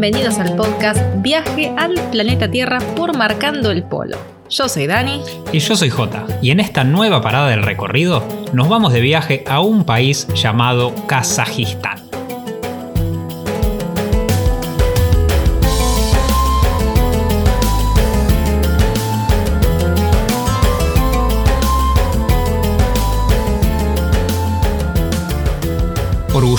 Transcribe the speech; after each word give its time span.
bienvenidos 0.00 0.38
al 0.38 0.54
podcast 0.54 1.00
Viaje 1.22 1.74
al 1.76 1.94
planeta 2.12 2.48
Tierra 2.48 2.78
por 2.94 3.16
Marcando 3.16 3.72
el 3.72 3.82
Polo. 3.82 4.16
Yo 4.48 4.68
soy 4.68 4.86
Dani. 4.86 5.20
Y 5.52 5.58
yo 5.58 5.74
soy 5.74 5.90
Jota. 5.90 6.24
Y 6.40 6.52
en 6.52 6.60
esta 6.60 6.84
nueva 6.84 7.20
parada 7.20 7.48
del 7.48 7.64
recorrido 7.64 8.22
nos 8.52 8.68
vamos 8.68 8.92
de 8.92 9.00
viaje 9.00 9.42
a 9.48 9.58
un 9.58 9.82
país 9.82 10.28
llamado 10.34 10.94
Kazajistán. 11.08 12.07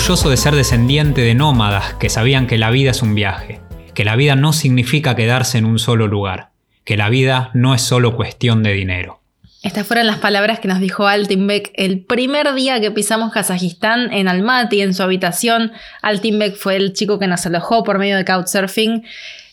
Orgulloso 0.00 0.30
de 0.30 0.38
ser 0.38 0.54
descendiente 0.54 1.20
de 1.20 1.34
nómadas 1.34 1.92
que 1.94 2.08
sabían 2.08 2.46
que 2.46 2.56
la 2.56 2.70
vida 2.70 2.90
es 2.90 3.02
un 3.02 3.14
viaje, 3.14 3.60
que 3.92 4.06
la 4.06 4.16
vida 4.16 4.34
no 4.34 4.54
significa 4.54 5.14
quedarse 5.14 5.58
en 5.58 5.66
un 5.66 5.78
solo 5.78 6.06
lugar, 6.06 6.52
que 6.84 6.96
la 6.96 7.10
vida 7.10 7.50
no 7.52 7.74
es 7.74 7.82
solo 7.82 8.16
cuestión 8.16 8.62
de 8.62 8.72
dinero. 8.72 9.20
Estas 9.62 9.86
fueron 9.86 10.06
las 10.06 10.16
palabras 10.16 10.58
que 10.58 10.68
nos 10.68 10.80
dijo 10.80 11.06
Altinbek 11.06 11.72
el 11.74 12.00
primer 12.00 12.54
día 12.54 12.80
que 12.80 12.90
pisamos 12.90 13.30
Kazajistán 13.30 14.10
en 14.10 14.26
Almaty, 14.26 14.80
en 14.80 14.94
su 14.94 15.02
habitación. 15.02 15.70
Altinbek 16.00 16.56
fue 16.56 16.76
el 16.76 16.94
chico 16.94 17.18
que 17.18 17.26
nos 17.26 17.44
alojó 17.44 17.84
por 17.84 17.98
medio 17.98 18.16
de 18.16 18.24
Couchsurfing. 18.24 19.04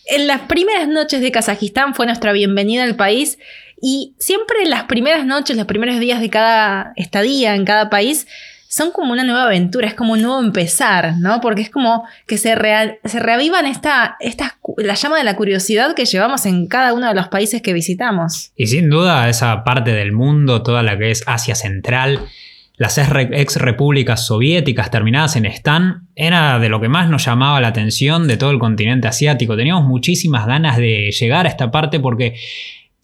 En 0.06 0.26
las 0.26 0.40
primeras 0.42 0.88
noches 0.88 1.20
de 1.20 1.30
Kazajistán 1.30 1.94
fue 1.94 2.06
nuestra 2.06 2.32
bienvenida 2.32 2.84
al 2.84 2.96
país 2.96 3.38
y 3.82 4.14
siempre 4.18 4.62
en 4.62 4.70
las 4.70 4.84
primeras 4.84 5.26
noches, 5.26 5.58
los 5.58 5.66
primeros 5.66 6.00
días 6.00 6.20
de 6.22 6.30
cada 6.30 6.94
estadía 6.96 7.54
en 7.54 7.66
cada 7.66 7.90
país, 7.90 8.26
son 8.68 8.92
como 8.92 9.12
una 9.12 9.24
nueva 9.24 9.44
aventura, 9.44 9.88
es 9.88 9.94
como 9.94 10.12
un 10.12 10.20
nuevo 10.20 10.40
empezar, 10.40 11.14
¿no? 11.18 11.40
Porque 11.40 11.62
es 11.62 11.70
como 11.70 12.04
que 12.26 12.36
se, 12.36 12.54
se 13.04 13.18
reavivan 13.18 13.64
esta, 13.64 14.18
la 14.76 14.94
llama 14.94 15.16
de 15.16 15.24
la 15.24 15.36
curiosidad 15.36 15.94
que 15.94 16.04
llevamos 16.04 16.44
en 16.44 16.66
cada 16.66 16.92
uno 16.92 17.08
de 17.08 17.14
los 17.14 17.28
países 17.28 17.62
que 17.62 17.72
visitamos. 17.72 18.52
Y 18.56 18.66
sin 18.66 18.90
duda 18.90 19.28
esa 19.30 19.64
parte 19.64 19.92
del 19.92 20.12
mundo, 20.12 20.62
toda 20.62 20.82
la 20.82 20.98
que 20.98 21.10
es 21.10 21.24
Asia 21.26 21.54
Central, 21.54 22.20
las 22.76 22.98
ex 22.98 23.56
repúblicas 23.56 24.26
soviéticas 24.26 24.90
terminadas 24.90 25.36
en 25.36 25.46
Stan, 25.46 26.06
era 26.14 26.58
de 26.58 26.68
lo 26.68 26.78
que 26.80 26.88
más 26.88 27.08
nos 27.08 27.24
llamaba 27.24 27.60
la 27.62 27.68
atención 27.68 28.28
de 28.28 28.36
todo 28.36 28.50
el 28.50 28.58
continente 28.58 29.08
asiático. 29.08 29.56
Teníamos 29.56 29.84
muchísimas 29.84 30.46
ganas 30.46 30.76
de 30.76 31.10
llegar 31.10 31.46
a 31.46 31.48
esta 31.48 31.70
parte 31.70 32.00
porque 32.00 32.34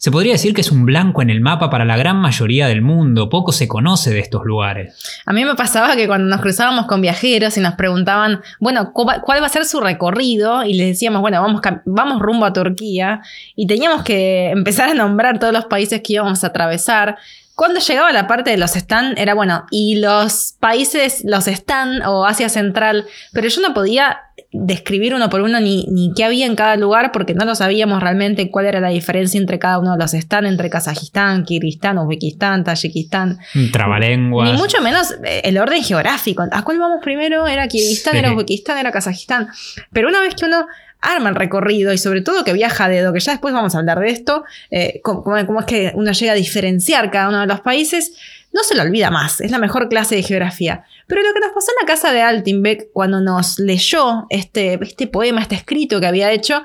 se 0.05 0.11
podría 0.11 0.33
decir 0.33 0.53
que 0.53 0.61
es 0.61 0.71
un 0.71 0.85
blanco 0.85 1.23
en 1.23 1.31
el 1.31 1.41
mapa 1.41 1.71
para 1.71 1.83
la 1.83 1.97
gran 1.97 2.17
mayoría 2.17 2.67
del 2.67 2.83
mundo, 2.83 3.27
poco 3.27 3.51
se 3.51 3.67
conoce 3.67 4.13
de 4.13 4.19
estos 4.19 4.45
lugares. 4.45 5.03
A 5.25 5.33
mí 5.33 5.43
me 5.43 5.55
pasaba 5.55 5.95
que 5.95 6.05
cuando 6.05 6.27
nos 6.29 6.41
cruzábamos 6.41 6.85
con 6.85 7.01
viajeros 7.01 7.57
y 7.57 7.59
nos 7.59 7.73
preguntaban, 7.73 8.39
bueno, 8.59 8.93
¿cuál 8.93 9.41
va 9.41 9.47
a 9.47 9.49
ser 9.49 9.65
su 9.65 9.81
recorrido? 9.81 10.63
Y 10.63 10.75
les 10.75 10.89
decíamos, 10.89 11.21
bueno, 11.21 11.41
vamos, 11.41 11.59
vamos 11.85 12.21
rumbo 12.21 12.45
a 12.45 12.53
Turquía 12.53 13.21
y 13.55 13.65
teníamos 13.65 14.03
que 14.03 14.49
empezar 14.51 14.89
a 14.89 14.93
nombrar 14.93 15.39
todos 15.39 15.51
los 15.51 15.65
países 15.65 16.01
que 16.03 16.13
íbamos 16.13 16.43
a 16.43 16.47
atravesar. 16.49 17.17
Cuando 17.55 17.79
llegaba 17.79 18.11
la 18.11 18.27
parte 18.27 18.51
de 18.51 18.57
los 18.57 18.75
están, 18.75 19.17
era 19.17 19.33
bueno, 19.33 19.65
y 19.71 19.95
los 19.95 20.53
países, 20.59 21.23
los 21.25 21.47
están 21.47 22.03
o 22.03 22.27
Asia 22.27 22.49
Central, 22.49 23.07
pero 23.33 23.47
yo 23.47 23.59
no 23.59 23.73
podía 23.73 24.19
describir 24.51 25.13
uno 25.13 25.29
por 25.29 25.41
uno 25.41 25.59
ni, 25.59 25.85
ni 25.89 26.13
qué 26.13 26.23
había 26.23 26.45
en 26.45 26.55
cada 26.55 26.75
lugar 26.75 27.11
porque 27.11 27.33
no 27.33 27.45
lo 27.45 27.55
sabíamos 27.55 28.01
realmente 28.01 28.49
cuál 28.51 28.65
era 28.65 28.79
la 28.79 28.89
diferencia 28.89 29.39
entre 29.39 29.59
cada 29.59 29.79
uno 29.79 29.93
de 29.93 29.97
los 29.97 30.13
están, 30.13 30.45
entre 30.45 30.69
Kazajistán, 30.69 31.43
Kirguistán, 31.43 31.97
Uzbekistán, 31.97 32.63
Tayikistán. 32.63 33.39
Trabalenguas. 33.71 34.51
Ni 34.51 34.57
mucho 34.57 34.81
menos 34.81 35.15
eh, 35.23 35.41
el 35.43 35.57
orden 35.57 35.83
geográfico. 35.83 36.43
¿A 36.51 36.63
cuál 36.63 36.79
vamos 36.79 36.99
primero? 37.01 37.47
Era 37.47 37.67
Kirguistán, 37.67 38.15
era 38.15 38.31
Uzbekistán, 38.31 38.77
era 38.77 38.91
Kazajistán. 38.91 39.49
Pero 39.91 40.07
una 40.09 40.21
vez 40.21 40.35
que 40.35 40.45
uno 40.45 40.65
arma 41.01 41.29
el 41.29 41.35
recorrido 41.35 41.93
y 41.93 41.97
sobre 41.97 42.21
todo 42.21 42.43
que 42.43 42.53
viaja 42.53 42.85
a 42.85 42.89
dedo, 42.89 43.13
que 43.13 43.19
ya 43.19 43.33
después 43.33 43.53
vamos 43.53 43.75
a 43.75 43.79
hablar 43.79 43.99
de 43.99 44.09
esto, 44.09 44.43
eh, 44.71 45.01
cómo, 45.03 45.37
es 45.37 45.65
que 45.65 45.91
uno 45.95 46.11
llega 46.11 46.31
a 46.31 46.35
diferenciar 46.35 47.11
cada 47.11 47.29
uno 47.29 47.41
de 47.41 47.47
los 47.47 47.61
países, 47.61 48.13
no 48.55 48.63
se 48.63 48.73
lo 48.73 48.83
olvida 48.83 49.11
más, 49.11 49.41
es 49.41 49.51
la 49.51 49.59
mejor 49.59 49.89
clase 49.89 50.15
de 50.15 50.23
geografía. 50.23 50.85
Pero 51.07 51.21
lo 51.21 51.33
que 51.33 51.41
nos 51.41 51.51
pasó 51.51 51.71
en 51.71 51.85
la 51.85 51.93
casa 51.93 52.13
de 52.13 52.21
Altinbeck 52.21 52.87
cuando 52.93 53.19
nos 53.19 53.59
leyó 53.59 54.27
este, 54.29 54.79
este 54.81 55.07
poema, 55.07 55.41
este 55.41 55.55
escrito 55.55 55.99
que 55.99 56.07
había 56.07 56.31
hecho, 56.31 56.63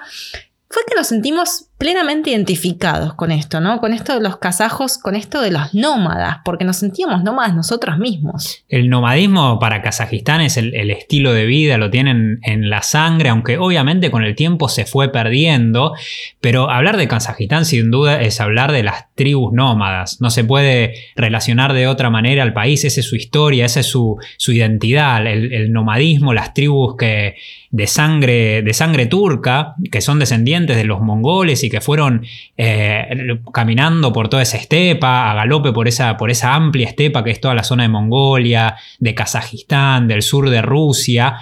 fue 0.69 0.85
que 0.87 0.95
nos 0.95 1.09
sentimos 1.09 1.67
plenamente 1.81 2.29
identificados 2.29 3.15
con 3.15 3.33
esto, 3.33 3.59
¿no? 3.59 3.81
Con 3.81 3.95
esto 3.95 4.13
de 4.13 4.21
los 4.21 4.37
kazajos, 4.37 4.99
con 4.99 5.17
esto 5.17 5.41
de 5.41 5.51
los 5.51 5.73
nómadas, 5.73 6.41
porque 6.45 6.67
nos 6.67 6.77
sentíamos 6.77 7.25
nómadas 7.25 7.55
nosotros 7.55 7.97
mismos. 7.97 8.63
El 8.69 8.91
nomadismo 8.91 9.59
para 9.59 9.81
Kazajistán 9.81 10.43
es 10.43 10.59
el, 10.59 10.75
estilo 10.91 11.33
de 11.33 11.47
vida, 11.47 11.79
lo 11.79 11.89
tienen 11.89 12.39
en 12.43 12.69
la 12.69 12.83
sangre, 12.83 13.31
aunque 13.31 13.57
obviamente 13.57 14.11
con 14.11 14.23
el 14.25 14.35
tiempo 14.35 14.69
se 14.69 14.85
fue 14.85 15.11
perdiendo, 15.11 15.95
pero 16.43 16.69
hablar 16.69 16.99
de 16.99 17.09
Kazajistán 17.09 17.65
sin 17.65 17.91
duda 17.91 18.21
es 18.21 18.43
hablar 18.43 18.73
de 18.73 18.83
las 18.83 19.07
tribus 19.15 19.55
nómadas, 19.55 20.21
no 20.21 20.29
se 20.29 20.45
puede 20.45 20.93
relacionar 21.17 21.73
de 21.73 21.87
otra 21.87 22.11
manera 22.11 22.43
al 22.43 22.53
país, 22.53 22.85
esa 22.85 23.01
es 23.01 23.09
su 23.09 23.17
historia, 23.17 23.65
esa 23.65 23.81
es 23.81 23.87
su, 23.87 24.19
identidad, 24.49 25.27
el, 25.27 25.73
nomadismo, 25.73 26.35
las 26.35 26.53
tribus 26.53 26.97
que 26.99 27.37
de 27.71 27.87
sangre, 27.87 28.61
de 28.61 28.75
sangre 28.75 29.07
turca, 29.07 29.77
que 29.91 30.03
son 30.03 30.19
descendientes 30.19 30.77
de 30.77 30.85
los 30.85 31.01
mongoles 31.01 31.65
y 31.65 31.70
que 31.71 31.81
fueron 31.81 32.25
eh, 32.57 33.07
caminando 33.53 34.13
por 34.13 34.29
toda 34.29 34.43
esa 34.43 34.57
estepa, 34.57 35.31
a 35.31 35.35
galope 35.35 35.73
por 35.73 35.89
esa, 35.89 36.17
por 36.17 36.31
esa 36.31 36.55
amplia 36.55 36.89
estepa 36.89 37.25
que 37.25 37.31
es 37.31 37.41
toda 37.41 37.55
la 37.55 37.65
zona 37.65 37.85
de 37.85 37.89
Mongolia, 37.89 38.77
de 38.99 39.15
Kazajistán, 39.15 40.09
del 40.09 40.23
sur 40.23 40.51
de 40.51 40.63
Rusia. 40.63 41.37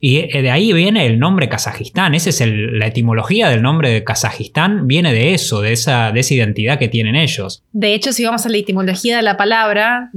Y 0.00 0.18
eh, 0.18 0.42
de 0.42 0.50
ahí 0.50 0.72
viene 0.72 1.06
el 1.06 1.18
nombre 1.18 1.48
Kazajistán. 1.48 2.14
Esa 2.14 2.30
es 2.30 2.42
la 2.44 2.86
etimología 2.86 3.48
del 3.48 3.62
nombre 3.62 3.90
de 3.90 4.04
Kazajistán, 4.04 4.86
viene 4.86 5.12
de 5.12 5.34
eso, 5.34 5.60
de 5.62 5.72
esa, 5.72 6.12
de 6.12 6.20
esa 6.20 6.34
identidad 6.34 6.78
que 6.78 6.88
tienen 6.88 7.16
ellos. 7.16 7.62
De 7.72 7.94
hecho, 7.94 8.12
si 8.12 8.24
vamos 8.24 8.44
a 8.46 8.48
la 8.48 8.56
etimología 8.56 9.16
de 9.16 9.22
la 9.22 9.36
palabra, 9.36 10.10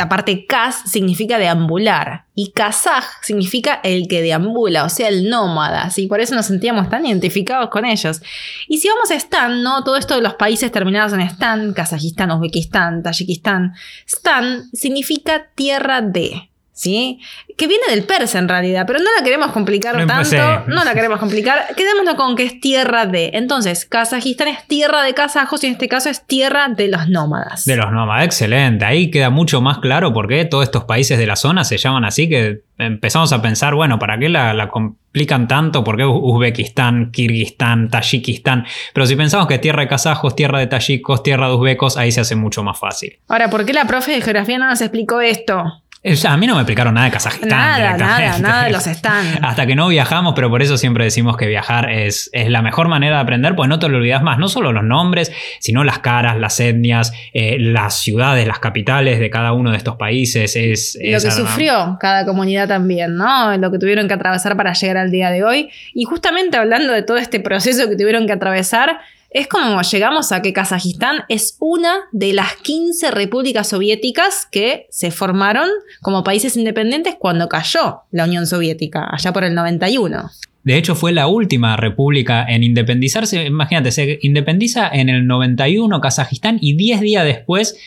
la 0.00 0.08
parte 0.08 0.46
Kaz 0.46 0.76
significa 0.86 1.36
deambular 1.36 2.24
y 2.34 2.52
Kazaj 2.52 3.04
significa 3.20 3.80
el 3.84 4.08
que 4.08 4.22
deambula, 4.22 4.84
o 4.84 4.88
sea, 4.88 5.08
el 5.08 5.28
nómada, 5.28 5.82
así 5.82 6.06
por 6.06 6.20
eso 6.20 6.34
nos 6.34 6.46
sentíamos 6.46 6.88
tan 6.88 7.04
identificados 7.04 7.68
con 7.68 7.84
ellos. 7.84 8.22
Y 8.66 8.78
si 8.78 8.88
vamos 8.88 9.10
a 9.10 9.16
Stan, 9.16 9.62
¿no? 9.62 9.84
Todo 9.84 9.96
esto 9.96 10.14
de 10.14 10.22
los 10.22 10.36
países 10.36 10.72
terminados 10.72 11.12
en 11.12 11.20
Stan, 11.20 11.74
Kazajistán, 11.74 12.30
Uzbekistán, 12.30 13.02
Tayikistán, 13.02 13.74
Stan 14.06 14.70
significa 14.72 15.50
tierra 15.54 16.00
de. 16.00 16.49
¿Sí? 16.80 17.20
Que 17.58 17.66
viene 17.66 17.84
del 17.90 18.04
persa 18.04 18.38
en 18.38 18.48
realidad, 18.48 18.84
pero 18.86 19.00
no 19.00 19.10
la 19.16 19.22
queremos 19.22 19.52
complicar 19.52 20.06
tanto, 20.06 20.64
no 20.66 20.82
la 20.82 20.94
queremos 20.94 21.18
complicar, 21.18 21.74
quedémonos 21.76 22.14
con 22.14 22.36
que 22.36 22.44
es 22.44 22.58
tierra 22.58 23.04
de. 23.04 23.32
Entonces, 23.34 23.84
Kazajistán 23.84 24.48
es 24.48 24.66
tierra 24.66 25.02
de 25.02 25.12
kazajos 25.12 25.62
y 25.62 25.66
en 25.66 25.72
este 25.74 25.88
caso 25.88 26.08
es 26.08 26.26
tierra 26.26 26.68
de 26.68 26.88
los 26.88 27.06
nómadas. 27.08 27.66
De 27.66 27.76
los 27.76 27.92
nómadas, 27.92 28.24
excelente. 28.24 28.86
Ahí 28.86 29.10
queda 29.10 29.28
mucho 29.28 29.60
más 29.60 29.78
claro 29.78 30.14
por 30.14 30.26
qué 30.26 30.46
todos 30.46 30.64
estos 30.64 30.84
países 30.84 31.18
de 31.18 31.26
la 31.26 31.36
zona 31.36 31.64
se 31.64 31.76
llaman 31.76 32.06
así, 32.06 32.30
que 32.30 32.62
empezamos 32.78 33.30
a 33.34 33.42
pensar, 33.42 33.74
bueno, 33.74 33.98
¿para 33.98 34.18
qué 34.18 34.30
la, 34.30 34.70
complican 34.70 35.46
tanto? 35.48 35.84
¿Por 35.84 35.98
qué 35.98 36.06
Uzbekistán, 36.06 37.10
Kirguistán, 37.10 37.90
Tayikistán? 37.90 38.64
Pero 38.94 39.04
si 39.04 39.16
pensamos 39.16 39.46
que 39.46 39.56
es 39.56 39.60
tierra 39.60 39.82
de 39.82 39.88
kazajos, 39.88 40.34
tierra 40.34 40.60
de 40.60 40.66
tayikos, 40.66 41.22
tierra 41.22 41.48
de 41.48 41.56
uzbecos, 41.56 41.98
ahí 41.98 42.10
se 42.10 42.22
hace 42.22 42.36
mucho 42.36 42.62
más 42.62 42.78
fácil. 42.78 43.18
Ahora, 43.28 43.50
¿por 43.50 43.66
qué 43.66 43.74
la 43.74 43.84
profe 43.84 44.12
de 44.12 44.22
geografía 44.22 44.56
no 44.56 44.66
nos 44.66 44.80
explicó 44.80 45.20
esto? 45.20 45.82
A 46.02 46.36
mí 46.38 46.46
no 46.46 46.54
me 46.54 46.62
explicaron 46.62 46.94
nada 46.94 47.06
de 47.06 47.12
Kazajistán. 47.12 47.50
Nada, 47.50 47.96
nada, 47.98 48.38
nada 48.38 48.64
de 48.64 48.72
los 48.72 48.86
están. 48.86 49.44
Hasta 49.44 49.66
que 49.66 49.74
no 49.74 49.88
viajamos, 49.88 50.32
pero 50.34 50.48
por 50.48 50.62
eso 50.62 50.78
siempre 50.78 51.04
decimos 51.04 51.36
que 51.36 51.46
viajar 51.46 51.90
es, 51.90 52.30
es, 52.32 52.48
la 52.48 52.62
mejor 52.62 52.88
manera 52.88 53.16
de 53.16 53.22
aprender, 53.22 53.54
pues 53.54 53.68
no 53.68 53.78
te 53.78 53.88
lo 53.88 53.98
olvidas 53.98 54.22
más, 54.22 54.38
no 54.38 54.48
solo 54.48 54.72
los 54.72 54.82
nombres, 54.82 55.30
sino 55.58 55.84
las 55.84 55.98
caras, 55.98 56.38
las 56.38 56.58
etnias, 56.58 57.12
eh, 57.34 57.58
las 57.58 57.98
ciudades, 57.98 58.46
las 58.46 58.60
capitales 58.60 59.20
de 59.20 59.28
cada 59.28 59.52
uno 59.52 59.72
de 59.72 59.76
estos 59.76 59.96
países. 59.96 60.56
Es, 60.56 60.98
lo 61.02 61.20
que 61.20 61.30
sufrió 61.30 61.98
cada 62.00 62.24
comunidad 62.24 62.66
también, 62.66 63.16
¿no? 63.16 63.54
Lo 63.58 63.70
que 63.70 63.78
tuvieron 63.78 64.08
que 64.08 64.14
atravesar 64.14 64.56
para 64.56 64.72
llegar 64.72 64.96
al 64.96 65.10
día 65.10 65.30
de 65.30 65.44
hoy. 65.44 65.70
Y 65.92 66.04
justamente 66.04 66.56
hablando 66.56 66.94
de 66.94 67.02
todo 67.02 67.18
este 67.18 67.40
proceso 67.40 67.88
que 67.90 67.96
tuvieron 67.96 68.26
que 68.26 68.32
atravesar, 68.32 69.00
es 69.30 69.46
como 69.46 69.80
llegamos 69.82 70.32
a 70.32 70.42
que 70.42 70.52
Kazajistán 70.52 71.24
es 71.28 71.56
una 71.60 72.00
de 72.12 72.32
las 72.32 72.56
15 72.56 73.12
repúblicas 73.12 73.68
soviéticas 73.68 74.46
que 74.50 74.86
se 74.90 75.10
formaron 75.12 75.68
como 76.00 76.24
países 76.24 76.56
independientes 76.56 77.14
cuando 77.18 77.48
cayó 77.48 78.00
la 78.10 78.24
Unión 78.24 78.46
Soviética, 78.46 79.08
allá 79.10 79.32
por 79.32 79.44
el 79.44 79.54
91. 79.54 80.30
De 80.64 80.76
hecho, 80.76 80.94
fue 80.94 81.12
la 81.12 81.26
última 81.26 81.76
república 81.76 82.44
en 82.46 82.64
independizarse. 82.64 83.44
Imagínate, 83.44 83.92
se 83.92 84.18
independiza 84.22 84.88
en 84.88 85.08
el 85.08 85.26
91 85.26 86.00
Kazajistán 86.00 86.58
y 86.60 86.74
10 86.74 87.00
días 87.00 87.24
después 87.24 87.78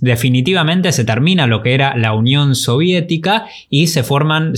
definitivamente 0.00 0.92
se 0.92 1.04
termina 1.04 1.48
lo 1.48 1.60
que 1.60 1.74
era 1.74 1.96
la 1.96 2.12
Unión 2.12 2.54
Soviética 2.54 3.46
y 3.68 3.88
se 3.88 4.04
forman 4.04 4.52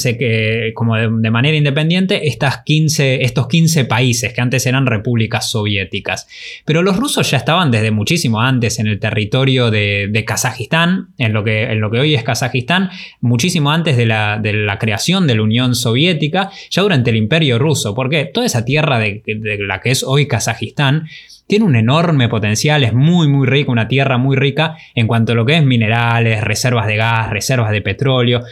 como 0.74 0.96
de, 0.96 1.30
manera 1.30 1.56
independiente 1.56 2.28
estas 2.28 2.58
15, 2.62 3.24
estos 3.24 3.48
15 3.48 3.86
países 3.86 4.34
que 4.34 4.40
antes 4.42 4.66
eran 4.66 4.86
repúblicas 4.86 5.50
soviéticas. 5.50 6.28
Pero 6.66 6.82
los 6.82 6.98
rusos 6.98 7.30
ya 7.30 7.38
estaban 7.38 7.70
desde 7.70 7.90
muchísimo 7.90 8.42
antes 8.42 8.78
en 8.78 8.86
el 8.86 9.00
territorio 9.00 9.70
de, 9.70 10.24
Kazajistán, 10.26 11.08
en 11.16 11.32
lo, 11.32 11.42
que, 11.42 11.62
en 11.62 11.80
lo 11.80 11.90
que 11.90 12.00
hoy 12.00 12.14
es 12.14 12.22
Kazajistán, 12.22 12.90
muchísimo 13.22 13.70
antes 13.70 13.96
de 13.96 14.04
la, 14.04 14.38
de 14.42 14.52
la 14.52 14.78
creación 14.78 15.26
de 15.26 15.36
la 15.36 15.42
Unión 15.42 15.74
Soviética, 15.74 16.50
ya 16.70 16.82
durante 16.82 17.08
el 17.10 17.16
Imperio 17.16 17.58
Ruso, 17.58 17.94
porque 17.94 18.26
toda 18.26 18.44
esa 18.44 18.66
tierra 18.66 18.98
de, 18.98 19.22
de 19.24 19.58
la 19.58 19.80
que 19.80 19.90
es 19.90 20.02
hoy 20.02 20.28
Kazajistán, 20.28 21.06
tiene 21.48 21.64
un 21.64 21.74
enorme 21.74 22.28
potencial, 22.28 22.84
es 22.84 22.92
muy 22.92 23.26
muy 23.26 23.46
rica, 23.46 23.72
una 23.72 23.88
tierra 23.88 24.18
muy 24.18 24.36
rica 24.36 24.76
en 24.94 25.06
cuanto 25.06 25.32
a 25.32 25.34
lo 25.34 25.46
que 25.46 25.56
es 25.56 25.64
minerales, 25.64 26.44
reservas 26.44 26.86
de 26.86 26.96
gas, 26.96 27.30
reservas 27.30 27.72
de 27.72 27.80
petróleo. 27.80 28.42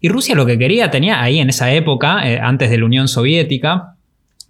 Y 0.00 0.08
Rusia 0.08 0.34
lo 0.34 0.46
que 0.46 0.58
quería 0.58 0.90
tenía 0.90 1.22
ahí 1.22 1.38
en 1.38 1.50
esa 1.50 1.70
época, 1.72 2.26
eh, 2.28 2.40
antes 2.42 2.70
de 2.70 2.78
la 2.78 2.86
Unión 2.86 3.08
Soviética, 3.08 3.96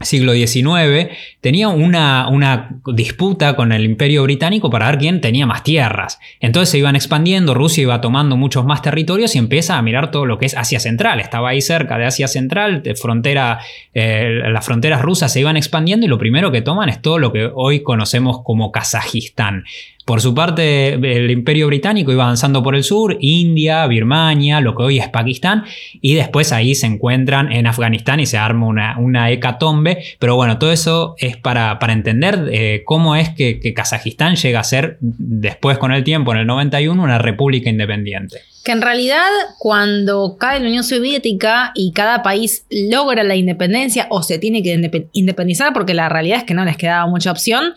siglo 0.01 0.33
XIX, 0.33 1.11
tenía 1.41 1.69
una, 1.69 2.29
una, 2.29 2.71
disputa 2.95 3.55
con 3.55 3.73
el 3.73 3.85
imperio 3.85 4.23
británico 4.23 4.71
para 4.71 4.87
ver 4.91 4.99
quién 4.99 5.21
tenía 5.21 5.47
más 5.47 5.63
tierras. 5.63 6.19
Entonces 6.41 6.71
se 6.71 6.79
iban 6.79 6.97
expandiendo, 6.97 7.53
Rusia 7.53 7.83
iba 7.83 8.01
tomando 8.01 8.37
muchos 8.37 8.65
más 8.65 8.81
territorios 8.81 9.35
y 9.35 9.39
empieza 9.39 9.77
a 9.77 9.83
mirar 9.83 10.11
todo 10.11 10.25
lo 10.25 10.39
que 10.39 10.47
es 10.47 10.57
Asia 10.57 10.81
Central. 10.81 11.21
Estaba 11.21 11.51
ahí 11.51 11.61
cerca 11.61 11.99
de 11.99 12.07
Asia 12.07 12.29
Central, 12.29 12.83
de 12.83 12.95
frontera, 12.95 13.61
eh, 13.93 14.41
las 14.51 14.65
fronteras 14.65 15.03
rusas 15.03 15.33
se 15.33 15.41
iban 15.41 15.57
expandiendo 15.57 16.07
y 16.07 16.09
lo 16.09 16.19
primero 16.19 16.51
que 16.51 16.63
toman 16.63 16.89
es 16.89 17.03
todo 17.03 17.19
lo 17.19 17.33
que 17.33 17.51
hoy 17.55 17.83
conocemos 17.83 18.43
como 18.43 18.73
Kazajistán. 18.73 19.65
Por 20.05 20.21
su 20.21 20.35
parte, 20.35 20.95
el 20.95 21.31
imperio 21.31 21.67
británico 21.67 22.11
iba 22.11 22.25
avanzando 22.25 22.63
por 22.63 22.75
el 22.75 22.83
sur, 22.85 23.17
India, 23.21 23.87
Birmania, 23.87 24.61
lo 24.61 24.75
que 24.75 24.83
hoy 24.83 24.99
es 24.99 25.09
Pakistán, 25.09 25.65
y 26.01 26.15
después 26.15 26.53
ahí 26.53 26.75
se 26.75 26.87
encuentran 26.87 27.53
en 27.53 27.67
Afganistán 27.67 28.19
y 28.19 28.27
se 28.27 28.39
arma 28.39 28.67
una, 28.67 28.99
una 28.99 29.31
hecatombe. 29.31 30.03
Pero 30.19 30.37
bueno, 30.37 30.59
todo 30.59 30.73
eso 30.73 31.15
es 31.19 31.37
para, 31.37 31.79
para 31.79 31.93
entender 31.93 32.49
eh, 32.51 32.83
cómo 32.85 33.15
es 33.15 33.29
que, 33.31 33.61
que 33.61 33.75
Kazajistán 33.75 34.37
llega 34.37 34.61
a 34.61 34.65
ser, 34.65 34.97
después 35.01 35.79
con 35.79 35.93
el 35.93 36.03
tiempo, 36.03 36.33
en 36.33 36.39
el 36.39 36.47
91, 36.47 37.01
una 37.01 37.19
república 37.19 37.71
independiente. 37.71 38.39
Que 38.65 38.73
en 38.73 38.83
realidad 38.83 39.27
cuando 39.59 40.37
cae 40.39 40.61
la 40.61 40.67
Unión 40.67 40.85
Soviética 40.85 41.73
y 41.75 41.93
cada 41.93 42.23
país 42.23 42.67
logra 42.71 43.23
la 43.23 43.35
independencia 43.35 44.07
o 44.11 44.23
se 44.23 44.39
tiene 44.39 44.63
que 44.63 45.09
independizar 45.13 45.73
porque 45.73 45.95
la 45.95 46.11
realidad 46.11 46.39
es 46.39 46.45
que 46.45 46.53
no 46.53 46.65
les 46.65 46.77
quedaba 46.77 47.07
mucha 47.07 47.31
opción, 47.31 47.75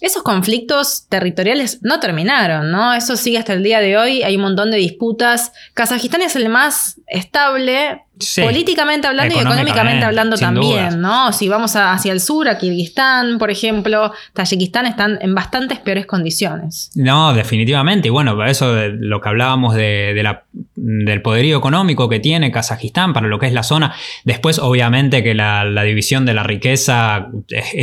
esos 0.00 0.22
conflictos 0.22 1.06
territoriales 1.08 1.78
no 1.82 2.00
terminaron, 2.00 2.70
¿no? 2.70 2.94
Eso 2.94 3.16
sigue 3.16 3.38
hasta 3.38 3.52
el 3.52 3.62
día 3.62 3.80
de 3.80 3.96
hoy, 3.96 4.22
hay 4.22 4.36
un 4.36 4.42
montón 4.42 4.70
de 4.70 4.76
disputas. 4.76 5.52
Kazajistán 5.74 6.22
es 6.22 6.36
el 6.36 6.48
más 6.48 7.00
estable, 7.06 8.05
políticamente 8.42 9.06
hablando 9.06 9.34
y 9.34 9.38
económicamente 9.38 10.04
hablando 10.04 10.36
también, 10.36 11.00
¿no? 11.00 11.32
Si 11.32 11.48
vamos 11.48 11.76
hacia 11.76 12.12
el 12.12 12.20
sur, 12.20 12.48
a 12.48 12.58
Kirguistán, 12.58 13.38
por 13.38 13.50
ejemplo, 13.50 14.12
Tayikistán 14.32 14.86
están 14.86 15.18
en 15.20 15.34
bastantes 15.34 15.78
peores 15.78 16.06
condiciones. 16.06 16.90
No, 16.94 17.34
definitivamente. 17.34 18.08
Y 18.08 18.10
bueno, 18.10 18.42
eso 18.44 18.74
de 18.74 18.88
lo 18.88 19.20
que 19.20 19.28
hablábamos 19.28 19.74
de, 19.74 20.18
la, 20.22 20.44
del 20.74 21.20
poderío 21.20 21.58
económico 21.58 22.08
que 22.08 22.20
tiene 22.20 22.50
Kazajistán 22.50 23.12
para 23.12 23.26
lo 23.26 23.38
que 23.38 23.46
es 23.46 23.52
la 23.52 23.62
zona. 23.62 23.94
Después, 24.24 24.58
obviamente, 24.58 25.22
que 25.22 25.34
la, 25.34 25.64
división 25.84 26.24
de 26.24 26.34
la 26.34 26.42
riqueza 26.42 27.28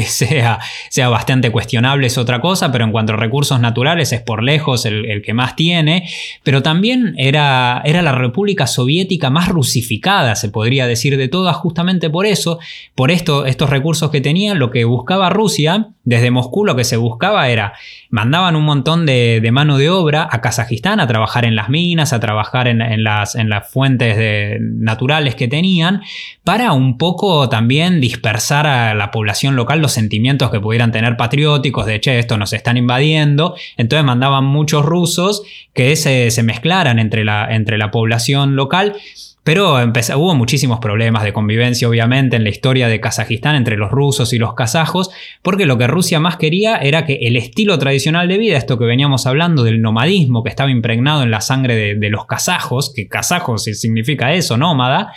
sea, 0.07 0.59
sea, 0.89 1.09
bastante 1.09 1.51
cuestionable 1.51 2.07
es 2.07 2.17
otra 2.17 2.41
cosa, 2.41 2.71
pero 2.71 2.85
en 2.85 2.91
cuanto 2.91 3.13
a 3.13 3.17
recursos 3.17 3.59
naturales 3.59 4.11
es 4.13 4.21
por 4.21 4.43
lejos 4.43 4.85
el, 4.85 5.21
que 5.23 5.33
más 5.33 5.55
tiene. 5.55 6.09
Pero 6.43 6.63
también 6.63 7.13
era, 7.17 7.81
era 7.85 8.01
la 8.01 8.13
República 8.13 8.67
Soviética 8.67 9.29
más 9.29 9.47
rusificada 9.47 10.22
se 10.35 10.49
podría 10.49 10.87
decir 10.87 11.17
de 11.17 11.27
todas, 11.27 11.55
justamente 11.55 12.09
por 12.09 12.25
eso, 12.25 12.59
por 12.95 13.11
esto, 13.11 13.45
estos 13.45 13.69
recursos 13.69 14.11
que 14.11 14.21
tenía, 14.21 14.55
lo 14.55 14.71
que 14.71 14.85
buscaba 14.85 15.29
Rusia, 15.29 15.89
desde 16.03 16.31
Moscú 16.31 16.65
lo 16.65 16.75
que 16.75 16.83
se 16.83 16.97
buscaba 16.97 17.47
era, 17.49 17.73
mandaban 18.09 18.55
un 18.55 18.63
montón 18.63 19.05
de, 19.05 19.49
mano 19.53 19.77
de 19.77 19.89
obra 19.89 20.27
a 20.29 20.41
Kazajistán 20.41 20.99
a 20.99 21.07
trabajar 21.07 21.45
en 21.45 21.55
las 21.55 21.69
minas, 21.69 22.13
a 22.13 22.19
trabajar 22.19 22.67
en, 22.67 23.03
las, 23.03 23.35
en 23.35 23.49
las, 23.49 23.69
fuentes 23.69 24.59
naturales 24.59 25.35
que 25.35 25.47
tenían, 25.47 26.01
para 26.43 26.73
un 26.73 26.97
poco 26.97 27.47
también 27.49 28.01
dispersar 28.01 28.67
a 28.67 28.93
la 28.93 29.11
población 29.11 29.55
local 29.55 29.81
los 29.81 29.93
sentimientos 29.93 30.51
que 30.51 30.59
pudieran 30.59 30.91
tener 30.91 31.15
patrióticos, 31.15 31.85
de, 31.85 31.99
che, 31.99 32.19
esto 32.19 32.37
nos 32.37 32.53
están 32.53 32.77
invadiendo, 32.77 33.55
entonces 33.77 34.05
mandaban 34.05 34.43
muchos 34.43 34.85
rusos 34.85 35.43
que 35.73 35.95
se, 35.95 36.31
se 36.31 36.43
mezclaran 36.43 36.99
entre 36.99 37.23
la, 37.23 37.47
entre 37.49 37.77
la 37.77 37.91
población 37.91 38.55
local 38.55 38.95
pero 39.43 39.75
hubo 39.75 40.35
muchísimos 40.35 40.79
problemas 40.79 41.23
de 41.23 41.33
convivencia, 41.33 41.89
obviamente, 41.89 42.37
en 42.37 42.43
la 42.43 42.49
historia 42.49 42.87
de 42.87 43.01
Kazajistán 43.01 43.55
entre 43.55 43.75
los 43.75 43.91
rusos 43.91 44.31
y 44.31 44.37
los 44.37 44.53
kazajos, 44.53 45.11
porque 45.41 45.65
lo 45.65 45.77
que 45.77 45.87
Rusia 45.87 46.19
más 46.19 46.37
quería 46.37 46.77
era 46.77 47.05
que 47.05 47.15
el 47.21 47.35
estilo 47.35 47.77
tradicional 47.77 48.27
de 48.29 48.37
vida, 48.37 48.57
esto 48.57 48.79
que 48.79 48.85
veníamos 48.85 49.27
hablando 49.27 49.63
del 49.63 49.81
nomadismo 49.81 50.43
que 50.43 50.49
estaba 50.49 50.71
impregnado 50.71 51.23
en 51.23 51.31
la 51.31 51.41
sangre 51.41 51.75
de, 51.75 51.95
de 51.95 52.09
los 52.09 52.25
kazajos, 52.25 52.93
que 52.95 53.07
kazajos 53.07 53.63
significa 53.63 54.33
eso, 54.33 54.57
nómada, 54.57 55.11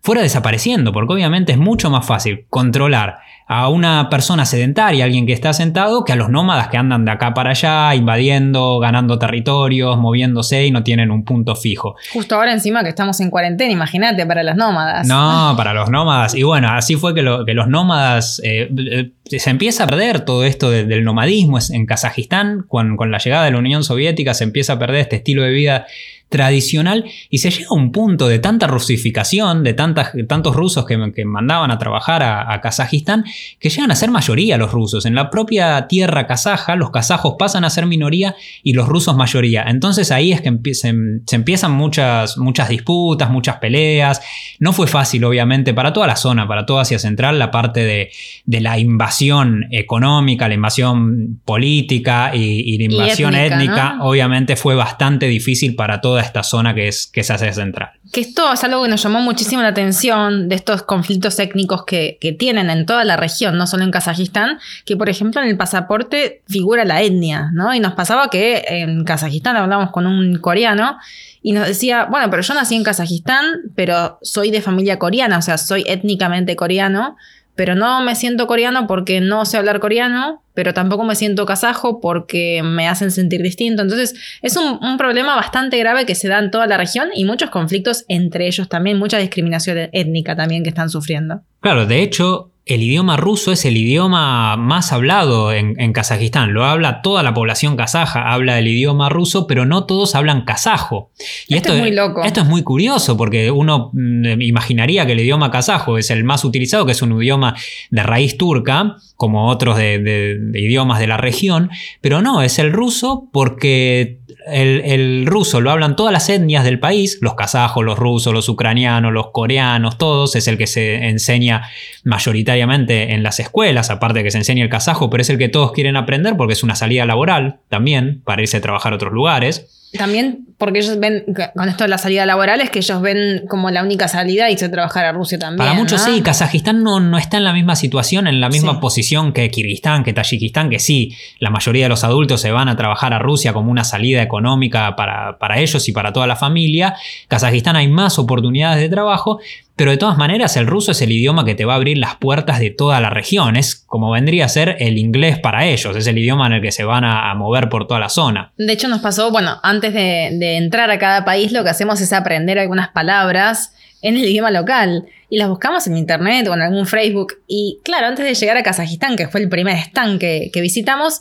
fuera 0.00 0.22
desapareciendo, 0.22 0.92
porque 0.92 1.14
obviamente 1.14 1.50
es 1.50 1.58
mucho 1.58 1.90
más 1.90 2.06
fácil 2.06 2.44
controlar 2.48 3.18
a 3.48 3.68
una 3.68 4.10
persona 4.10 4.44
sedentaria, 4.44 5.04
alguien 5.04 5.24
que 5.24 5.32
está 5.32 5.52
sentado, 5.52 6.04
que 6.04 6.12
a 6.12 6.16
los 6.16 6.28
nómadas 6.28 6.66
que 6.66 6.76
andan 6.76 7.04
de 7.04 7.12
acá 7.12 7.32
para 7.32 7.50
allá, 7.50 7.94
invadiendo, 7.94 8.80
ganando 8.80 9.20
territorios, 9.20 9.96
moviéndose 9.98 10.66
y 10.66 10.72
no 10.72 10.82
tienen 10.82 11.12
un 11.12 11.24
punto 11.24 11.54
fijo. 11.54 11.94
Justo 12.12 12.34
ahora 12.34 12.52
encima 12.52 12.82
que 12.82 12.88
estamos 12.88 13.20
en 13.20 13.30
cuarentena, 13.30 13.70
imagínate, 13.72 14.26
para 14.26 14.42
los 14.42 14.56
nómadas. 14.56 15.06
No, 15.06 15.54
para 15.56 15.74
los 15.74 15.90
nómadas. 15.90 16.34
Y 16.34 16.42
bueno, 16.42 16.68
así 16.70 16.96
fue 16.96 17.14
que, 17.14 17.22
los 17.22 17.68
nómadas... 17.68 18.40
Eh, 18.44 18.68
eh, 18.90 19.10
se 19.28 19.50
empieza 19.50 19.84
a 19.84 19.86
perder 19.88 20.20
todo 20.20 20.44
esto 20.44 20.70
del 20.70 21.02
nomadismo 21.02 21.58
en 21.70 21.84
Kazajistán, 21.84 22.64
con, 22.68 22.96
con 22.96 23.10
la 23.10 23.18
llegada 23.18 23.44
de 23.44 23.50
la 23.50 23.58
Unión 23.58 23.82
Soviética 23.82 24.34
se 24.34 24.44
empieza 24.44 24.74
a 24.74 24.78
perder 24.78 25.00
este 25.00 25.16
estilo 25.16 25.42
de 25.42 25.50
vida 25.50 25.86
tradicional 26.28 27.04
y 27.30 27.38
se 27.38 27.50
llega 27.50 27.68
a 27.70 27.74
un 27.74 27.92
punto 27.92 28.26
de 28.26 28.38
tanta 28.38 28.66
rusificación, 28.66 29.62
de 29.62 29.74
tantas, 29.74 30.12
tantos 30.26 30.56
rusos 30.56 30.84
que, 30.84 31.24
mandaban 31.24 31.70
a 31.70 31.78
trabajar 31.78 32.22
a, 32.22 32.60
Kazajistán, 32.60 33.24
que 33.60 33.68
llegan 33.68 33.90
a 33.90 33.96
ser 33.96 34.10
mayoría 34.10 34.56
los 34.56 34.72
rusos. 34.72 35.06
En 35.06 35.14
la 35.14 35.30
propia 35.30 35.86
tierra 35.86 36.26
kazaja, 36.26 36.74
los 36.74 36.90
kazajos 36.90 37.36
pasan 37.38 37.64
a 37.64 37.70
ser 37.70 37.86
minoría 37.86 38.34
y 38.62 38.72
los 38.72 38.88
rusos 38.88 39.16
mayoría. 39.16 39.64
Entonces 39.68 40.10
ahí 40.10 40.32
es 40.32 40.40
que 40.40 40.74
se, 40.74 40.88
empiezan 41.32 41.72
muchas, 41.72 42.38
muchas 42.38 42.68
disputas, 42.68 43.30
muchas 43.30 43.56
peleas. 43.58 44.20
No 44.58 44.72
fue 44.72 44.86
fácil, 44.88 45.24
obviamente, 45.24 45.74
para 45.74 45.92
toda 45.92 46.06
la 46.06 46.16
zona, 46.16 46.48
para 46.48 46.66
toda 46.66 46.82
Asia 46.82 46.98
Central, 46.98 47.38
la 47.38 47.50
parte 47.50 47.84
de, 47.84 48.10
la 48.46 48.78
invasión 48.78 49.66
económica, 49.70 50.48
la 50.48 50.54
invasión 50.54 51.40
política 51.44 52.32
y, 52.34 52.78
la 52.78 52.84
invasión 52.84 53.34
étnica, 53.34 53.98
obviamente 54.00 54.56
fue 54.56 54.74
bastante 54.74 55.26
difícil 55.28 55.76
para 55.76 56.00
toda 56.16 56.24
esta 56.24 56.42
zona 56.42 56.74
que 56.74 56.88
es, 56.88 57.06
que 57.06 57.20
es 57.20 57.30
Asia 57.30 57.52
Central. 57.52 57.90
Que 58.10 58.22
esto 58.22 58.50
es 58.50 58.64
algo 58.64 58.82
que 58.82 58.88
nos 58.88 59.02
llamó 59.02 59.20
muchísimo 59.20 59.60
la 59.60 59.68
atención 59.68 60.48
de 60.48 60.54
estos 60.54 60.82
conflictos 60.82 61.38
étnicos 61.38 61.84
que, 61.84 62.16
tienen 62.38 62.70
en 62.70 62.86
toda 62.86 63.04
la 63.04 63.16
región, 63.18 63.58
no 63.58 63.66
solo 63.66 63.84
en 63.84 63.90
Kazajistán, 63.90 64.58
que 64.86 64.96
por 64.96 65.10
ejemplo 65.10 65.42
en 65.42 65.48
el 65.48 65.58
pasaporte 65.58 66.42
figura 66.48 66.86
la 66.86 67.02
etnia, 67.02 67.50
¿no? 67.52 67.74
Y 67.74 67.80
nos 67.80 67.92
pasaba 67.92 68.30
que 68.30 68.64
en 68.66 69.04
Kazajistán 69.04 69.56
hablamos 69.56 69.90
con 69.90 70.06
un 70.06 70.38
coreano 70.38 70.96
y 71.42 71.52
nos 71.52 71.66
decía, 71.66 72.06
bueno, 72.06 72.30
pero 72.30 72.42
yo 72.42 72.54
nací 72.54 72.74
en 72.76 72.82
Kazajistán, 72.82 73.44
pero 73.74 74.18
soy 74.22 74.50
de 74.50 74.62
familia 74.62 74.98
coreana, 74.98 75.36
o 75.36 75.42
sea, 75.42 75.58
soy 75.58 75.84
étnicamente 75.86 76.56
coreano, 76.56 77.16
pero 77.56 77.74
no 77.74 78.02
me 78.04 78.14
siento 78.14 78.46
coreano 78.46 78.86
porque 78.86 79.20
no 79.20 79.44
sé 79.44 79.56
hablar 79.56 79.80
coreano, 79.80 80.42
pero 80.54 80.74
tampoco 80.74 81.04
me 81.04 81.16
siento 81.16 81.44
kazajo 81.46 82.00
porque 82.00 82.62
me 82.62 82.86
hacen 82.86 83.10
sentir 83.10 83.42
distinto. 83.42 83.82
Entonces 83.82 84.14
es 84.42 84.56
un, 84.56 84.78
un, 84.82 84.96
problema 84.96 85.34
bastante 85.34 85.78
grave 85.78 86.06
que 86.06 86.14
se 86.14 86.28
da 86.28 86.38
en 86.38 86.50
toda 86.50 86.66
la 86.66 86.76
región 86.76 87.08
y 87.14 87.24
muchos 87.24 87.50
conflictos 87.50 88.04
entre 88.08 88.46
ellos 88.46 88.68
también, 88.68 88.98
mucha 88.98 89.18
discriminación 89.18 89.88
étnica 89.92 90.36
también 90.36 90.62
que 90.62 90.68
están 90.68 90.90
sufriendo. 90.90 91.40
Claro, 91.60 91.86
de 91.86 92.02
hecho, 92.02 92.52
el 92.66 92.82
idioma 92.82 93.16
ruso 93.16 93.52
es 93.52 93.64
el 93.64 93.76
idioma 93.76 94.56
más 94.56 94.92
hablado 94.92 95.52
en, 95.52 95.92
Kazajistán. 95.92 96.52
Lo 96.52 96.64
habla 96.64 97.00
toda 97.00 97.22
la 97.22 97.32
población 97.32 97.76
kazaja, 97.76 98.32
habla 98.32 98.58
el 98.58 98.66
idioma 98.66 99.08
ruso, 99.08 99.46
pero 99.46 99.64
no 99.64 99.84
todos 99.84 100.16
hablan 100.16 100.44
kazajo. 100.44 101.12
Y 101.46 101.54
esto, 101.54 101.72
es 101.72 101.78
muy 101.78 101.92
loco. 101.92 102.24
Esto 102.24 102.40
es 102.40 102.46
muy 102.46 102.64
curioso 102.64 103.16
porque 103.16 103.52
uno 103.52 103.90
mm, 103.92 104.40
imaginaría 104.40 105.06
que 105.06 105.12
el 105.12 105.20
idioma 105.20 105.52
kazajo 105.52 105.96
es 105.96 106.10
el 106.10 106.24
más 106.24 106.44
utilizado, 106.44 106.84
que 106.84 106.92
es 106.92 107.02
un 107.02 107.22
idioma 107.22 107.54
de 107.90 108.02
raíz 108.02 108.36
turca, 108.36 108.96
como 109.14 109.48
otros 109.48 109.78
de 109.78 110.36
idiomas 110.54 110.98
de 110.98 111.06
la 111.06 111.16
región, 111.16 111.70
pero 112.00 112.20
no, 112.20 112.42
es 112.42 112.58
el 112.58 112.72
ruso 112.72 113.28
porque 113.32 114.18
el, 114.46 115.26
ruso 115.26 115.60
lo 115.60 115.70
hablan 115.70 115.96
todas 115.96 116.12
las 116.12 116.28
etnias 116.28 116.64
del 116.64 116.78
país, 116.78 117.18
los 117.20 117.34
kazajos, 117.34 117.84
los 117.84 117.98
rusos, 117.98 118.32
los 118.32 118.48
ucranianos, 118.48 119.12
los 119.12 119.30
coreanos, 119.30 119.98
todos, 119.98 120.36
es 120.36 120.46
el 120.48 120.56
que 120.56 120.66
se 120.66 121.08
enseña 121.08 121.68
mayoritariamente 122.04 123.14
en 123.14 123.22
las 123.22 123.40
escuelas, 123.40 123.90
aparte 123.90 124.20
de 124.20 124.24
que 124.24 124.30
se 124.30 124.38
enseña 124.38 124.62
el 124.62 124.70
kazajo, 124.70 125.10
pero 125.10 125.22
es 125.22 125.30
el 125.30 125.38
que 125.38 125.48
todos 125.48 125.72
quieren 125.72 125.96
aprender 125.96 126.36
porque 126.36 126.52
es 126.52 126.62
una 126.62 126.76
salida 126.76 127.04
laboral 127.04 127.58
también 127.68 128.22
para 128.24 128.42
irse 128.42 128.58
a 128.58 128.60
trabajar 128.60 128.92
a 128.92 128.96
otros 128.96 129.12
lugares. 129.12 129.85
También 129.92 130.46
porque 130.58 130.78
ellos 130.80 130.98
ven, 130.98 131.24
con 131.54 131.68
esto 131.68 131.84
de 131.84 131.88
la 131.88 131.98
salida 131.98 132.24
laboral, 132.26 132.60
es 132.60 132.70
que 132.70 132.78
ellos 132.78 133.00
ven 133.02 133.44
como 133.48 133.70
la 133.70 133.82
única 133.82 134.08
salida 134.08 134.50
y 134.50 134.56
se 134.56 134.68
trabajar 134.68 135.04
a 135.04 135.12
Rusia 135.12 135.38
también. 135.38 135.58
Para 135.58 135.74
muchos 135.74 136.06
¿no? 136.06 136.14
sí, 136.14 136.22
Kazajistán 136.22 136.82
no, 136.82 136.98
no 136.98 137.18
está 137.18 137.36
en 137.36 137.44
la 137.44 137.52
misma 137.52 137.76
situación, 137.76 138.26
en 138.26 138.40
la 138.40 138.48
misma 138.48 138.72
Sí. 138.74 138.78
posición 138.80 139.32
que 139.32 139.50
Kirguistán, 139.50 140.02
que 140.02 140.12
Tayikistán, 140.12 140.70
que 140.70 140.78
sí, 140.78 141.14
la 141.40 141.50
mayoría 141.50 141.84
de 141.84 141.88
los 141.90 142.04
adultos 142.04 142.40
se 142.40 142.50
van 142.50 142.68
a 142.68 142.76
trabajar 142.76 143.12
a 143.12 143.18
Rusia 143.18 143.52
como 143.52 143.70
una 143.70 143.84
salida 143.84 144.22
económica 144.22 144.96
para, 144.96 145.38
para 145.38 145.58
ellos 145.60 145.88
y 145.88 145.92
para 145.92 146.12
toda 146.12 146.26
la 146.26 146.36
familia. 146.36 146.94
Kazajistán 147.28 147.76
hay 147.76 147.88
más 147.88 148.18
oportunidades 148.18 148.80
de 148.80 148.88
trabajo, 148.88 149.40
pero 149.76 149.90
de 149.90 149.98
todas 149.98 150.16
maneras 150.16 150.56
el 150.56 150.66
ruso 150.66 150.92
es 150.92 151.02
el 151.02 151.12
idioma 151.12 151.44
que 151.44 151.54
te 151.54 151.66
va 151.66 151.74
a 151.74 151.76
abrir 151.76 151.98
las 151.98 152.16
puertas 152.16 152.58
de 152.58 152.70
toda 152.70 152.98
la 153.00 153.10
región. 153.10 153.56
Es 153.56 153.74
como 153.74 154.10
vendría 154.10 154.46
a 154.46 154.48
ser 154.48 154.76
el 154.80 154.96
inglés 154.96 155.38
para 155.38 155.66
ellos, 155.66 155.94
es 155.94 156.06
el 156.06 156.16
idioma 156.16 156.46
en 156.46 156.54
el 156.54 156.62
que 156.62 156.72
se 156.72 156.84
van 156.84 157.04
a, 157.04 157.34
mover 157.34 157.68
por 157.68 157.86
toda 157.86 158.00
la 158.00 158.08
zona. 158.08 158.52
De 158.56 158.72
hecho, 158.72 158.88
nos 158.88 159.00
pasó, 159.00 159.30
bueno, 159.30 159.60
antes 159.62 159.92
de, 159.92 160.30
de 160.32 160.56
entrar 160.56 160.90
a 160.90 160.98
cada 160.98 161.26
país, 161.26 161.52
lo 161.52 161.62
que 161.62 161.70
hacemos 161.70 162.00
es 162.00 162.14
aprender 162.14 162.58
algunas 162.58 162.88
palabras 162.88 163.74
en 164.00 164.16
el 164.16 164.24
idioma 164.28 164.50
local. 164.50 165.06
Y 165.28 165.38
las 165.38 165.48
buscamos 165.48 165.86
en 165.86 165.96
internet 165.96 166.46
o 166.48 166.54
en 166.54 166.62
algún 166.62 166.86
Facebook. 166.86 167.34
Y 167.46 167.80
claro, 167.84 168.06
antes 168.06 168.24
de 168.24 168.34
llegar 168.34 168.56
a 168.56 168.62
Kazajistán, 168.62 169.16
que 169.16 169.28
fue 169.28 169.40
el 169.40 169.48
primer 169.48 169.76
stand 169.76 170.20
que, 170.20 170.50
que 170.52 170.60
visitamos, 170.60 171.20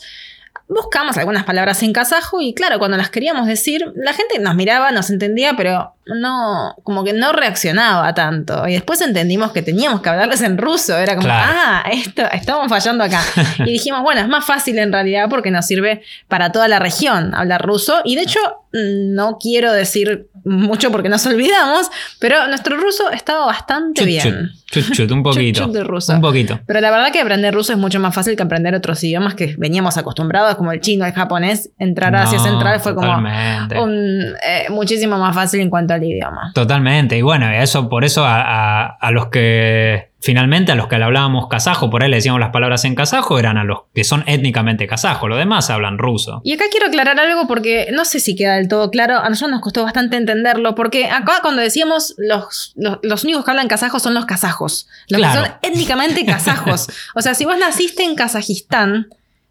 buscamos 0.68 1.18
algunas 1.18 1.44
palabras 1.44 1.82
en 1.84 1.94
kazajo 1.94 2.42
y 2.42 2.54
claro, 2.54 2.80
cuando 2.80 2.98
las 2.98 3.10
queríamos 3.10 3.48
decir, 3.48 3.86
la 3.96 4.14
gente 4.14 4.40
nos 4.40 4.56
miraba, 4.56 4.92
nos 4.92 5.10
entendía, 5.10 5.56
pero 5.56 5.95
no, 6.08 6.76
como 6.84 7.04
que 7.04 7.14
no 7.14 7.32
reaccionaba 7.34 8.14
tanto. 8.14 8.68
Y 8.68 8.74
después 8.74 9.02
entendimos 9.02 9.52
que 9.52 9.62
teníamos 9.62 10.02
que 10.02 10.10
hablarles 10.10 10.42
en 10.42 10.58
ruso. 10.58 10.98
Era 10.98 11.16
como, 11.16 11.26
Claro. 11.28 11.52
ah, 11.54 11.84
esto, 11.92 12.24
estamos 12.32 12.68
fallando 12.70 13.04
acá. 13.04 13.22
y 13.60 13.72
dijimos, 13.72 14.02
bueno, 14.04 14.22
es 14.22 14.28
más 14.28 14.46
fácil 14.46 14.78
en 14.80 14.92
realidad 14.92 15.28
porque 15.30 15.52
nos 15.52 15.66
sirve 15.66 16.02
para 16.28 16.52
toda 16.52 16.68
la 16.68 16.80
región 16.80 17.34
hablar 17.34 17.66
ruso. 17.66 18.02
Y 18.04 18.16
de 18.16 18.22
hecho, 18.24 18.40
no 18.72 19.38
quiero 19.40 19.72
decir 19.72 20.28
mucho 20.44 20.92
porque 20.92 21.10
nos 21.10 21.26
olvidamos, 21.26 21.90
pero 22.20 22.46
nuestro 22.48 22.78
ruso 22.78 23.10
estaba 23.10 23.48
bastante 23.48 24.02
Chut, 24.02 24.08
bien. 24.08 24.52
chut, 24.70 24.92
chut, 24.92 25.12
un 25.12 25.24
poquito. 25.24 25.62
chut 25.64 25.74
de 25.74 25.84
ruso. 25.84 26.14
Un 26.14 26.22
poquito. 26.22 26.60
Pero 26.68 26.82
la 26.82 26.92
verdad 26.92 27.12
que 27.12 27.20
aprender 27.20 27.52
ruso 27.52 27.72
es 27.74 27.80
mucho 27.80 28.00
más 28.00 28.14
fácil 28.14 28.36
que 28.36 28.44
aprender 28.44 28.76
otros 28.76 29.04
idiomas 29.04 29.34
que 29.34 29.56
veníamos 29.58 29.98
acostumbrados, 29.98 30.54
como 30.56 30.72
el 30.72 30.82
chino, 30.82 31.04
el 31.04 31.14
japonés. 31.14 31.72
Entrar 31.80 32.16
a 32.16 32.24
Asia 32.24 32.38
No, 32.38 32.44
Central 32.44 32.80
fue 32.80 32.94
como 32.94 33.12
un, 33.18 34.36
eh, 34.46 34.66
muchísimo 34.70 35.18
más 35.18 35.34
fácil 35.34 35.62
en 35.62 35.72
cuanto 35.72 35.95
al 35.96 36.04
idioma. 36.04 36.52
Totalmente. 36.54 37.18
Y 37.18 37.22
bueno, 37.22 37.50
eso, 37.50 37.90
por 37.90 38.06
eso 38.06 38.24
a, 38.26 38.42
a- 38.42 38.86
a 39.00 39.12
los 39.12 39.28
que 39.28 40.12
finalmente 40.22 40.72
a 40.72 40.76
los 40.76 40.88
que 40.88 40.98
le 40.98 41.04
hablábamos 41.04 41.48
kazajo, 41.50 41.92
por 41.92 42.02
ahí 42.02 42.10
le 42.10 42.16
decíamos 42.16 42.40
las 42.42 42.50
palabras 42.50 42.84
en 42.86 42.96
kazajo, 42.96 43.38
eran 43.38 43.58
a 43.58 43.64
los 43.64 43.82
que 43.94 44.04
son 44.04 44.24
étnicamente 44.26 44.88
kazajos. 44.88 45.30
Los 45.30 45.38
demás 45.38 45.70
hablan 45.70 46.00
ruso. 46.00 46.42
Y 46.44 46.54
acá 46.54 46.66
quiero 46.72 46.88
aclarar 46.88 47.20
algo 47.20 47.48
porque 47.48 47.90
no 47.94 48.06
sé 48.06 48.20
si 48.20 48.36
queda 48.36 48.56
del 48.56 48.68
todo 48.68 48.90
claro. 48.90 49.18
A 49.20 49.30
nosotros 49.30 49.52
nos 49.52 49.62
costó 49.62 49.84
bastante 49.84 50.18
entenderlo 50.18 50.74
porque 50.74 51.06
acá 51.12 51.34
cuando 51.44 51.62
decíamos 51.62 52.16
los, 52.18 52.74
los, 52.76 52.98
los 53.04 53.24
únicos 53.24 53.46
que 53.46 53.52
hablan 53.52 53.68
kazajo 53.68 54.00
son 54.00 54.16
los 54.16 54.26
kazajos. 54.26 54.88
Los 55.10 55.20
Claro. 55.20 55.42
que 55.44 55.48
son 55.48 55.58
étnicamente 55.62 56.26
kazajos. 56.26 56.88
o 57.16 57.22
sea, 57.22 57.36
si 57.36 57.46
vos 57.46 57.58
naciste 57.60 58.04
en 58.04 58.16
Kazajistán, 58.16 59.08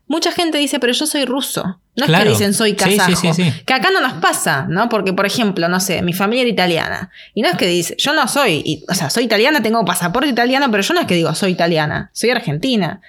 mucha 0.07 0.33
gente 0.33 0.59
dice, 0.59 0.79
pero 0.79 0.93
yo 0.93 1.07
soy 1.07 1.25
ruso. 1.25 1.81
No 1.97 2.05
es 2.05 2.11
que 2.11 2.29
dicen 2.31 2.55
soy 2.55 2.75
kazajo. 2.75 3.15
sí, 3.17 3.33
sí, 3.33 3.45
sí. 3.45 3.53
Que 3.65 3.73
acá 3.73 3.91
no 3.93 4.01
nos 4.01 4.15
pasa, 4.15 4.67
¿no? 4.69 4.89
Porque, 4.89 5.13
por 5.13 5.27
ejemplo, 5.27 5.69
no 5.69 5.79
sé, 5.81 6.03
mi 6.03 6.13
familia 6.13 6.43
era 6.43 6.51
italiana. 6.51 7.11
Y 7.35 7.43
no 7.43 7.49
es 7.49 7.57
que 7.57 7.67
dice, 7.67 7.95
yo 7.99 8.13
no 8.13 8.27
soy, 8.29 8.63
y- 8.65 8.85
o 8.89 8.95
sea, 8.95 9.11
soy 9.11 9.25
italiana, 9.25 9.63
tengo 9.63 9.85
pasaporte 9.85 10.29
italiano, 10.29 10.67
pero 10.71 10.83
yo 10.83 10.93
no 10.95 11.01
es 11.01 11.07
que 11.07 11.15
digo 11.15 11.35
soy 11.35 11.53
italiana, 11.53 12.11
soy 12.13 12.31
argentina. 12.31 13.01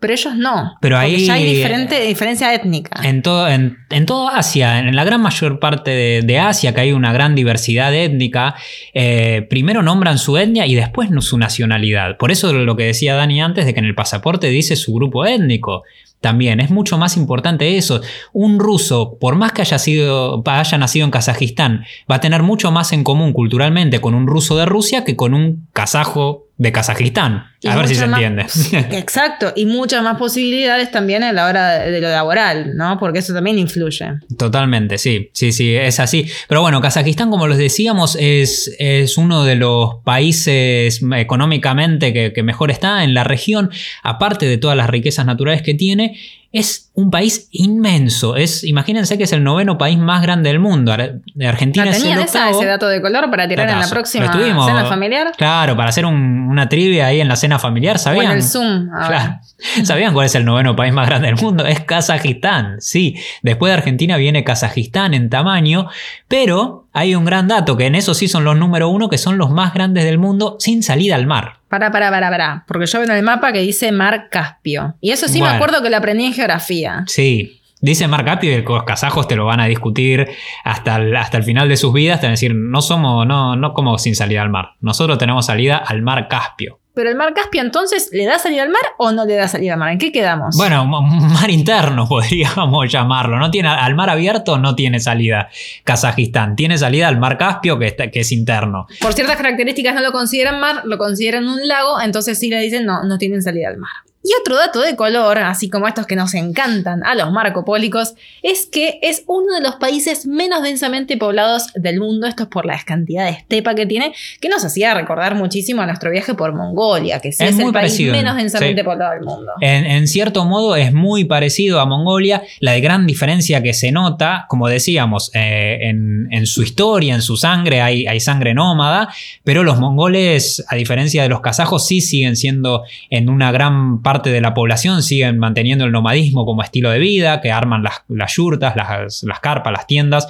Pero 0.00 0.14
ellos 0.14 0.34
no. 0.34 0.76
Pero 0.80 0.96
porque 0.96 1.14
ahí- 1.14 1.26
ya 1.26 1.34
hay 1.34 1.44
diferente, 1.54 2.00
diferencia 2.04 2.52
étnica. 2.52 3.00
En 3.04 3.22
todo, 3.22 3.46
en, 3.46 3.78
en 3.90 4.04
todo 4.04 4.28
Asia, 4.28 4.80
en 4.80 4.96
la 4.96 5.04
gran 5.04 5.20
mayor 5.22 5.60
parte 5.60 5.92
de, 5.92 6.22
de 6.24 6.40
Asia, 6.40 6.74
que 6.74 6.80
hay 6.80 6.90
una 6.90 7.12
gran 7.12 7.36
diversidad 7.36 7.94
étnica, 7.94 8.56
eh, 8.94 9.46
primero 9.48 9.80
nombran 9.84 10.18
su 10.18 10.36
etnia 10.36 10.66
y 10.66 10.74
después 10.74 11.08
su 11.20 11.38
nacionalidad. 11.38 12.16
Por 12.16 12.32
eso 12.32 12.52
lo 12.52 12.74
que 12.76 12.82
decía 12.86 13.14
Dani 13.14 13.40
antes 13.40 13.64
de 13.64 13.74
que 13.74 13.78
en 13.78 13.86
el 13.86 13.94
pasaporte 13.94 14.48
dice 14.48 14.74
su 14.74 14.92
grupo 14.92 15.24
étnico. 15.24 15.84
También 16.22 16.60
es 16.60 16.70
mucho 16.70 16.96
más 16.96 17.18
importante 17.18 17.76
eso. 17.76 18.00
Un 18.32 18.58
ruso, 18.58 19.18
por 19.20 19.34
más 19.36 19.52
que 19.52 19.60
haya, 19.60 19.78
sido, 19.78 20.42
haya 20.46 20.78
nacido 20.78 21.04
en 21.04 21.10
Kazajistán, 21.10 21.84
va 22.10 22.14
a 22.16 22.20
tener 22.20 22.42
mucho 22.42 22.70
más 22.70 22.92
en 22.94 23.04
común 23.04 23.34
culturalmente 23.34 24.00
con 24.00 24.14
un 24.14 24.26
ruso 24.26 24.56
de 24.56 24.64
Rusia 24.64 25.04
que 25.04 25.16
con 25.16 25.34
un 25.34 25.68
kazajo 25.74 26.46
de 26.58 26.70
Kazajistán. 26.70 27.46
Y 27.60 27.68
A 27.68 27.76
ver 27.76 27.88
si 27.88 27.94
se 27.96 28.06
más- 28.06 28.20
entiende. 28.20 28.46
Exacto, 28.98 29.52
y 29.56 29.66
muchas 29.66 30.02
más 30.02 30.16
posibilidades 30.16 30.90
también 30.90 31.22
a 31.24 31.32
la 31.32 31.46
hora 31.46 31.78
de, 31.80 31.90
de 31.92 32.00
lo 32.00 32.08
laboral, 32.08 32.76
¿no? 32.76 32.98
Porque 32.98 33.18
eso 33.20 33.32
también 33.32 33.58
influye. 33.58 34.04
Totalmente, 34.38 34.98
sí, 34.98 35.30
sí, 35.32 35.50
sí, 35.52 35.74
es 35.74 35.98
así. 36.00 36.26
Pero 36.48 36.60
bueno, 36.60 36.80
Kazajistán, 36.80 37.30
como 37.30 37.46
les 37.48 37.58
decíamos, 37.58 38.16
es, 38.20 38.74
es 38.78 39.16
uno 39.18 39.44
de 39.44 39.56
los 39.56 39.96
países 40.04 41.00
económicamente 41.16 42.12
que, 42.12 42.32
que 42.32 42.42
mejor 42.42 42.70
está 42.70 43.02
en 43.04 43.14
la 43.14 43.24
región, 43.24 43.70
aparte 44.02 44.46
de 44.46 44.58
todas 44.58 44.76
las 44.76 44.88
riquezas 44.90 45.26
naturales 45.26 45.62
que 45.62 45.74
tiene. 45.74 46.11
Es 46.52 46.90
un 46.94 47.10
país 47.10 47.48
inmenso. 47.50 48.36
Es, 48.36 48.62
imagínense 48.64 49.16
que 49.16 49.24
es 49.24 49.32
el 49.32 49.42
noveno 49.42 49.78
país 49.78 49.96
más 49.98 50.20
grande 50.20 50.50
del 50.50 50.58
mundo. 50.60 50.92
Ar- 50.92 51.20
Argentina 51.46 51.86
¿La 51.86 51.92
es 51.92 52.04
el 52.04 52.10
esa, 52.12 52.20
octavo. 52.20 52.58
ese 52.60 52.68
dato 52.68 52.88
de 52.88 53.00
color 53.00 53.30
para 53.30 53.48
tirar 53.48 53.70
en 53.70 53.78
la 53.80 53.88
próxima 53.88 54.30
cena 54.32 54.84
familiar? 54.86 55.32
Claro, 55.38 55.74
para 55.76 55.88
hacer 55.88 56.04
un- 56.04 56.48
una 56.50 56.68
trivia 56.68 57.06
ahí 57.06 57.20
en 57.22 57.28
la 57.28 57.36
cena 57.36 57.58
familiar, 57.58 57.96
O 57.96 57.98
¿sabían? 57.98 58.26
en 58.32 58.32
el 58.32 58.42
Zoom. 58.42 58.88
Claro. 58.90 59.38
¿Sabían 59.84 60.12
cuál 60.12 60.26
es 60.26 60.34
el 60.34 60.44
noveno 60.44 60.76
país 60.76 60.92
más 60.92 61.06
grande 61.08 61.28
del 61.28 61.36
mundo? 61.36 61.64
Es 61.64 61.80
Kazajistán, 61.80 62.80
sí. 62.80 63.16
Después 63.42 63.70
de 63.70 63.78
Argentina 63.78 64.18
viene 64.18 64.44
Kazajistán 64.44 65.14
en 65.14 65.30
tamaño, 65.30 65.88
pero 66.28 66.86
hay 66.92 67.14
un 67.14 67.24
gran 67.24 67.48
dato, 67.48 67.78
que 67.78 67.86
en 67.86 67.94
eso 67.94 68.12
sí 68.12 68.28
son 68.28 68.44
los 68.44 68.56
número 68.58 68.90
uno, 68.90 69.08
que 69.08 69.16
son 69.16 69.38
los 69.38 69.50
más 69.50 69.72
grandes 69.72 70.04
del 70.04 70.18
mundo 70.18 70.56
sin 70.58 70.82
salida 70.82 71.14
al 71.14 71.26
mar. 71.26 71.60
Para, 71.72 71.90
para, 71.90 72.10
para, 72.10 72.28
para. 72.28 72.64
Porque 72.68 72.84
yo 72.84 72.98
veo 72.98 73.08
en 73.08 73.16
el 73.16 73.22
mapa 73.22 73.50
que 73.50 73.60
dice 73.60 73.90
Mar 73.92 74.28
Caspio. 74.30 74.94
Y 75.00 75.10
eso 75.10 75.26
sí 75.26 75.38
Bueno. 75.38 75.54
me 75.54 75.56
acuerdo 75.56 75.82
que 75.82 75.88
lo 75.88 75.96
aprendí 75.96 76.26
en 76.26 76.34
geografía. 76.34 77.02
Sí. 77.06 77.62
Dice 77.80 78.06
Marc 78.08 78.28
Apio 78.28 78.52
y 78.58 78.60
los 78.62 78.84
kazajos 78.84 79.26
te 79.26 79.36
lo 79.36 79.46
van 79.46 79.58
a 79.58 79.64
discutir 79.64 80.28
hasta 80.64 80.96
el, 80.96 81.16
hasta 81.16 81.38
el 81.38 81.44
final 81.44 81.70
de 81.70 81.78
sus 81.78 81.94
vidas. 81.94 82.20
Te 82.20 82.26
van 82.26 82.32
a 82.32 82.34
decir, 82.34 82.54
no 82.54 82.82
somos, 82.82 83.26
no, 83.26 83.56
no 83.56 83.72
como 83.72 83.96
sin 83.96 84.14
salida 84.14 84.42
al 84.42 84.50
mar. 84.50 84.72
Nosotros 84.82 85.16
tenemos 85.16 85.46
salida 85.46 85.78
al 85.78 86.02
mar 86.02 86.28
Caspio. 86.28 86.78
Pero 86.94 87.08
el 87.08 87.16
Mar 87.16 87.32
Caspio 87.34 87.62
entonces, 87.62 88.10
¿le 88.12 88.26
da 88.26 88.38
salida 88.38 88.62
al 88.62 88.68
mar 88.68 88.82
o 88.98 89.12
no 89.12 89.24
le 89.24 89.34
da 89.34 89.48
salida 89.48 89.72
al 89.74 89.78
mar? 89.78 89.92
¿En 89.92 89.98
qué 89.98 90.12
quedamos? 90.12 90.56
Bueno, 90.58 90.82
un 90.84 91.32
mar 91.32 91.48
interno 91.50 92.06
podríamos 92.08 92.92
llamarlo. 92.92 93.38
No 93.38 93.50
tiene 93.50 93.68
al 93.70 93.94
mar 93.94 94.10
abierto, 94.10 94.58
no 94.58 94.74
tiene 94.74 95.00
salida 95.00 95.48
Kazajistán. 95.84 96.54
Tiene 96.56 96.78
salida 96.78 97.08
al 97.08 97.18
mar 97.18 97.38
Caspio, 97.38 97.78
que, 97.78 97.86
está- 97.86 98.10
que 98.10 98.20
es 98.20 98.32
interno. 98.32 98.86
Por 99.00 99.12
ciertas 99.14 99.36
características 99.36 99.94
no 99.94 100.00
lo 100.02 100.12
consideran 100.12 100.60
mar, 100.60 100.82
lo 100.84 100.98
consideran 100.98 101.48
un 101.48 101.66
lago, 101.66 102.00
entonces 102.00 102.38
sí 102.38 102.48
le 102.50 102.60
dicen 102.60 102.84
no, 102.86 103.04
no 103.04 103.18
tienen 103.18 103.42
salida 103.42 103.68
al 103.68 103.78
mar. 103.78 103.90
Y 104.24 104.30
otro 104.40 104.56
dato 104.56 104.80
de 104.80 104.94
color, 104.94 105.38
así 105.38 105.68
como 105.68 105.88
estos 105.88 106.06
que 106.06 106.14
nos 106.14 106.34
encantan 106.34 107.02
a 107.02 107.16
los 107.16 107.32
marcopólicos, 107.32 108.14
es 108.42 108.66
que 108.66 109.00
es 109.02 109.24
uno 109.26 109.56
de 109.56 109.60
los 109.60 109.76
países 109.76 110.26
menos 110.26 110.62
densamente 110.62 111.16
poblados 111.16 111.72
del 111.74 111.98
mundo. 111.98 112.28
Esto 112.28 112.44
es 112.44 112.48
por 112.48 112.64
la 112.64 112.80
cantidad 112.84 113.24
de 113.24 113.32
estepa 113.32 113.74
que 113.74 113.84
tiene, 113.84 114.14
que 114.40 114.48
nos 114.48 114.64
hacía 114.64 114.94
recordar 114.94 115.34
muchísimo 115.34 115.82
a 115.82 115.86
nuestro 115.86 116.12
viaje 116.12 116.34
por 116.34 116.54
Mongolia, 116.54 117.18
que 117.18 117.32
sí 117.32 117.42
Es 117.42 117.50
el 117.50 117.56
país 117.56 117.72
parecido, 117.72 118.12
menos 118.12 118.36
densamente 118.36 118.82
sí. 118.82 118.84
poblado 118.84 119.12
del 119.12 119.22
mundo. 119.22 119.52
En, 119.60 119.86
en 119.86 120.06
cierto 120.06 120.44
modo 120.44 120.76
es 120.76 120.92
muy 120.92 121.24
parecido 121.24 121.80
a 121.80 121.86
Mongolia. 121.86 122.42
La 122.60 122.72
de 122.72 122.80
gran 122.80 123.08
diferencia 123.08 123.60
que 123.60 123.74
se 123.74 123.90
nota, 123.90 124.46
como 124.48 124.68
decíamos, 124.68 125.32
eh, 125.34 125.78
en, 125.82 126.28
en 126.30 126.46
su 126.46 126.62
historia, 126.62 127.16
en 127.16 127.22
su 127.22 127.36
sangre, 127.36 127.80
hay, 127.80 128.06
hay 128.06 128.20
sangre 128.20 128.54
nómada, 128.54 129.08
pero 129.42 129.64
los 129.64 129.80
mongoles, 129.80 130.64
a 130.68 130.76
diferencia 130.76 131.24
de 131.24 131.28
los 131.28 131.40
kazajos, 131.40 131.88
sí 131.88 132.00
siguen 132.00 132.36
siendo 132.36 132.84
en 133.10 133.28
una 133.28 133.50
gran 133.50 134.00
parte 134.00 134.11
de 134.20 134.40
la 134.40 134.54
población, 134.54 135.02
siguen 135.02 135.38
manteniendo 135.38 135.84
el 135.84 135.92
nomadismo 135.92 136.44
como 136.44 136.62
estilo 136.62 136.90
de 136.90 136.98
vida, 136.98 137.40
que 137.40 137.52
arman 137.52 137.82
las, 137.82 138.34
yurtas, 138.34 138.76
las, 138.76 139.22
las 139.22 139.40
carpas, 139.40 139.72
las 139.72 139.86
tiendas. 139.86 140.28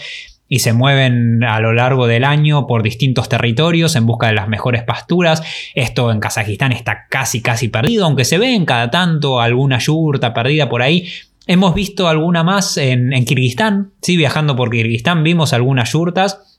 Y 0.49 0.59
se 0.59 0.75
mueven 0.75 1.43
a 1.45 1.61
lo 1.61 1.73
largo 1.73 2.07
del 2.07 2.25
año 2.25 2.67
por 2.67 2.83
distintos 2.83 3.29
territorios 3.29 3.97
en 3.97 4.05
busca 4.05 4.27
de 4.27 4.35
las 4.35 4.49
mejores 4.49 4.83
pasturas. 4.83 5.43
Esto 5.75 6.12
en 6.12 6.21
Kazajistán 6.21 6.73
está 6.73 7.07
casi, 7.09 7.41
casi 7.41 7.69
perdido, 7.69 8.05
aunque 8.05 8.27
se 8.27 8.37
ve 8.37 8.55
en 8.55 8.67
cada 8.67 8.91
tanto 8.91 9.41
alguna 9.41 9.79
yurta 9.79 10.35
perdida 10.35 10.69
por 10.69 10.83
ahí. 10.83 11.09
Hemos 11.47 11.75
visto 11.75 12.07
alguna 12.07 12.45
más 12.45 12.77
en, 12.77 13.15
en 13.15 13.25
Kirguistán, 13.25 13.93
sí, 14.03 14.17
viajando 14.17 14.55
por 14.55 14.71
Kirguistán 14.71 15.25
vimos 15.25 15.55
algunas 15.55 15.91
yurtas 15.93 16.52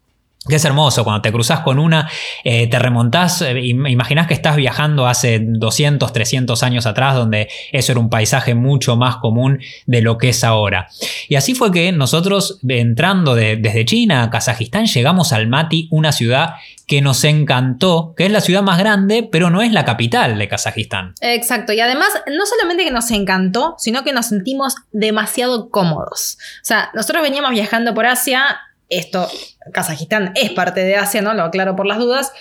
que 0.47 0.55
es 0.55 0.65
hermoso, 0.65 1.03
cuando 1.03 1.21
te 1.21 1.31
cruzas 1.31 1.61
con 1.61 1.79
una, 1.79 2.09
eh, 2.43 2.67
te 2.67 2.77
remontás, 2.77 3.41
eh, 3.41 3.57
imaginás 3.61 4.27
que 4.27 4.33
estás 4.33 4.57
viajando 4.57 5.07
hace 5.07 5.39
200, 5.41 6.11
300 6.11 6.63
años 6.63 6.85
atrás, 6.85 7.15
donde 7.15 7.47
eso 7.71 7.93
era 7.93 8.01
un 8.01 8.09
paisaje 8.09 8.53
mucho 8.53 8.97
más 8.97 9.17
común 9.17 9.59
de 9.85 10.01
lo 10.01 10.17
que 10.17 10.29
es 10.29 10.43
ahora. 10.43 10.89
Y 11.29 11.35
así 11.35 11.55
fue 11.55 11.71
que 11.71 11.91
nosotros, 11.93 12.59
entrando 12.67 13.35
desde 13.35 13.85
China 13.85 14.23
a 14.23 14.29
Kazajistán, 14.29 14.85
llegamos 14.85 15.31
al 15.31 15.47
Mati, 15.47 15.87
una 15.91 16.11
ciudad 16.11 16.55
que 16.87 17.01
nos 17.01 17.23
encantó, 17.23 18.13
que 18.17 18.25
es 18.25 18.31
la 18.31 18.41
ciudad 18.41 18.61
más 18.61 18.77
grande, 18.77 19.27
pero 19.31 19.49
no 19.49 19.61
es 19.61 19.71
la 19.71 19.85
capital 19.85 20.37
de 20.37 20.49
Kazajistán. 20.49 21.13
Exacto, 21.21 21.71
y 21.71 21.79
además 21.79 22.09
no 22.27 22.45
solamente 22.45 22.83
que 22.83 22.91
nos 22.91 23.09
encantó, 23.11 23.75
sino 23.77 24.03
que 24.03 24.11
nos 24.11 24.27
sentimos 24.27 24.75
demasiado 24.91 25.69
cómodos. 25.69 26.37
O 26.61 26.65
sea, 26.65 26.89
nosotros 26.93 27.23
veníamos 27.23 27.51
viajando 27.51 27.93
por 27.93 28.05
Asia 28.05 28.59
esto, 28.89 29.29
Kazajistán 29.71 30.33
es 30.35 30.51
parte 30.51 30.83
de 30.83 30.95
Asia, 30.95 31.21
¿no? 31.21 31.33
Lo 31.33 31.43
aclaro 31.43 31.75
por 31.75 31.85
las 31.85 31.97
dudas. 31.97 32.33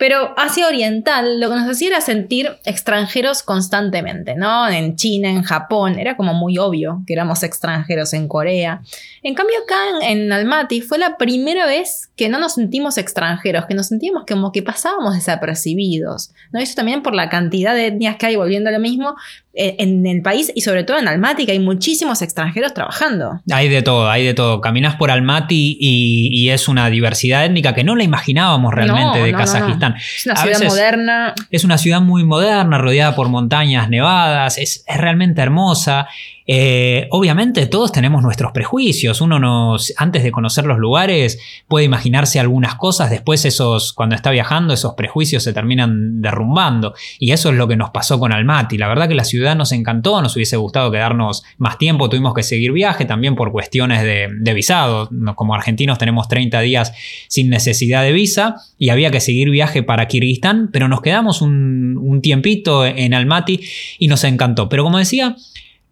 Pero 0.00 0.32
Asia 0.38 0.66
Oriental 0.66 1.40
lo 1.40 1.50
que 1.50 1.56
nos 1.56 1.68
hacía 1.68 1.88
era 1.88 2.00
sentir 2.00 2.48
extranjeros 2.64 3.42
constantemente, 3.42 4.34
¿no? 4.34 4.66
En 4.66 4.96
China, 4.96 5.28
en 5.28 5.42
Japón, 5.42 5.98
era 5.98 6.16
como 6.16 6.32
muy 6.32 6.56
obvio 6.56 7.02
que 7.06 7.12
éramos 7.12 7.42
extranjeros 7.42 8.14
en 8.14 8.26
Corea. 8.26 8.80
En 9.22 9.34
cambio 9.34 9.56
acá 9.62 10.08
en, 10.08 10.32
Almaty 10.32 10.80
fue 10.80 10.96
la 10.96 11.18
primera 11.18 11.66
vez 11.66 12.10
que 12.16 12.30
no 12.30 12.38
nos 12.38 12.54
sentimos 12.54 12.96
extranjeros, 12.96 13.66
que 13.66 13.74
nos 13.74 13.88
sentíamos 13.88 14.24
como 14.26 14.52
que 14.52 14.62
pasábamos 14.62 15.16
desapercibidos, 15.16 16.30
¿no? 16.50 16.60
Eso 16.60 16.76
también 16.76 17.02
por 17.02 17.14
la 17.14 17.28
cantidad 17.28 17.74
de 17.74 17.88
etnias 17.88 18.16
que 18.16 18.24
hay, 18.24 18.36
volviendo 18.36 18.70
a 18.70 18.72
lo 18.72 18.80
mismo, 18.80 19.16
en 19.52 20.06
el 20.06 20.22
país 20.22 20.52
y 20.54 20.60
sobre 20.60 20.84
todo 20.84 20.98
en 20.98 21.08
Almaty, 21.08 21.44
que 21.44 21.52
hay 21.52 21.58
muchísimos 21.58 22.22
extranjeros 22.22 22.72
trabajando. 22.72 23.40
Hay 23.50 23.68
de 23.68 23.82
todo, 23.82 24.08
hay 24.08 24.24
de 24.24 24.32
todo. 24.32 24.60
Caminas 24.60 24.94
por 24.94 25.10
Almaty 25.10 25.76
y, 25.80 26.48
es 26.50 26.68
una 26.68 26.88
diversidad 26.90 27.44
étnica 27.44 27.74
que 27.74 27.84
no 27.84 27.94
la 27.94 28.02
imaginábamos 28.02 28.74
realmente 28.74 29.22
de 29.22 29.32
Kazajistán. 29.32 29.89
Es 29.96 30.26
una 30.26 30.36
ciudad 30.36 30.62
moderna. 30.62 31.34
Es 31.50 31.64
una 31.64 31.78
ciudad 31.78 32.00
muy 32.00 32.24
moderna, 32.24 32.78
rodeada 32.78 33.14
por 33.14 33.28
montañas 33.28 33.88
nevadas, 33.88 34.58
es, 34.58 34.84
es 34.86 34.96
realmente 34.96 35.40
hermosa. 35.40 36.08
Eh, 36.52 37.06
obviamente 37.12 37.66
todos 37.66 37.92
tenemos 37.92 38.24
nuestros 38.24 38.50
prejuicios. 38.50 39.20
Uno 39.20 39.38
nos, 39.38 39.94
antes 39.96 40.24
de 40.24 40.32
conocer 40.32 40.66
los 40.66 40.78
lugares, 40.78 41.38
puede 41.68 41.84
imaginarse 41.84 42.40
algunas 42.40 42.74
cosas. 42.74 43.08
Después 43.08 43.44
esos, 43.44 43.92
cuando 43.92 44.16
está 44.16 44.32
viajando, 44.32 44.74
esos 44.74 44.94
prejuicios 44.94 45.44
se 45.44 45.52
terminan 45.52 46.20
derrumbando. 46.20 46.92
Y 47.20 47.30
eso 47.30 47.50
es 47.50 47.54
lo 47.54 47.68
que 47.68 47.76
nos 47.76 47.90
pasó 47.90 48.18
con 48.18 48.32
Almaty. 48.32 48.78
La 48.78 48.88
verdad 48.88 49.06
que 49.06 49.14
la 49.14 49.22
ciudad 49.22 49.54
nos 49.54 49.70
encantó, 49.70 50.20
nos 50.22 50.34
hubiese 50.34 50.56
gustado 50.56 50.90
quedarnos 50.90 51.44
más 51.56 51.78
tiempo. 51.78 52.08
Tuvimos 52.08 52.34
que 52.34 52.42
seguir 52.42 52.72
viaje 52.72 53.04
también 53.04 53.36
por 53.36 53.52
cuestiones 53.52 54.02
de, 54.02 54.52
visado. 54.52 55.08
Como 55.36 55.54
argentinos 55.54 55.98
tenemos 55.98 56.26
30 56.26 56.60
días 56.62 56.92
sin 57.28 57.48
necesidad 57.48 58.02
de 58.02 58.10
visa 58.10 58.56
y 58.76 58.88
había 58.88 59.12
que 59.12 59.20
seguir 59.20 59.50
viaje 59.50 59.84
para 59.84 60.08
Kirguistán, 60.08 60.70
pero 60.72 60.88
nos 60.88 61.00
quedamos 61.00 61.42
un, 61.42 61.96
un 61.96 62.20
tiempito 62.20 62.84
en 62.84 63.14
Almaty 63.14 63.60
y 64.00 64.08
nos 64.08 64.24
encantó. 64.24 64.68
Pero 64.68 64.82
como 64.82 64.98
decía, 64.98 65.36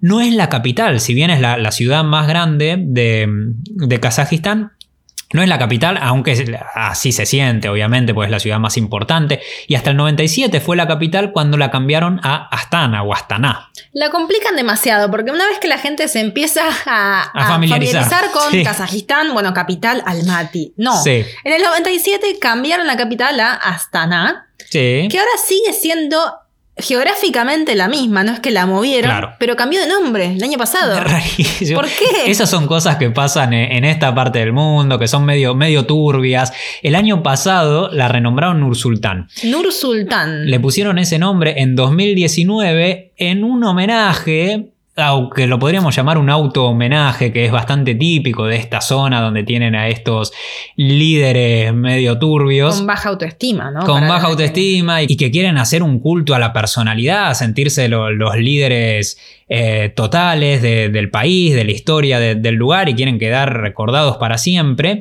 no 0.00 0.20
es 0.20 0.32
la 0.32 0.48
capital, 0.48 1.00
si 1.00 1.14
bien 1.14 1.30
es 1.30 1.40
la, 1.40 1.72
ciudad 1.72 2.04
más 2.04 2.28
grande 2.28 2.76
de, 2.78 4.00
Kazajistán, 4.00 4.72
no 5.32 5.42
es 5.42 5.48
la 5.48 5.58
capital, 5.58 5.98
aunque 6.00 6.58
así 6.74 7.12
se 7.12 7.26
siente, 7.26 7.68
obviamente, 7.68 8.14
pues 8.14 8.28
es 8.28 8.30
la 8.30 8.40
ciudad 8.40 8.58
más 8.58 8.78
importante. 8.78 9.40
Y 9.66 9.74
hasta 9.74 9.90
el 9.90 9.96
97 9.98 10.60
fue 10.60 10.74
la 10.74 10.88
capital 10.88 11.32
cuando 11.32 11.58
la 11.58 11.70
cambiaron 11.70 12.18
a 12.22 12.48
Astana 12.48 13.02
o 13.02 13.12
Astana. 13.12 13.70
La 13.92 14.10
complican 14.10 14.56
demasiado, 14.56 15.10
porque 15.10 15.30
una 15.30 15.46
vez 15.46 15.58
que 15.58 15.68
la 15.68 15.76
gente 15.76 16.08
se 16.08 16.20
empieza 16.20 16.62
a, 16.86 17.30
familiarizar. 17.46 18.30
con 18.32 18.62
Kazajistán, 18.62 19.34
bueno, 19.34 19.52
capital 19.52 20.02
Almaty. 20.06 20.72
No. 20.78 21.02
En 21.04 21.26
el 21.44 21.62
97 21.62 22.38
cambiaron 22.40 22.86
la 22.86 22.96
capital 22.96 23.38
a 23.40 23.52
Astana. 23.52 24.46
Que 24.70 25.08
ahora 25.12 25.30
sigue 25.44 25.72
siendo 25.74 26.38
geográficamente 26.78 27.74
la 27.74 27.88
misma, 27.88 28.24
no 28.24 28.32
es 28.32 28.40
que 28.40 28.50
la 28.50 28.66
movieron, 28.66 29.10
pero 29.38 29.56
cambió 29.56 29.80
de 29.80 29.88
nombre 29.88 30.32
el 30.36 30.42
año 30.42 30.58
pasado. 30.58 30.96
¿Por 31.74 31.86
qué? 31.86 32.30
Esas 32.30 32.48
son 32.48 32.66
cosas 32.66 32.96
que 32.96 33.10
pasan 33.10 33.52
en 33.52 33.84
esta 33.84 34.14
parte 34.14 34.38
del 34.38 34.52
mundo, 34.52 34.98
que 34.98 35.08
son 35.08 35.24
medio, 35.24 35.54
medio 35.54 35.86
turbias. 35.86 36.52
El 36.82 36.94
año 36.94 37.22
pasado 37.22 37.90
la 37.92 38.08
renombraron 38.08 38.60
Nur 38.60 38.76
Sultán. 38.76 39.28
Nur 39.44 39.72
Sultán. 39.72 40.50
Le 40.50 40.60
pusieron 40.60 40.98
ese 40.98 41.18
nombre 41.18 41.60
en 41.60 41.76
2019 41.76 43.12
en 43.16 43.44
un 43.44 43.64
homenaje 43.64 44.72
aunque 44.98 45.46
lo 45.46 45.58
podríamos 45.58 45.94
llamar 45.94 46.18
un 46.18 46.28
auto 46.28 46.64
homenaje, 46.64 47.32
que 47.32 47.44
es 47.44 47.52
bastante 47.52 47.94
típico 47.94 48.46
de 48.46 48.56
esta 48.56 48.80
zona 48.80 49.20
donde 49.20 49.44
tienen 49.44 49.74
a 49.74 49.88
estos 49.88 50.32
líderes 50.76 51.72
medio 51.72 52.18
turbios. 52.18 52.76
Con 52.76 52.86
baja 52.86 53.08
autoestima, 53.10 53.70
¿no? 53.70 53.84
Con 53.84 54.08
baja 54.08 54.26
autoestima 54.26 55.02
y 55.02 55.16
que 55.16 55.30
quieren 55.30 55.56
hacer 55.56 55.82
un 55.82 56.00
culto 56.00 56.34
a 56.34 56.38
la 56.38 56.52
personalidad, 56.52 57.34
sentirse 57.34 57.88
los 57.88 58.36
líderes 58.36 59.18
eh, 59.48 59.92
totales 59.94 60.62
del 60.62 61.10
país, 61.10 61.54
de 61.54 61.64
la 61.64 61.70
historia 61.70 62.18
del 62.18 62.54
lugar 62.56 62.88
y 62.88 62.94
quieren 62.94 63.18
quedar 63.18 63.60
recordados 63.60 64.16
para 64.16 64.36
siempre. 64.36 64.98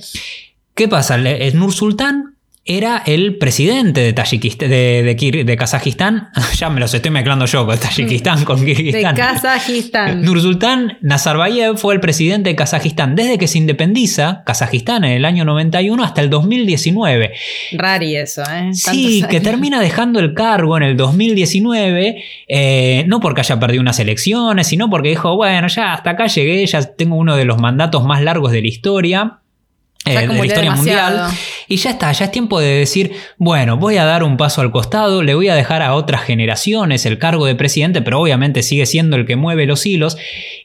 ¿Qué 0.75 0.87
pasa? 0.87 1.17
Nur 1.17 1.73
Sultán 1.73 2.26
era 2.67 3.01
el 3.05 3.37
presidente 3.37 4.01
de, 4.01 4.13
Tayikistán, 4.13 4.69
de, 4.69 5.55
Kazajistán. 5.57 6.29
ya 6.57 6.69
me 6.69 6.79
los 6.79 6.93
estoy 6.93 7.11
mezclando 7.11 7.45
yo 7.45 7.65
con 7.65 7.79
Tayikistán, 7.79 8.43
con 8.43 8.63
Kirguistán. 8.63 9.15
De 9.15 9.21
Kazajistán. 9.21 10.21
Nursultán 10.25 10.97
Nazarbayev 11.01 11.77
fue 11.77 11.93
el 11.93 11.99
presidente 11.99 12.49
de 12.49 12.55
Kazajistán 12.55 13.15
desde 13.15 13.37
que 13.37 13.47
se 13.47 13.57
independiza 13.57 14.43
Kazajistán 14.45 15.05
en 15.05 15.11
el 15.11 15.25
año 15.25 15.45
91 15.45 16.03
hasta 16.03 16.21
el 16.21 16.29
2019. 16.29 17.33
Rari 17.73 18.17
eso, 18.17 18.43
¿eh? 18.43 18.73
Sí, 18.73 19.23
que 19.29 19.39
termina 19.39 19.79
dejando 19.79 20.19
el 20.19 20.33
cargo 20.33 20.77
en 20.77 20.83
el 20.83 20.97
2019, 20.97 22.23
eh, 22.47 23.03
no 23.07 23.19
porque 23.19 23.41
haya 23.41 23.59
perdido 23.59 23.81
unas 23.81 23.99
elecciones, 23.99 24.67
sino 24.67 24.89
porque 24.89 25.09
dijo, 25.09 25.35
bueno, 25.35 25.67
ya 25.67 25.93
hasta 25.93 26.11
acá 26.11 26.27
llegué, 26.27 26.65
ya 26.65 26.81
tengo 26.83 27.15
uno 27.15 27.35
de 27.37 27.45
los 27.45 27.59
mandatos 27.59 28.03
más 28.03 28.21
largos 28.21 28.51
de 28.51 28.61
la 28.61 28.67
historia 28.67 29.39
de 30.09 30.27
la 30.27 30.45
historia 30.45 30.75
mundial. 30.75 31.27
Y 31.67 31.77
ya 31.77 31.91
está, 31.91 32.11
ya 32.11 32.25
es 32.25 32.31
tiempo 32.31 32.59
de 32.59 32.79
decir, 32.79 33.13
bueno, 33.37 33.77
voy 33.77 33.97
a 33.97 34.05
dar 34.05 34.23
un 34.23 34.37
paso 34.37 34.61
al 34.61 34.71
costado, 34.71 35.21
le 35.21 35.35
voy 35.35 35.49
a 35.49 35.55
dejar 35.55 35.81
a 35.81 35.95
otras 35.95 36.21
generaciones 36.21 37.05
el 37.05 37.19
cargo 37.19 37.45
de 37.45 37.55
presidente, 37.55 38.01
pero 38.01 38.21
obviamente 38.21 38.63
sigue 38.63 38.85
siendo 38.85 39.17
el 39.17 39.25
que 39.25 39.35
mueve 39.35 39.65
los 39.65 39.85
hilos. 39.85 40.17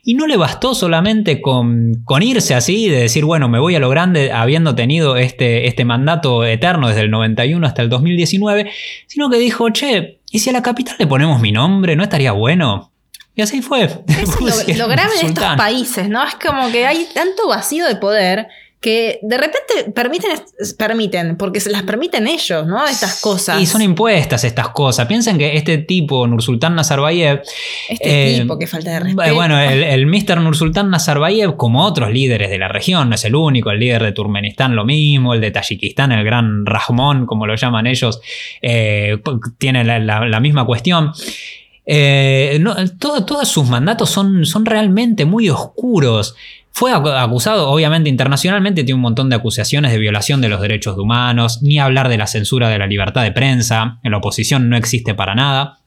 Y 0.05 0.15
no 0.15 0.27
le 0.27 0.37
bastó 0.37 0.75
solamente 0.75 1.41
con, 1.41 2.03
con 2.05 2.23
irse 2.23 2.55
así, 2.55 2.89
de 2.89 3.01
decir, 3.01 3.25
bueno, 3.25 3.49
me 3.49 3.59
voy 3.59 3.75
a 3.75 3.81
lo 3.81 3.89
grande 3.89 4.33
habiendo 4.33 4.75
tenido 4.75 5.17
este, 5.17 5.67
este 5.67 5.85
mandato 5.85 6.45
eterno 6.45 6.89
desde 6.89 7.03
el 7.03 7.11
91 7.11 7.67
hasta 7.67 7.83
el 7.83 7.89
2019, 7.89 8.71
sino 9.07 9.31
que 9.31 9.39
dijo, 9.39 9.71
che, 9.71 10.21
¿y 10.31 10.39
si 10.39 10.51
a 10.51 10.53
la 10.53 10.63
capital 10.63 10.97
le 10.99 11.07
ponemos 11.07 11.41
mi 11.41 11.53
nombre? 11.53 11.97
¿No 11.97 12.03
estaría 12.03 12.33
bueno? 12.33 12.93
Y 13.35 13.43
así 13.43 13.63
fue. 13.63 13.89
lo, 13.89 14.75
lo 14.77 14.89
grave 14.89 15.13
de 15.21 15.27
estos 15.29 15.57
países, 15.57 16.09
¿no? 16.09 16.23
Es 16.25 16.35
como 16.35 16.71
que 16.71 16.87
hay 16.87 17.07
tanto 17.15 17.49
vacío 17.49 17.87
de 17.87 17.97
poder 17.97 18.49
que 18.83 19.21
de 19.23 19.39
repente 19.39 19.93
permiten, 19.95 20.31
permiten, 20.77 21.37
porque 21.37 21.61
se 21.61 21.71
las 21.71 21.85
permiten 21.85 22.27
ellos, 22.27 22.67
¿no? 22.67 22.85
Estas 22.85 23.21
cosas. 23.21 23.63
Y 23.63 23.67
son 23.67 23.81
impuestas 23.81 24.43
estas 24.43 24.71
cosas. 24.71 25.07
Piensen 25.07 25.39
que 25.39 25.57
este 25.57 25.79
tipo, 25.79 26.27
Nursultán 26.27 26.75
Nazarbayev. 26.75 27.43
Este 27.89 28.35
eh, 28.35 28.41
tipo, 28.41 28.59
que 28.59 28.67
falta 28.67 28.91
de 28.91 28.99
respeto. 28.99 29.35
Bueno, 29.37 29.57
el, 29.59 29.85
el 29.85 30.07
Mr. 30.07 30.41
Nursultán 30.41 30.91
Nazarbayev, 30.91 31.57
como 31.57 31.85
otros 31.85 32.11
líderes 32.11 32.51
de 32.51 32.59
la 32.59 32.67
región, 32.67 33.09
no 33.09 33.15
es 33.15 33.25
el 33.25 33.37
único, 33.37 33.71
el 33.71 33.79
líder 33.79 34.03
de 34.03 34.11
Turmenistán 34.11 34.75
lo 34.75 34.85
mismo, 34.85 35.33
el 35.33 35.41
de 35.41 35.53
Tayikistán, 35.53 36.11
el 36.11 36.25
gran 36.25 36.67
Rahmon, 36.67 37.25
como 37.25 37.47
lo 37.47 37.55
llaman 37.55 37.87
ellos, 37.87 38.21
eh, 38.61 39.17
tiene 39.59 39.85
la, 39.85 40.41
misma 40.41 40.67
cuestión. 40.67 41.13
Eh, 41.87 42.61
todos 42.99 43.49
sus 43.49 43.69
mandatos 43.69 44.11
son, 44.11 44.45
son 44.45 44.67
realmente 44.67 45.25
muy 45.25 45.49
oscuros. 45.49 46.35
Fue 46.73 46.91
acusado, 46.93 47.69
obviamente 47.69 48.09
internacionalmente, 48.09 48.83
tiene 48.83 48.97
un 48.97 49.03
montón 49.03 49.29
de 49.29 49.37
acusaciones 49.37 49.93
de 49.93 49.99
violación 49.99 50.41
de 50.41 50.49
los 50.49 50.61
derechos 50.61 50.97
humanos, 50.97 51.63
ni 51.63 51.79
hablar 51.79 52.09
de 52.09 52.17
la 52.17 52.27
censura 52.27 52.71
de 52.71 52.79
la 52.79 52.87
libertad 52.87 53.23
de 53.23 53.33
prensa, 53.33 53.99
en 54.03 54.11
la 54.11 54.19
oposición 54.19 54.71
no 54.71 54.77
existe 54.77 55.15
para 55.15 55.35
nada. 55.35 55.79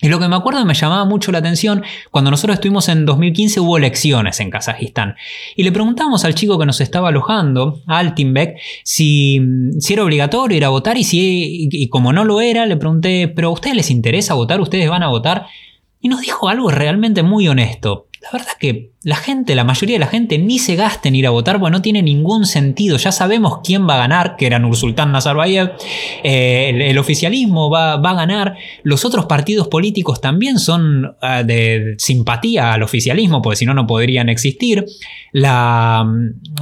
Y 0.00 0.08
lo 0.08 0.18
que 0.18 0.26
me 0.26 0.34
acuerdo 0.34 0.64
me 0.64 0.74
llamaba 0.74 1.04
mucho 1.04 1.30
la 1.30 1.38
atención, 1.38 1.84
cuando 2.10 2.32
nosotros 2.32 2.54
estuvimos 2.54 2.88
en 2.88 3.06
2015 3.06 3.60
hubo 3.60 3.78
elecciones 3.78 4.40
en 4.40 4.50
Kazajistán. 4.50 5.14
Y 5.54 5.62
le 5.62 5.70
preguntamos 5.70 6.24
al 6.24 6.34
chico 6.34 6.58
que 6.58 6.66
nos 6.66 6.80
estaba 6.80 7.10
alojando, 7.10 7.80
a 7.86 7.98
Altinbek, 7.98 8.56
si, 8.82 9.40
era 9.88 10.02
obligatorio 10.02 10.56
ir 10.56 10.64
a 10.64 10.70
votar 10.70 10.98
y, 10.98 11.04
si, 11.04 11.68
y 11.70 11.88
como 11.88 12.12
no 12.12 12.24
lo 12.24 12.40
era, 12.40 12.66
le 12.66 12.76
pregunté, 12.76 13.28
pero 13.28 13.48
a 13.48 13.52
ustedes 13.52 13.76
les 13.76 13.90
interesa 13.92 14.34
votar, 14.34 14.60
ustedes 14.60 14.90
van 14.90 15.04
a 15.04 15.08
votar. 15.08 15.46
Y 16.00 16.08
nos 16.08 16.20
dijo 16.20 16.48
algo 16.48 16.68
realmente 16.68 17.22
muy 17.22 17.46
honesto. 17.46 18.08
La 18.22 18.30
verdad 18.32 18.52
que 18.58 18.90
la 19.04 19.16
gente, 19.16 19.56
la 19.56 19.64
mayoría 19.64 19.96
de 19.96 20.00
la 20.00 20.06
gente, 20.06 20.38
ni 20.38 20.58
se 20.60 20.76
gasta 20.76 21.08
en 21.08 21.16
ir 21.16 21.26
a 21.26 21.30
votar 21.30 21.58
porque 21.58 21.72
no 21.72 21.82
tiene 21.82 22.02
ningún 22.02 22.46
sentido. 22.46 22.96
Ya 22.98 23.10
sabemos 23.10 23.58
quién 23.64 23.88
va 23.88 23.94
a 23.94 23.98
ganar, 23.98 24.36
que 24.36 24.46
era 24.46 24.60
Nursultán 24.60 25.10
Nazarbayev. 25.10 25.72
Eh, 26.22 26.88
el, 26.90 26.98
oficialismo 26.98 27.68
va, 27.68 27.94
a 27.94 28.14
ganar. 28.14 28.56
Los 28.84 29.04
otros 29.04 29.26
partidos 29.26 29.66
políticos 29.66 30.20
también 30.20 30.60
son 30.60 31.16
ah, 31.20 31.42
de 31.42 31.94
simpatía 31.98 32.72
al 32.72 32.82
oficialismo, 32.84 33.42
porque 33.42 33.56
si 33.56 33.66
no, 33.66 33.74
no 33.74 33.86
podrían 33.88 34.28
existir. 34.28 34.84
La, 35.32 36.06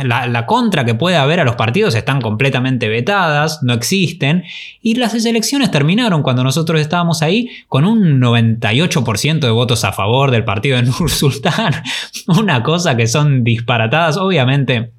la, 0.03 0.47
contra 0.47 0.85
que 0.85 0.95
puede 0.95 1.17
haber 1.17 1.41
a 1.41 1.45
los 1.45 1.57
partidos 1.57 1.95
están 1.95 2.23
completamente 2.23 2.89
vetadas, 2.89 3.63
no 3.63 3.75
existen. 3.75 4.45
Y 4.81 4.95
las 4.95 5.15
elecciones 5.27 5.71
terminaron 5.71 6.23
cuando 6.23 6.43
nosotros 6.43 6.81
estábamos 6.81 7.21
ahí 7.21 7.51
con 7.69 7.85
un 7.85 8.21
98% 8.21 9.41
de 9.41 9.51
votos 9.51 9.85
a 9.85 9.93
favor 9.93 10.31
del 10.31 10.45
partido 10.45 10.77
de 10.77 10.85
Nursultán 10.85 11.75
una 12.39 12.63
cosa 12.63 12.97
que 12.97 13.07
son 13.07 13.45
disparatadas, 13.45 14.17
obviamente 14.17 14.93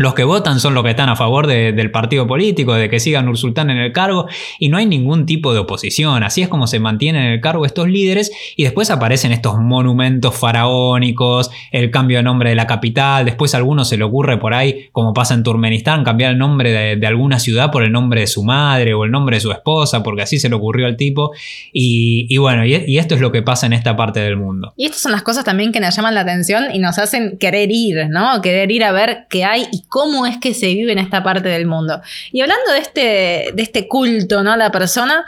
los 0.00 0.14
que 0.14 0.24
votan 0.24 0.60
son 0.60 0.72
los 0.72 0.82
que 0.82 0.90
están 0.90 1.10
a 1.10 1.14
favor 1.14 1.46
del 1.46 1.90
partido 1.90 2.26
político, 2.26 2.72
de 2.72 2.88
que 2.88 2.98
sigan 2.98 3.26
Nursultán 3.26 3.68
en 3.68 3.76
el 3.76 3.92
cargo, 3.92 4.28
y 4.58 4.70
no 4.70 4.78
hay 4.78 4.86
ningún 4.86 5.26
tipo 5.26 5.52
de 5.52 5.58
oposición. 5.58 6.22
Así 6.22 6.40
es 6.40 6.48
como 6.48 6.66
se 6.66 6.80
mantienen 6.80 7.22
en 7.22 7.32
el 7.32 7.40
cargo 7.42 7.66
estos 7.66 7.86
líderes, 7.86 8.32
y 8.56 8.62
después 8.62 8.90
aparecen 8.90 9.30
estos 9.30 9.58
monumentos 9.58 10.34
faraónicos, 10.34 11.50
el 11.70 11.90
cambio 11.90 12.16
de 12.16 12.22
nombre 12.22 12.48
de 12.48 12.54
la 12.54 12.66
capital, 12.66 13.26
después 13.26 13.52
a 13.52 13.58
alguno 13.58 13.84
se 13.84 13.98
le 13.98 14.04
ocurre 14.04 14.38
por 14.38 14.54
ahí, 14.54 14.88
como 14.92 15.12
pasa 15.12 15.34
en 15.34 15.42
Turmenistán, 15.42 16.02
cambiar 16.02 16.32
el 16.32 16.38
nombre 16.38 16.96
de, 16.96 17.06
alguna 17.06 17.38
ciudad 17.38 17.70
por 17.70 17.82
el 17.82 17.92
nombre 17.92 18.22
de 18.22 18.26
su 18.26 18.42
madre 18.42 18.94
o 18.94 19.04
el 19.04 19.10
nombre 19.10 19.36
de 19.36 19.40
su 19.40 19.52
esposa, 19.52 20.02
porque 20.02 20.22
así 20.22 20.38
se 20.38 20.48
le 20.48 20.54
ocurrió 20.54 20.86
al 20.86 20.96
tipo. 20.96 21.32
Y, 21.74 22.38
bueno, 22.38 22.64
y, 22.64 22.74
y 22.86 22.96
esto 22.96 23.16
es 23.16 23.20
lo 23.20 23.32
que 23.32 23.42
pasa 23.42 23.66
en 23.66 23.74
esta 23.74 23.96
parte 23.96 24.20
del 24.20 24.38
mundo. 24.38 24.72
Y 24.78 24.86
estas 24.86 25.02
son 25.02 25.12
las 25.12 25.22
cosas 25.22 25.44
también 25.44 25.72
que 25.72 25.80
nos 25.80 25.94
llaman 25.94 26.14
la 26.14 26.22
atención 26.22 26.68
y 26.72 26.78
nos 26.78 26.98
hacen 26.98 27.36
querer 27.38 27.70
ir, 27.70 28.08
¿no? 28.08 28.40
Querer 28.40 28.70
ir 28.70 28.84
a 28.84 28.92
ver 28.92 29.26
qué 29.28 29.44
hay 29.44 29.66
y 29.72 29.82
cómo 29.90 30.24
es 30.24 30.38
que 30.38 30.54
se 30.54 30.68
vive 30.68 30.92
en 30.92 30.98
esta 30.98 31.22
parte 31.22 31.50
del 31.50 31.66
mundo. 31.66 32.00
Y 32.32 32.40
hablando 32.40 32.72
de 32.72 32.78
este, 32.78 33.50
de 33.52 33.62
este 33.62 33.86
culto, 33.86 34.42
¿no? 34.42 34.56
La 34.56 34.70
persona, 34.70 35.26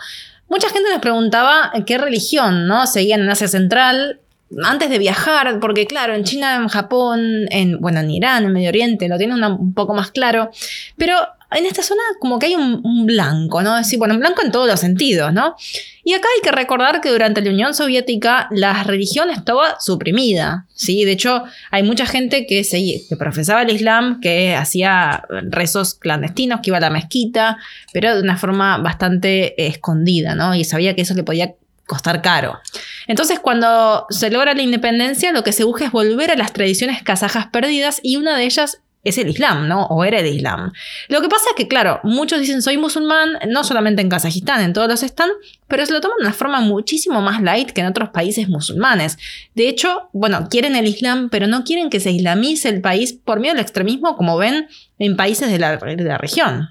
mucha 0.48 0.70
gente 0.70 0.88
nos 0.90 1.00
preguntaba 1.00 1.70
qué 1.84 1.98
religión, 1.98 2.66
¿no? 2.66 2.86
Seguían 2.86 3.20
en 3.20 3.28
Asia 3.28 3.48
Central 3.48 4.20
antes 4.64 4.90
de 4.90 4.98
viajar, 4.98 5.58
porque 5.60 5.86
claro, 5.86 6.14
en 6.14 6.24
China, 6.24 6.56
en 6.56 6.68
Japón, 6.68 7.46
en, 7.50 7.80
bueno, 7.80 8.00
en 8.00 8.10
Irán, 8.10 8.44
en 8.44 8.52
Medio 8.52 8.68
Oriente, 8.68 9.08
lo 9.08 9.18
tienen 9.18 9.42
un 9.42 9.74
poco 9.74 9.94
más 9.94 10.10
claro, 10.10 10.50
pero 10.96 11.16
en 11.54 11.66
esta 11.66 11.82
zona 11.82 12.02
como 12.20 12.38
que 12.38 12.46
hay 12.46 12.54
un, 12.54 13.06
blanco, 13.06 13.62
¿no? 13.62 13.78
Es 13.78 13.86
decir, 13.86 13.98
bueno, 13.98 14.14
un 14.14 14.20
blanco 14.20 14.42
en 14.42 14.52
todos 14.52 14.68
los 14.68 14.80
sentidos, 14.80 15.32
¿no? 15.32 15.56
Y 16.04 16.14
acá 16.14 16.28
hay 16.36 16.42
que 16.42 16.52
recordar 16.52 17.00
que 17.00 17.10
durante 17.10 17.40
la 17.42 17.50
Unión 17.50 17.74
Soviética 17.74 18.48
la 18.50 18.82
religión 18.84 19.30
estaba 19.30 19.80
suprimida, 19.80 20.66
¿sí? 20.74 21.04
De 21.04 21.12
hecho, 21.12 21.44
hay 21.70 21.82
mucha 21.82 22.06
gente 22.06 22.46
que, 22.46 22.64
se, 22.64 23.02
profesaba 23.16 23.62
el 23.62 23.70
Islam, 23.70 24.20
que 24.20 24.54
hacía 24.54 25.24
rezos 25.50 25.94
clandestinos, 25.94 26.60
que 26.60 26.70
iba 26.70 26.78
a 26.78 26.80
la 26.80 26.90
mezquita, 26.90 27.58
pero 27.92 28.14
de 28.14 28.22
una 28.22 28.36
forma 28.36 28.78
bastante 28.78 29.66
escondida, 29.66 30.34
¿no? 30.34 30.54
Y 30.54 30.64
sabía 30.64 30.94
que 30.94 31.02
eso 31.02 31.14
le 31.14 31.24
podía 31.24 31.54
costar 31.86 32.22
caro. 32.22 32.58
Entonces, 33.06 33.40
cuando 33.40 34.06
se 34.10 34.30
logra 34.30 34.54
la 34.54 34.62
independencia, 34.62 35.32
lo 35.32 35.42
que 35.44 35.52
se 35.52 35.64
busca 35.64 35.84
es 35.84 35.92
volver 35.92 36.30
a 36.30 36.36
las 36.36 36.52
tradiciones 36.52 37.02
kazajas 37.02 37.46
perdidas 37.48 38.00
y 38.02 38.16
una 38.16 38.36
de 38.36 38.44
ellas 38.44 38.81
es 39.04 39.18
el 39.18 39.28
Islam, 39.28 39.68
¿no? 39.68 39.86
O 39.86 40.04
era 40.04 40.20
el 40.20 40.26
Islam. 40.26 40.72
Lo 41.08 41.20
que 41.20 41.28
pasa 41.28 41.44
es 41.50 41.56
que, 41.56 41.68
claro, 41.68 42.00
muchos 42.04 42.40
dicen 42.40 42.62
soy 42.62 42.76
musulmán, 42.76 43.38
no 43.48 43.64
solamente 43.64 44.02
en 44.02 44.08
Kazajistán, 44.08 44.62
en 44.62 44.72
todos 44.72 44.88
los 44.88 45.02
están, 45.02 45.30
pero 45.66 45.84
se 45.86 45.92
lo 45.92 46.00
toman 46.00 46.18
de 46.18 46.24
una 46.24 46.32
forma 46.32 46.60
muchísimo 46.60 47.20
más 47.20 47.42
light 47.42 47.70
que 47.70 47.80
en 47.80 47.88
otros 47.88 48.10
países 48.10 48.48
musulmanes. 48.48 49.18
De 49.54 49.68
hecho, 49.68 50.08
bueno, 50.12 50.48
quieren 50.48 50.76
el 50.76 50.86
Islam, 50.86 51.28
pero 51.30 51.46
no 51.46 51.64
quieren 51.64 51.90
que 51.90 52.00
se 52.00 52.12
islamice 52.12 52.68
el 52.68 52.80
país 52.80 53.12
por 53.12 53.40
miedo 53.40 53.54
al 53.54 53.60
extremismo, 53.60 54.16
como 54.16 54.36
ven 54.36 54.68
en 54.98 55.16
países 55.16 55.50
de 55.50 55.58
la, 55.58 55.76
de 55.76 55.96
la 56.04 56.18
región. 56.18 56.68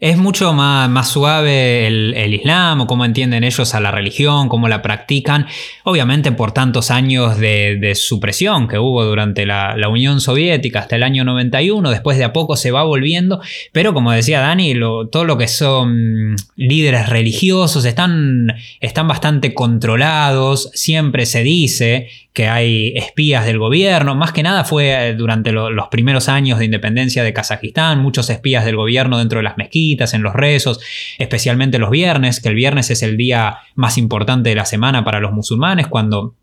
Es 0.00 0.16
mucho 0.16 0.52
más, 0.52 0.88
más 0.88 1.08
suave 1.10 1.88
el, 1.88 2.32
Islam 2.32 2.82
o 2.82 2.86
cómo 2.86 3.04
entienden 3.04 3.42
ellos 3.42 3.74
a 3.74 3.80
la 3.80 3.90
religión, 3.90 4.48
cómo 4.48 4.68
la 4.68 4.80
practican. 4.80 5.46
Obviamente 5.82 6.30
por 6.30 6.52
tantos 6.52 6.92
años 6.92 7.36
de, 7.36 7.94
supresión 7.96 8.68
que 8.68 8.78
hubo 8.78 9.04
durante 9.04 9.44
la, 9.44 9.74
Unión 9.90 10.20
Soviética 10.20 10.78
hasta 10.78 10.94
el 10.94 11.02
año 11.02 11.24
91, 11.24 11.90
después 11.90 12.16
de 12.16 12.22
a 12.22 12.32
poco 12.32 12.56
se 12.56 12.70
va 12.70 12.84
volviendo. 12.84 13.40
Pero 13.72 13.92
como 13.92 14.12
decía 14.12 14.38
Dani, 14.38 14.72
todo 15.10 15.24
lo 15.24 15.36
que 15.36 15.48
son 15.48 16.36
líderes 16.54 17.08
religiosos 17.08 17.84
están, 17.84 18.54
están 18.78 19.08
bastante 19.08 19.52
controlados. 19.52 20.70
Siempre 20.74 21.26
se 21.26 21.42
dice 21.42 22.08
que 22.38 22.46
hay 22.46 22.92
espías 22.94 23.44
del 23.44 23.58
gobierno. 23.58 24.14
Más 24.14 24.30
que 24.30 24.44
nada 24.44 24.62
fue 24.62 25.08
eh, 25.08 25.14
durante 25.14 25.50
los 25.50 25.88
primeros 25.88 26.28
años 26.28 26.60
de 26.60 26.66
independencia 26.66 27.24
de 27.24 27.32
Kazajistán, 27.32 27.98
muchos 27.98 28.30
espías 28.30 28.64
del 28.64 28.76
gobierno 28.76 29.18
dentro 29.18 29.40
de 29.40 29.42
las 29.42 29.58
mezquitas, 29.58 30.14
en 30.14 30.22
los 30.22 30.34
rezos, 30.34 30.78
especialmente 31.18 31.80
los 31.80 31.90
viernes, 31.90 32.38
que 32.38 32.48
el 32.48 32.54
viernes 32.54 32.92
es 32.92 33.02
el 33.02 33.16
día 33.16 33.58
más 33.74 33.98
importante 33.98 34.50
de 34.50 34.54
la 34.54 34.66
semana 34.66 35.04
para 35.04 35.18
los 35.18 35.32
musulmanes, 35.32 35.88
cuando 35.88 36.36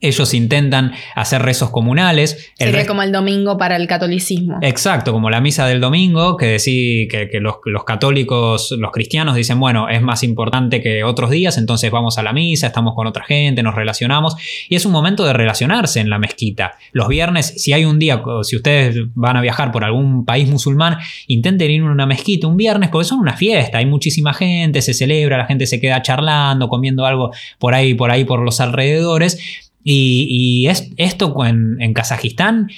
ellos 0.00 0.34
intentan 0.34 0.92
hacer 1.14 1.42
rezos 1.42 1.70
comunales. 1.70 2.50
Sería 2.54 2.86
como 2.86 3.02
el 3.02 3.12
domingo 3.12 3.56
para 3.58 3.76
el 3.76 3.86
catolicismo. 3.86 4.58
Exacto, 4.62 5.12
como 5.12 5.30
la 5.30 5.40
misa 5.40 5.66
del 5.66 5.80
domingo, 5.80 6.36
que, 6.36 6.46
decir, 6.46 7.08
que, 7.08 7.28
los, 7.40 7.84
católicos, 7.84 8.74
los 8.78 8.90
cristianos 8.90 9.36
dicen, 9.36 9.60
bueno, 9.60 9.88
es 9.88 10.02
más 10.02 10.22
importante 10.22 10.82
que 10.82 11.04
otros 11.04 11.30
días, 11.30 11.58
entonces 11.58 11.90
vamos 11.90 12.18
a 12.18 12.22
la 12.22 12.32
misa, 12.32 12.66
estamos 12.68 12.94
con 12.94 13.06
otra 13.06 13.24
gente, 13.24 13.62
nos 13.62 13.74
relacionamos. 13.74 14.36
Y 14.68 14.76
es 14.76 14.86
un 14.86 14.92
momento 14.92 15.24
de 15.24 15.32
relacionarse 15.32 16.00
en 16.00 16.10
la 16.10 16.18
mezquita. 16.18 16.74
Los 16.92 17.08
viernes, 17.08 17.54
si 17.56 17.72
hay 17.72 17.84
un 17.84 17.98
día, 17.98 18.22
si 18.42 18.56
ustedes 18.56 18.96
van 19.14 19.36
a 19.36 19.40
viajar 19.40 19.72
por 19.72 19.84
algún 19.84 20.24
país 20.24 20.48
musulmán, 20.48 20.98
intenten 21.26 21.70
ir 21.70 21.82
a 21.82 21.84
una 21.84 22.06
mezquita 22.06 22.46
un 22.46 22.56
viernes, 22.56 22.90
porque 22.90 23.06
son 23.06 23.20
una 23.20 23.36
fiesta, 23.36 23.78
hay 23.78 23.86
muchísima 23.86 24.32
gente, 24.34 24.82
se 24.82 24.94
celebra, 24.94 25.38
la 25.38 25.46
gente 25.46 25.66
se 25.66 25.80
queda 25.80 26.02
charlando, 26.02 26.68
comiendo 26.68 27.04
algo 27.06 27.30
por 27.58 27.74
ahí, 27.74 27.94
por 27.94 28.10
ahí, 28.10 28.24
por 28.24 28.40
los 28.40 28.60
alrededores. 28.60 29.62
Y, 29.88 30.66
es, 30.68 30.90
esto 30.96 31.32
en 31.44 31.94
Kazajistán 31.94 32.68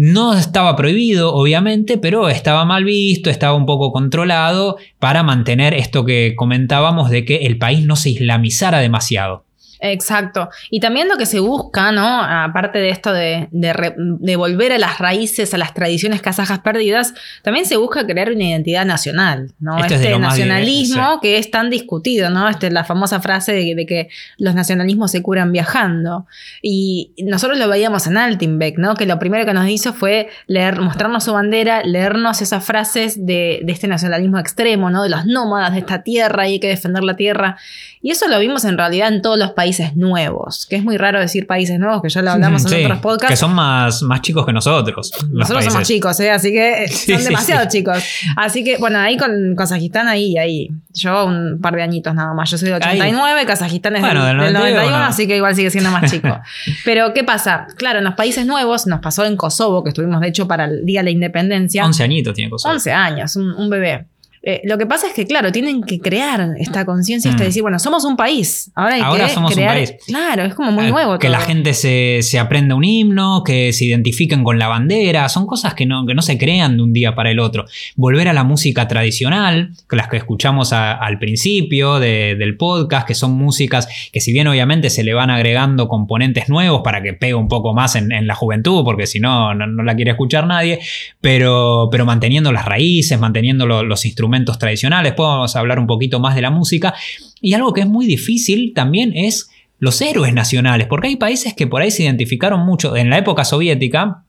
no 0.00 0.32
estaba 0.34 0.76
prohibido, 0.76 1.34
obviamente, 1.34 1.98
pero 1.98 2.30
estaba 2.30 2.64
mal 2.64 2.84
visto, 2.84 3.28
estaba 3.28 3.54
un 3.54 3.66
poco 3.66 3.92
controlado 3.92 4.78
para 4.98 5.22
mantener 5.22 5.74
esto 5.74 6.06
que 6.06 6.34
comentábamos 6.36 7.10
de 7.10 7.26
que 7.26 7.36
el 7.46 7.58
país 7.58 7.84
no 7.84 7.96
se 7.96 8.10
islamizara 8.10 8.78
demasiado. 8.78 9.44
Exacto. 9.80 10.50
Y 10.70 10.80
también 10.80 11.08
lo 11.08 11.16
que 11.16 11.24
se 11.24 11.40
busca, 11.40 11.90
¿no? 11.90 12.22
Aparte 12.22 12.78
de 12.78 12.90
esto 12.90 13.12
de, 13.12 13.48
de, 13.50 14.36
volver 14.36 14.72
a 14.72 14.78
las 14.78 14.98
raíces, 14.98 15.54
a 15.54 15.58
las 15.58 15.72
tradiciones 15.72 16.20
kazajas 16.20 16.58
perdidas, 16.58 17.14
también 17.42 17.64
se 17.64 17.76
busca 17.76 18.06
crear 18.06 18.30
una 18.30 18.44
identidad 18.44 18.84
nacional, 18.84 19.52
¿no? 19.58 19.78
este 19.78 20.18
nacionalismo 20.18 21.20
que 21.20 21.38
es 21.38 21.50
tan 21.50 21.70
discutido, 21.70 22.30
¿no? 22.30 22.48
Este, 22.48 22.70
la 22.70 22.84
famosa 22.84 23.20
frase 23.20 23.52
de, 23.52 23.86
que 23.86 24.08
los 24.36 24.54
nacionalismos 24.54 25.10
se 25.10 25.22
curan 25.22 25.50
viajando. 25.50 26.26
Y 26.60 27.12
nosotros 27.24 27.58
lo 27.58 27.68
veíamos 27.68 28.06
en 28.06 28.18
Altinbeck, 28.18 28.78
¿no? 28.78 28.94
Que 28.94 29.06
lo 29.06 29.18
primero 29.18 29.46
que 29.46 29.54
nos 29.54 29.68
hizo 29.68 29.94
fue 29.94 30.28
leer, 30.46 30.80
mostrarnos 30.80 31.24
su 31.24 31.32
bandera, 31.32 31.82
leernos 31.84 32.42
esas 32.42 32.64
frases 32.64 33.26
de, 33.26 33.60
de 33.64 33.72
este 33.72 33.88
nacionalismo 33.88 34.38
extremo, 34.38 34.90
¿no? 34.90 35.02
De 35.02 35.08
los 35.08 35.24
nómadas 35.24 35.72
de 35.72 35.78
esta 35.78 36.02
tierra 36.02 36.48
y 36.48 36.52
hay 36.52 36.60
que 36.60 36.68
defender 36.68 37.02
la 37.02 37.16
tierra. 37.16 37.56
Y 38.02 38.10
eso 38.10 38.28
lo 38.28 38.38
vimos 38.38 38.64
en 38.64 38.78
realidad 38.78 39.08
en 39.08 39.22
todos 39.22 39.38
los 39.38 39.52
países 39.52 39.69
nuevos, 39.94 40.66
que 40.68 40.76
es 40.76 40.84
muy 40.84 40.96
raro 40.96 41.20
decir 41.20 41.46
países 41.46 41.78
nuevos, 41.78 42.02
que 42.02 42.08
ya 42.08 42.22
lo 42.22 42.30
hablamos 42.30 42.64
en 42.70 42.84
otros 42.84 43.00
podcasts. 43.00 43.32
Que 43.32 43.36
son 43.36 43.54
más, 43.54 44.02
más 44.02 44.20
chicos 44.22 44.46
que 44.46 44.52
nosotros. 44.52 45.12
Nosotros 45.30 45.64
somos 45.64 45.86
chicos, 45.86 46.18
¿eh? 46.20 46.30
así 46.30 46.52
que 46.52 46.88
son 46.88 47.24
demasiado 47.24 47.68
chicos. 47.68 48.02
Así 48.36 48.64
que, 48.64 48.76
bueno, 48.78 48.98
ahí 48.98 49.16
con 49.16 49.54
Kazajistán, 49.56 50.08
ahí, 50.08 50.36
ahí. 50.38 50.70
Yo 50.92 51.26
un 51.26 51.60
par 51.60 51.74
de 51.74 51.82
añitos 51.82 52.14
nada 52.14 52.34
más. 52.34 52.50
Yo 52.50 52.58
soy 52.58 52.68
de 52.68 52.74
89, 52.74 53.46
Kazajistán 53.46 53.96
es 53.96 54.02
del, 54.02 54.14
91, 54.52 54.96
así 54.96 55.26
que 55.26 55.36
igual 55.36 55.54
sigue 55.54 55.70
siendo 55.70 55.90
más 55.90 56.10
chico. 56.10 56.28
Pero, 56.84 57.12
¿qué 57.14 57.24
pasa? 57.24 57.66
Claro, 57.76 57.98
en 57.98 58.04
los 58.04 58.14
países 58.14 58.46
nuevos, 58.46 58.86
nos 58.86 59.00
pasó 59.00 59.24
en 59.24 59.36
Kosovo, 59.36 59.82
que 59.82 59.90
estuvimos 59.90 60.20
de 60.20 60.28
hecho 60.28 60.48
para 60.48 60.64
el 60.64 60.84
Día 60.84 61.00
de 61.00 61.04
la 61.04 61.10
Independencia. 61.10 61.84
11 61.84 62.02
añitos 62.02 62.34
tiene 62.34 62.50
Kosovo. 62.50 62.74
11 62.74 62.92
años, 62.92 63.36
un 63.36 63.70
bebé. 63.70 64.09
Eh, 64.42 64.62
lo 64.64 64.78
que 64.78 64.86
pasa 64.86 65.06
es 65.06 65.12
que, 65.12 65.26
claro, 65.26 65.52
tienen 65.52 65.82
que 65.82 66.00
crear 66.00 66.54
esta 66.58 66.86
conciencia, 66.86 67.30
mm. 67.30 67.36
decir, 67.36 67.60
bueno, 67.60 67.78
somos 67.78 68.06
un 68.06 68.16
país. 68.16 68.70
Ahora 68.74 68.94
hay 68.94 69.00
Ahora 69.02 69.28
somos 69.28 69.54
un 69.54 69.66
país. 69.66 69.94
Claro, 70.06 70.44
es 70.44 70.54
como 70.54 70.72
muy 70.72 70.86
eh, 70.86 70.90
nuevo. 70.90 71.18
Que 71.18 71.28
la 71.28 71.40
gente 71.40 71.74
se, 71.74 72.20
se, 72.22 72.38
aprenda 72.38 72.74
un 72.74 72.84
himno, 72.84 73.42
que 73.44 73.74
se 73.74 73.84
identifiquen 73.84 74.42
con 74.42 74.58
la 74.58 74.68
bandera. 74.68 75.28
Son 75.28 75.46
cosas 75.46 75.74
que 75.74 75.84
no, 75.84 76.06
que 76.06 76.14
no 76.14 76.22
se 76.22 76.38
crean 76.38 76.78
de 76.78 76.82
un 76.82 76.94
día 76.94 77.14
para 77.14 77.30
el 77.30 77.38
otro. 77.38 77.66
Volver 77.96 78.28
a 78.28 78.32
la 78.32 78.42
música 78.42 78.88
tradicional, 78.88 79.72
que 79.88 79.96
las 79.96 80.08
que 80.08 80.16
escuchamos 80.16 80.72
al 80.72 81.18
principio 81.18 82.00
del 82.00 82.56
podcast, 82.56 83.06
que 83.06 83.14
son 83.14 83.32
músicas 83.32 83.88
que, 84.10 84.20
si 84.20 84.32
bien 84.32 84.48
obviamente 84.48 84.88
se 84.88 85.04
le 85.04 85.12
van 85.12 85.28
agregando 85.28 85.86
componentes 85.86 86.48
nuevos 86.48 86.80
para 86.82 87.02
que 87.02 87.12
pegue 87.12 87.34
un 87.34 87.48
poco 87.48 87.74
más 87.74 87.94
en, 87.94 88.26
la 88.26 88.34
juventud, 88.34 88.84
porque 88.84 89.06
si 89.06 89.20
no, 89.20 89.54
no, 89.54 89.82
la 89.82 89.94
quiere 89.94 90.12
escuchar 90.12 90.46
nadie, 90.46 90.80
pero, 91.20 91.88
pero 91.90 92.06
manteniendo 92.06 92.52
las 92.52 92.64
raíces, 92.64 93.18
manteniendo 93.18 93.66
los 93.66 94.04
instrumentos 94.06 94.29
tradicionales, 94.58 95.14
podemos 95.14 95.54
hablar 95.56 95.78
un 95.78 95.86
poquito 95.86 96.20
más 96.20 96.34
de 96.34 96.42
la 96.42 96.50
música. 96.50 96.94
Y 97.40 97.54
algo 97.54 97.72
que 97.72 97.82
es 97.82 97.88
muy 97.88 98.06
difícil 98.06 98.72
también 98.74 99.12
es 99.14 99.50
los 99.78 100.00
héroes 100.00 100.34
nacionales, 100.34 100.86
porque 100.86 101.08
hay 101.08 101.16
países 101.16 101.54
que 101.54 101.66
por 101.66 101.82
ahí 101.82 101.90
se 101.90 102.02
identificaron 102.02 102.60
mucho, 102.66 102.96
en 102.96 103.10
la 103.10 103.18
época 103.18 103.44
soviética, 103.44 104.24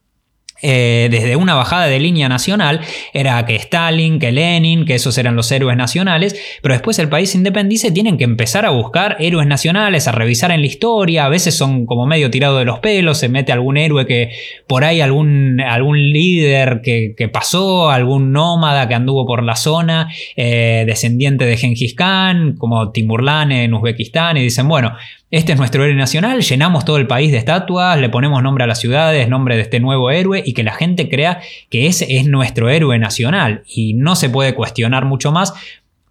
eh, 0.62 1.08
desde 1.12 1.36
una 1.36 1.56
bajada 1.56 1.88
de 1.88 2.00
línea 2.00 2.30
nacional, 2.30 2.82
era 3.14 3.46
que 3.46 3.56
Stalin, 3.56 4.20
que 4.20 4.32
Lenin, 4.32 4.86
que 4.86 4.96
esos 4.96 5.18
eran 5.18 5.36
los 5.36 5.52
héroes 5.52 5.78
nacionales, 5.78 6.36
pero 6.62 6.74
después 6.74 7.00
el 7.00 7.10
país 7.10 7.34
independice 7.36 7.92
tienen 7.92 8.18
que 8.18 8.24
empezar 8.24 8.66
a 8.66 8.70
buscar 8.70 9.18
héroes 9.20 9.48
nacionales, 9.48 10.08
a 10.08 10.12
revisar 10.12 10.52
en 10.52 10.62
la 10.62 10.68
historia, 10.68 11.26
a 11.26 11.30
veces 11.30 11.56
son 11.56 11.86
como 11.86 12.06
medio 12.06 12.30
tirado 12.30 12.58
de 12.58 12.66
los 12.66 12.80
pelos, 12.80 13.18
se 13.18 13.30
mete 13.30 13.52
algún 13.52 13.78
héroe 13.78 14.06
que 14.06 14.32
por 14.68 14.84
ahí 14.84 15.02
algún, 15.02 15.60
algún 15.62 15.98
líder 16.12 16.82
que, 16.82 17.30
pasó, 17.32 17.90
algún 17.90 18.32
nómada 18.32 18.88
que 18.88 18.96
anduvo 18.96 19.26
por 19.26 19.44
la 19.44 19.56
zona, 19.56 20.10
eh, 20.36 20.84
descendiente 20.86 21.46
de 21.46 21.58
Genghis 21.58 21.94
Khan, 21.94 22.56
como 22.58 22.92
Timurlan 22.92 23.52
en 23.52 23.74
Uzbekistán, 23.74 24.38
y 24.38 24.42
dicen, 24.42 24.68
bueno, 24.68 24.94
este 25.32 25.54
es 25.54 25.58
nuestro 25.58 25.86
héroe 25.86 25.96
nacional, 25.96 26.42
llenamos 26.42 26.84
todo 26.84 26.98
el 26.98 27.08
país 27.08 27.32
de 27.32 27.38
estatuas, 27.38 27.98
le 27.98 28.10
ponemos 28.10 28.44
nombre 28.44 28.66
a 28.66 28.68
las 28.68 28.80
ciudades, 28.80 29.30
nombre 29.30 29.56
de 29.56 29.62
este 29.62 29.80
nuevo 29.80 30.12
héroe 30.12 30.44
y 30.46 30.54
que 30.54 30.64
la 30.64 30.74
gente 30.74 31.10
crea 31.10 31.40
que 31.70 31.88
ese 31.88 32.18
es 32.18 32.28
nuestro 32.28 32.70
héroe 32.70 33.00
nacional 33.00 33.64
y 33.66 33.94
no 33.94 34.18
se 34.18 34.30
puede 34.30 34.54
cuestionar 34.54 35.06
mucho 35.06 35.32
más. 35.32 35.54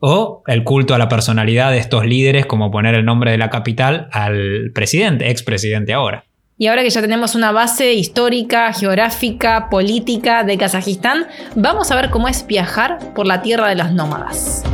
O 0.03 0.43
el 0.47 0.65
culto 0.65 0.95
a 0.95 0.99
la 0.99 1.11
personalidad 1.11 1.71
de 1.71 1.77
estos 1.77 2.07
líderes, 2.07 2.47
como 2.47 2.71
poner 2.71 2.95
el 2.95 3.05
nombre 3.05 3.31
de 3.31 3.37
la 3.37 3.51
capital 3.51 4.09
al 4.13 4.71
presidente, 4.75 5.31
expresidente 5.31 5.93
ahora. 5.93 6.25
Y 6.57 6.69
ahora 6.69 6.83
que 6.83 6.89
ya 6.89 7.03
tenemos 7.03 7.35
una 7.35 7.53
base 7.53 7.93
histórica, 7.93 8.73
geográfica, 8.73 9.69
política 9.69 10.45
de 10.45 10.57
Kazajistán, 10.57 11.27
vamos 11.55 11.91
a 11.91 11.97
ver 11.97 12.09
cómo 12.09 12.29
es 12.29 12.47
viajar 12.47 13.13
por 13.15 13.27
la 13.27 13.43
tierra 13.43 13.69
de 13.69 13.75
los 13.75 13.93
nómadas. 13.93 14.65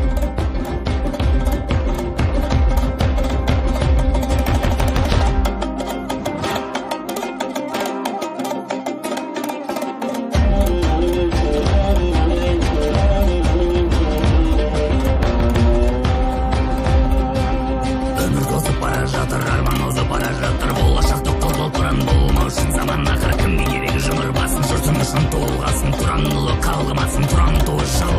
Franco 27.37 27.77
Jean. 27.85 28.16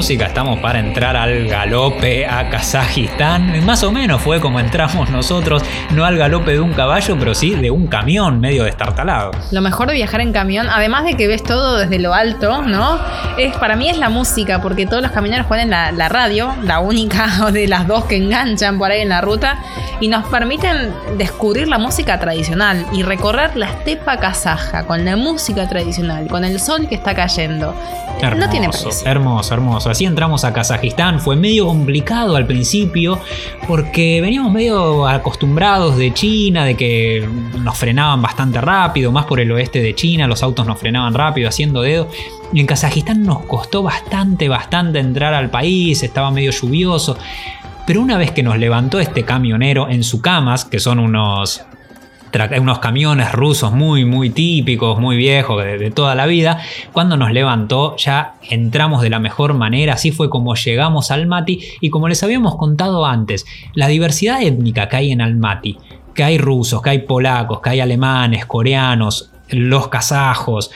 Estamos 0.00 0.60
para 0.60 0.78
entrar 0.78 1.16
al 1.16 1.48
galope 1.48 2.24
a 2.24 2.48
Kazajistán. 2.48 3.64
Más 3.66 3.82
o 3.82 3.90
menos 3.90 4.22
fue 4.22 4.40
como 4.40 4.60
entramos 4.60 5.10
nosotros, 5.10 5.62
no 5.90 6.04
al 6.04 6.16
galope 6.16 6.52
de 6.52 6.60
un 6.60 6.72
caballo, 6.72 7.16
pero 7.18 7.34
sí 7.34 7.56
de 7.56 7.70
un 7.70 7.88
camión 7.88 8.40
medio 8.40 8.64
destartalado. 8.64 9.32
Lo 9.50 9.60
mejor 9.60 9.88
de 9.88 9.94
viajar 9.94 10.20
en 10.20 10.32
camión, 10.32 10.68
además 10.70 11.04
de 11.04 11.14
que 11.14 11.26
ves 11.26 11.42
todo 11.42 11.78
desde 11.78 11.98
lo 11.98 12.14
alto, 12.14 12.62
¿no? 12.62 12.98
Es, 13.36 13.56
para 13.56 13.74
mí 13.74 13.90
es 13.90 13.98
la 13.98 14.08
música, 14.08 14.62
porque 14.62 14.86
todos 14.86 15.02
los 15.02 15.10
camioneros 15.10 15.46
ponen 15.46 15.68
la, 15.68 15.90
la 15.90 16.08
radio, 16.08 16.54
la 16.62 16.78
única 16.78 17.50
de 17.52 17.66
las 17.66 17.86
dos 17.88 18.04
que 18.04 18.16
enganchan 18.16 18.78
por 18.78 18.92
ahí 18.92 19.00
en 19.00 19.08
la 19.08 19.20
ruta, 19.20 19.58
y 20.00 20.08
nos 20.08 20.26
permiten 20.28 20.94
descubrir 21.18 21.66
la 21.66 21.78
música 21.78 22.20
tradicional 22.20 22.86
y 22.92 23.02
recorrer 23.02 23.56
la 23.56 23.66
estepa 23.66 24.18
kazaja 24.18 24.86
con 24.86 25.04
la 25.04 25.16
música 25.16 25.68
tradicional, 25.68 26.28
con 26.28 26.44
el 26.44 26.60
sol 26.60 26.88
que 26.88 26.94
está 26.94 27.14
cayendo 27.14 27.74
Hermoso, 28.20 28.46
no 28.46 28.50
tiene 28.50 28.68
Hermoso, 29.04 29.54
hermoso. 29.54 29.87
Así 29.90 30.04
entramos 30.04 30.44
a 30.44 30.52
Kazajistán. 30.52 31.20
Fue 31.20 31.36
medio 31.36 31.66
complicado 31.66 32.36
al 32.36 32.46
principio 32.46 33.18
porque 33.66 34.20
veníamos 34.20 34.52
medio 34.52 35.06
acostumbrados 35.06 35.96
de 35.96 36.12
China, 36.12 36.64
de 36.64 36.76
que 36.76 37.28
nos 37.60 37.76
frenaban 37.76 38.22
bastante 38.22 38.60
rápido, 38.60 39.12
más 39.12 39.26
por 39.26 39.40
el 39.40 39.50
oeste 39.52 39.80
de 39.80 39.94
China, 39.94 40.26
los 40.26 40.42
autos 40.42 40.66
nos 40.66 40.78
frenaban 40.78 41.14
rápido 41.14 41.48
haciendo 41.48 41.82
dedo. 41.82 42.08
Y 42.52 42.60
en 42.60 42.66
Kazajistán 42.66 43.22
nos 43.22 43.40
costó 43.40 43.82
bastante, 43.82 44.48
bastante 44.48 44.98
entrar 44.98 45.34
al 45.34 45.50
país, 45.50 46.02
estaba 46.02 46.30
medio 46.30 46.50
lluvioso. 46.50 47.16
Pero 47.86 48.02
una 48.02 48.18
vez 48.18 48.32
que 48.32 48.42
nos 48.42 48.58
levantó 48.58 49.00
este 49.00 49.24
camionero 49.24 49.88
en 49.88 50.04
su 50.04 50.20
camas, 50.20 50.64
que 50.64 50.78
son 50.78 50.98
unos 50.98 51.62
unos 52.60 52.78
camiones 52.78 53.32
rusos 53.32 53.72
muy, 53.72 54.04
muy 54.04 54.30
típicos, 54.30 54.98
muy 54.98 55.16
viejos, 55.16 55.64
de, 55.64 55.90
toda 55.90 56.14
la 56.14 56.26
vida. 56.26 56.60
Cuando 56.92 57.16
nos 57.16 57.32
levantó, 57.32 57.96
ya 57.96 58.34
entramos 58.48 59.02
de 59.02 59.10
la 59.10 59.18
mejor 59.18 59.54
manera, 59.54 59.94
así 59.94 60.10
fue 60.10 60.30
como 60.30 60.54
llegamos 60.54 61.10
al 61.10 61.20
Almaty. 61.20 61.60
Y 61.80 61.90
como 61.90 62.08
les 62.08 62.22
habíamos 62.22 62.56
contado 62.56 63.06
antes, 63.06 63.46
la 63.74 63.88
diversidad 63.88 64.42
étnica 64.42 64.88
que 64.88 64.96
hay 64.96 65.12
en 65.12 65.20
Almaty, 65.20 65.78
que 66.14 66.24
hay 66.24 66.38
rusos, 66.38 66.82
que 66.82 66.90
hay 66.90 66.98
polacos, 67.00 67.60
que 67.60 67.70
hay 67.70 67.80
alemanes, 67.80 68.46
coreanos, 68.46 69.30
los 69.50 69.88
kazajos, 69.88 70.70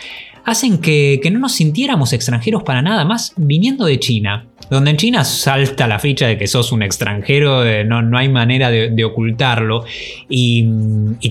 hacen 0.44 0.78
que, 0.78 1.20
que 1.22 1.30
no 1.30 1.38
nos 1.38 1.52
sintiéramos 1.52 2.12
extranjeros 2.12 2.62
para 2.62 2.82
nada 2.82 3.04
más 3.04 3.32
viniendo 3.36 3.84
de 3.84 3.98
China. 3.98 4.46
Donde 4.70 4.90
en 4.90 4.96
China 4.96 5.22
salta 5.24 5.86
la 5.86 5.98
ficha 5.98 6.26
de 6.26 6.38
que 6.38 6.46
sos 6.46 6.72
un 6.72 6.82
extranjero, 6.82 7.62
no, 7.84 8.00
no 8.00 8.16
hay 8.16 8.30
manera 8.30 8.70
de, 8.70 9.04
ocultarlo, 9.04 9.84
y, 10.30 10.66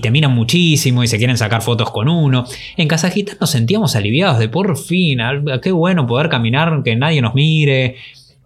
te 0.00 0.10
miran 0.12 0.32
muchísimo 0.32 1.02
y 1.02 1.08
se 1.08 1.18
quieren 1.18 1.36
sacar 1.36 1.60
fotos 1.60 1.90
con 1.90 2.08
uno. 2.08 2.44
En 2.76 2.86
Kazajistán 2.86 3.38
nos 3.40 3.50
sentíamos 3.50 3.96
aliviados 3.96 4.38
de 4.38 4.48
por 4.48 4.76
fin, 4.78 5.18
qué 5.60 5.72
bueno 5.72 6.06
poder 6.06 6.28
caminar, 6.28 6.82
que 6.84 6.94
nadie 6.94 7.20
nos 7.20 7.34
mire. 7.34 7.96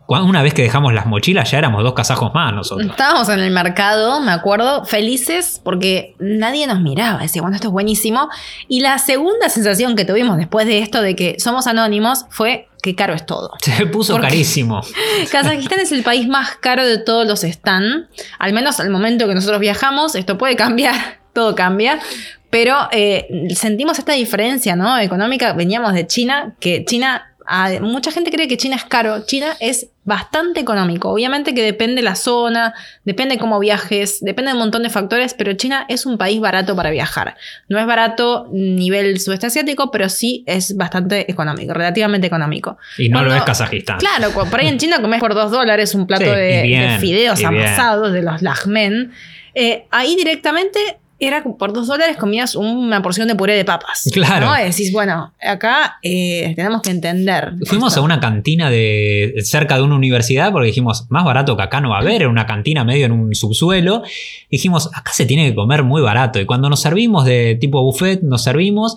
Una 0.09 0.43
vez 0.43 0.55
que 0.55 0.63
dejamos 0.63 0.95
las 0.95 1.07
mochilas 1.07 1.51
ya 1.51 1.59
éramos 1.59 1.83
dos 1.83 1.95
kazajos 1.95 2.33
más 2.33 2.53
nosotros. 2.53 2.89
Estábamos 2.91 3.29
en 3.29 3.41
el 3.41 3.51
mercado, 3.51 4.21
me 4.21 4.31
acuerdo, 4.31 4.85
felices 4.85 5.61
porque 5.63 6.15
nadie 6.19 6.67
nos 6.67 6.81
miraba. 6.81 7.19
Decía, 7.19 7.43
bueno, 7.43 7.57
esto 7.57 7.69
es 7.69 7.73
buenísimo. 7.73 8.29
Y 8.69 8.81
la 8.81 8.99
segunda 8.99 9.49
sensación 9.49 9.97
que 9.97 10.05
tuvimos 10.05 10.37
después 10.37 10.67
de 10.67 10.79
esto 10.79 11.03
de 11.03 11.17
que 11.17 11.41
somos 11.41 11.67
anónimos 11.67 12.25
fue 12.31 12.69
qué 12.83 12.95
caro 12.95 13.15
es 13.15 13.27
todo. 13.27 13.51
Se 13.61 13.87
puso 13.87 14.19
carísimo. 14.21 14.81
Kazajistán 15.33 15.81
es 15.81 15.91
el 15.91 16.05
país 16.05 16.29
más 16.29 16.57
caro 16.57 16.87
de 16.87 16.99
todos 16.99 17.27
los 17.27 17.43
están. 17.43 18.09
Al 18.39 18.53
menos 18.53 18.79
al 18.79 18.91
momento 18.91 19.27
que 19.27 19.35
nosotros 19.35 19.61
viajamos, 19.61 20.15
esto 20.15 20.39
puede 20.39 20.55
cambiar, 20.55 20.95
todo 21.33 21.57
cambia. 21.57 21.99
Pero 22.49 22.77
eh, 22.93 23.27
sentimos 23.55 23.99
esta 23.99 24.13
diferencia 24.13 24.77
¿no? 24.77 24.99
económica. 24.99 25.53
Veníamos 25.53 25.95
de 25.95 26.07
China, 26.07 26.55
que 26.61 26.85
China 26.85 27.36
mucha 27.81 28.11
gente 28.11 28.31
cree 28.31 28.49
que 28.49 28.57
China 28.57 28.77
es 28.77 28.85
caro. 28.85 29.25
China 29.25 29.57
es 29.61 29.89
bastante 30.05 30.61
económico. 30.61 31.11
Obviamente 31.11 31.55
que 31.55 31.63
depende 31.63 32.01
la 32.01 32.15
zona, 32.15 32.75
depende 33.05 33.39
cómo 33.39 33.59
viajes, 33.59 34.21
depende 34.21 34.51
de 34.51 34.55
un 34.55 34.61
montón 34.61 34.83
de 34.83 34.91
factores, 34.91 35.35
pero 35.35 35.53
China 35.55 35.85
es 35.89 36.07
un 36.07 36.17
país 36.17 36.41
barato 36.41 36.77
para 36.77 36.91
viajar. 36.91 37.37
No 37.69 37.79
es 37.79 37.87
barato 37.87 38.49
nivel 38.53 39.19
sudeste 39.21 39.47
asiático, 39.47 39.91
pero 39.91 40.09
sí 40.09 40.45
es 40.47 40.77
bastante 40.77 41.31
económico, 41.31 41.75
relativamente 41.75 42.27
económico. 42.27 42.79
Y 42.99 43.09
no 43.09 43.23
lo 43.25 43.35
es 43.35 43.43
Kazajistán. 43.43 43.99
Claro, 43.99 44.31
por 44.33 44.61
ahí 44.61 44.69
en 44.69 44.79
China 44.79 45.01
comes 45.01 45.21
por 45.21 45.35
dos 45.35 45.51
dólares 45.51 45.95
un 45.95 46.07
plato 46.07 46.31
de, 46.31 46.97
fideos 47.01 47.43
amasados, 47.45 48.13
de 48.13 48.23
los 48.23 48.43
lagmen. 48.43 49.13
Eh, 49.55 49.87
ahí 49.91 50.17
directamente 50.17 50.99
era 51.19 51.43
por 51.43 51.73
dos 51.73 51.87
dólares 51.87 52.17
comías 52.17 52.55
una 52.55 53.03
porción 53.03 53.29
de 53.29 53.35
puré 53.35 53.55
de 53.55 53.65
papas. 53.65 54.11
Claro. 54.13 54.47
¿no? 54.47 54.61
Y 54.61 54.65
decís, 54.65 54.93
bueno, 54.93 55.33
acá 55.41 55.99
eh, 56.03 56.53
tenemos 56.57 56.83
que 56.83 56.91
entender. 56.91 57.55
Fuimos 57.65 57.97
a 57.97 58.01
una 58.03 58.21
cantina 58.21 58.71
de 58.71 59.35
cerca 59.43 59.77
de 59.77 59.83
una 59.83 59.97
universidad 59.97 60.53
porque 60.53 60.67
dijimos, 60.67 61.07
más 61.09 61.25
barato 61.25 61.57
que 61.57 61.63
acá 61.63 61.81
no 61.81 61.91
va 61.91 61.99
a 61.99 62.01
haber, 62.01 62.27
una 62.27 62.47
cantina 62.47 62.85
medio 62.85 63.07
en 63.07 63.13
un 63.13 63.35
subsuelo. 63.35 64.03
Dijimos, 64.51 64.91
acá 64.95 65.13
se 65.13 65.25
tiene 65.27 65.49
que 65.49 65.55
comer 65.55 65.83
muy 65.83 66.03
barato. 66.03 66.41
Y 66.41 66.45
cuando 66.45 66.69
nos 66.69 66.81
servimos 66.81 67.25
de 67.25 67.57
tipo 67.61 67.83
buffet, 67.83 68.23
nos 68.23 68.43
servimos 68.43 68.97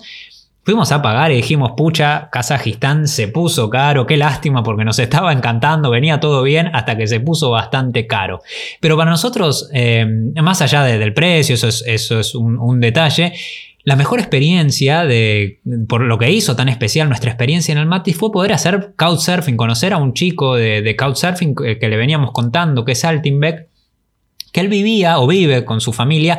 Fuimos 0.70 0.92
a 0.92 1.02
pagar 1.02 1.32
y 1.32 1.34
dijimos, 1.34 1.72
pucha, 1.76 2.28
Kazajistán 2.30 3.08
se 3.08 3.26
puso 3.26 3.68
caro, 3.68 4.06
qué 4.06 4.16
lástima 4.16 4.62
porque 4.62 4.84
nos 4.84 5.00
estaba 5.00 5.32
encantando, 5.32 5.90
venía 5.90 6.20
todo 6.20 6.44
bien 6.44 6.70
hasta 6.72 6.96
que 6.96 7.08
se 7.08 7.18
puso 7.18 7.50
bastante 7.50 8.06
caro. 8.06 8.40
Pero 8.78 8.96
para 8.96 9.10
nosotros, 9.10 9.68
eh, 9.74 10.06
más 10.40 10.62
allá 10.62 10.84
del 10.84 11.12
precio, 11.12 11.56
eso 11.56 11.66
es, 11.66 11.82
eso 11.88 12.20
es 12.20 12.36
un, 12.36 12.78
detalle, 12.78 13.32
la 13.82 13.96
mejor 13.96 14.20
experiencia 14.20 15.04
de, 15.04 15.58
por 15.88 16.02
lo 16.02 16.18
que 16.18 16.30
hizo 16.30 16.54
tan 16.54 16.68
especial 16.68 17.08
nuestra 17.08 17.32
experiencia 17.32 17.72
en 17.72 17.78
el 17.78 17.86
Mati 17.86 18.12
fue 18.12 18.30
poder 18.30 18.52
hacer 18.52 18.92
couchsurfing, 18.94 19.56
conocer 19.56 19.92
a 19.92 19.96
un 19.96 20.14
chico 20.14 20.54
de, 20.54 20.82
de 20.82 20.94
couchsurfing 20.94 21.56
que, 21.56 21.80
que, 21.80 21.88
le 21.88 21.96
veníamos 21.96 22.30
contando, 22.30 22.84
que 22.84 22.92
es 22.92 23.04
Altinbeck, 23.04 23.66
que 24.52 24.60
él 24.60 24.68
vivía 24.68 25.18
o 25.18 25.26
vive 25.26 25.64
con 25.64 25.80
su 25.80 25.92
familia 25.92 26.38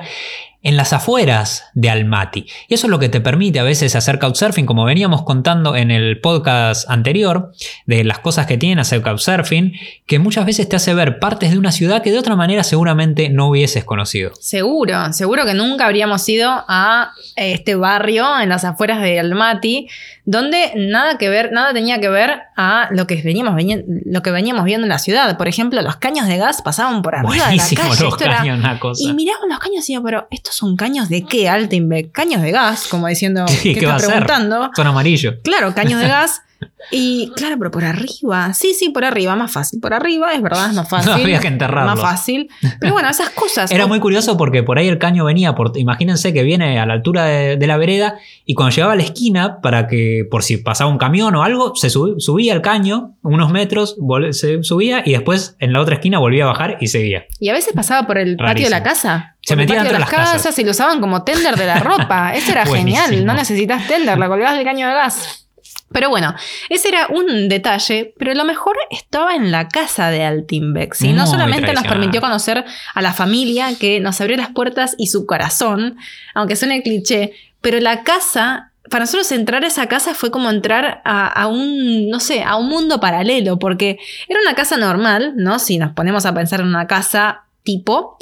en 0.64 0.78
las 0.78 0.94
afueras 0.94 1.66
de 1.74 1.90
Almaty. 1.90 2.46
Y 2.68 2.74
eso 2.74 2.88
es 2.88 2.92
lo 2.92 3.00
que 3.00 3.10
te 3.10 3.20
permite 3.20 3.60
a 3.60 3.64
veces 3.64 3.96
hacer 3.96 4.20
couchsurfing, 4.20 4.66
como 4.66 4.86
veníamos 4.86 5.24
contando 5.24 5.76
en 5.76 5.90
el 5.90 6.22
podcast 6.22 6.90
anterior, 6.90 7.52
de 7.86 8.04
las 8.04 8.20
cosas 8.20 8.46
que 8.46 8.58
tiene 8.58 8.82
hacer 8.82 9.02
couchsurfing, 9.02 9.74
que 10.06 10.20
muchas 10.20 10.46
veces 10.46 10.70
te 10.70 10.76
hace 10.76 10.94
ver 10.94 11.20
partes 11.20 11.52
de 11.52 11.58
una 11.58 11.72
ciudad 11.72 12.02
que 12.04 12.12
de 12.12 12.20
otra 12.20 12.36
manera 12.36 12.64
seguramente 12.64 13.30
no 13.30 13.50
hubieses 13.50 13.84
conocido. 13.84 14.32
Seguro, 14.40 15.12
seguro 15.14 15.46
que 15.46 15.54
nunca 15.54 15.86
habríamos 15.86 16.28
ido 16.30 16.64
a 16.68 17.12
este 17.36 17.76
barrio 17.76 18.40
en 18.40 18.50
las 18.50 18.64
afueras 18.64 19.02
de 19.02 19.20
Almaty, 19.20 19.88
donde 20.26 20.74
nada 20.76 21.18
que 21.18 21.30
ver, 21.30 21.52
nada 21.52 21.74
tenía 21.74 22.00
que 22.00 22.10
ver 22.10 22.42
a 22.56 22.90
lo 22.92 23.08
que 23.08 23.16
veníamos, 23.16 23.62
lo 24.06 24.22
que 24.22 24.32
veníamos 24.32 24.66
viendo 24.66 24.86
en 24.86 24.90
la 24.90 25.00
ciudad. 25.00 25.36
Por 25.38 25.48
ejemplo, 25.48 25.82
los 25.82 25.96
caños 25.96 26.28
de 26.28 26.38
gas 26.38 26.62
pasaban 26.62 27.02
por 27.02 27.16
arriba 27.16 27.50
de 27.50 27.56
la 27.56 27.64
calle. 27.64 28.04
Los 28.04 28.18
caños, 28.18 28.60
una 28.60 28.80
cosa. 28.80 29.04
Y 29.04 29.14
miraban 29.14 29.50
los 29.50 29.58
caños 29.58 29.78
y 29.78 29.78
decían, 29.78 30.04
pero 30.04 30.28
estos 30.52 30.68
son 30.68 30.76
caños 30.76 31.08
de 31.10 31.24
qué, 31.24 31.48
Altenbeck? 31.50 32.12
Caños 32.12 32.42
de 32.42 32.52
gas, 32.52 32.88
como 32.88 33.08
diciendo, 33.08 33.46
¿qué, 33.64 33.74
¿qué 33.74 33.80
estás 33.80 34.04
preguntando? 34.06 34.70
Son 34.76 34.86
amarillos. 34.86 35.36
Claro, 35.44 35.74
caños 35.74 36.02
de 36.02 36.08
gas. 36.10 36.42
Y 36.92 37.32
claro, 37.36 37.56
pero 37.58 37.72
por 37.72 37.86
arriba. 37.86 38.54
Sí, 38.54 38.74
sí, 38.74 38.90
por 38.90 39.06
arriba, 39.06 39.36
más 39.36 39.52
fácil. 39.52 39.80
Por 39.80 39.94
arriba, 39.94 40.34
es 40.34 40.42
verdad, 40.42 40.70
es 40.70 40.76
más 40.76 40.90
fácil. 40.90 41.12
No 41.12 41.18
había 41.18 41.40
que 41.40 41.48
enterrarlo. 41.48 41.92
Más 41.92 42.02
fácil. 42.02 42.50
Pero 42.80 42.94
bueno, 42.94 43.10
esas 43.10 43.30
cosas. 43.30 43.72
Era 43.72 43.88
muy 43.88 44.00
curioso 44.00 44.38
porque 44.38 44.64
por 44.64 44.78
ahí 44.78 44.88
el 44.88 44.98
caño 44.98 45.26
venía, 45.26 45.56
por, 45.56 45.72
imagínense 45.76 46.34
que 46.34 46.44
viene 46.44 46.80
a 46.80 46.86
la 46.86 46.94
altura 46.94 47.26
de, 47.26 47.68
la 47.68 47.78
vereda 47.78 48.16
y 48.46 48.56
cuando 48.56 48.76
llegaba 48.76 48.94
a 48.94 48.96
la 48.96 49.04
esquina, 49.04 49.62
para 49.62 49.88
que 49.88 50.28
por 50.30 50.44
si 50.44 50.58
pasaba 50.58 50.90
un 50.90 50.98
camión 50.98 51.36
o 51.36 51.44
algo, 51.44 51.76
se 51.76 51.90
subía 51.90 52.54
el 52.54 52.62
caño 52.62 53.16
unos 53.24 53.52
metros, 53.52 53.98
se 54.32 54.64
subía 54.64 55.04
y 55.06 55.12
después 55.12 55.56
en 55.60 55.74
la 55.74 55.82
otra 55.82 55.96
esquina 55.96 56.20
volvía 56.20 56.44
a 56.44 56.48
bajar 56.48 56.78
y 56.82 56.88
seguía. 56.88 57.26
Y 57.40 57.50
a 57.50 57.54
veces 57.54 57.74
pasaba 57.74 58.08
por 58.08 58.18
el 58.18 58.36
patio 58.36 58.66
de 58.66 58.70
la 58.70 58.84
casa. 58.84 59.36
Se 59.42 59.56
metían 59.56 59.86
entre 59.86 60.00
las 60.00 60.10
casas. 60.10 60.58
y 60.60 60.64
lo 60.64 60.72
usaban 60.72 61.00
como 61.00 61.24
tender 61.24 61.56
de 61.56 61.66
la 61.66 61.80
ropa. 61.80 62.36
Eso 62.36 62.52
era 62.52 62.66
genial. 62.66 63.26
No 63.26 63.34
necesitas 63.34 63.88
tender, 63.88 64.18
la 64.18 64.28
colgabas 64.28 64.56
del 64.56 64.66
caño 64.66 64.88
de 64.88 64.94
gas. 64.94 65.48
Pero 65.92 66.10
bueno, 66.10 66.34
ese 66.70 66.88
era 66.88 67.08
un 67.08 67.50
detalle, 67.50 68.14
pero 68.18 68.34
lo 68.34 68.46
mejor 68.46 68.78
estaba 68.90 69.36
en 69.36 69.52
la 69.52 69.68
casa 69.68 70.10
de 70.10 70.24
Altimbeck. 70.24 70.94
¿sí? 70.94 71.12
No 71.12 71.28
solamente 71.28 71.74
nos 71.74 71.84
permitió 71.84 72.22
conocer 72.22 72.64
a 72.94 73.02
la 73.02 73.14
familia 73.14 73.76
que 73.78 74.00
nos 74.00 74.22
abrió 74.22 74.38
las 74.38 74.50
puertas 74.50 74.96
y 74.98 75.08
su 75.08 75.26
corazón, 75.26 75.98
aunque 76.34 76.56
suene 76.56 76.82
cliché, 76.82 77.34
pero 77.60 77.80
la 77.80 78.04
casa, 78.04 78.72
para 78.90 79.04
nosotros 79.04 79.32
entrar 79.34 79.64
a 79.64 79.68
esa 79.68 79.88
casa 79.88 80.14
fue 80.14 80.32
como 80.32 80.50
entrar 80.50 81.02
a, 81.04 81.28
a, 81.28 81.48
un, 81.48 82.10
no 82.10 82.20
sé, 82.22 82.44
a 82.44 82.56
un 82.56 82.70
mundo 82.70 83.02
paralelo, 83.02 83.60
porque 83.60 84.00
era 84.30 84.40
una 84.42 84.56
casa 84.56 84.78
normal, 84.78 85.34
¿no? 85.36 85.60
Si 85.60 85.78
nos 85.78 85.92
ponemos 85.92 86.26
a 86.26 86.34
pensar 86.34 86.62
en 86.62 86.68
una 86.68 86.88
casa 86.88 87.44
tipo, 87.64 88.18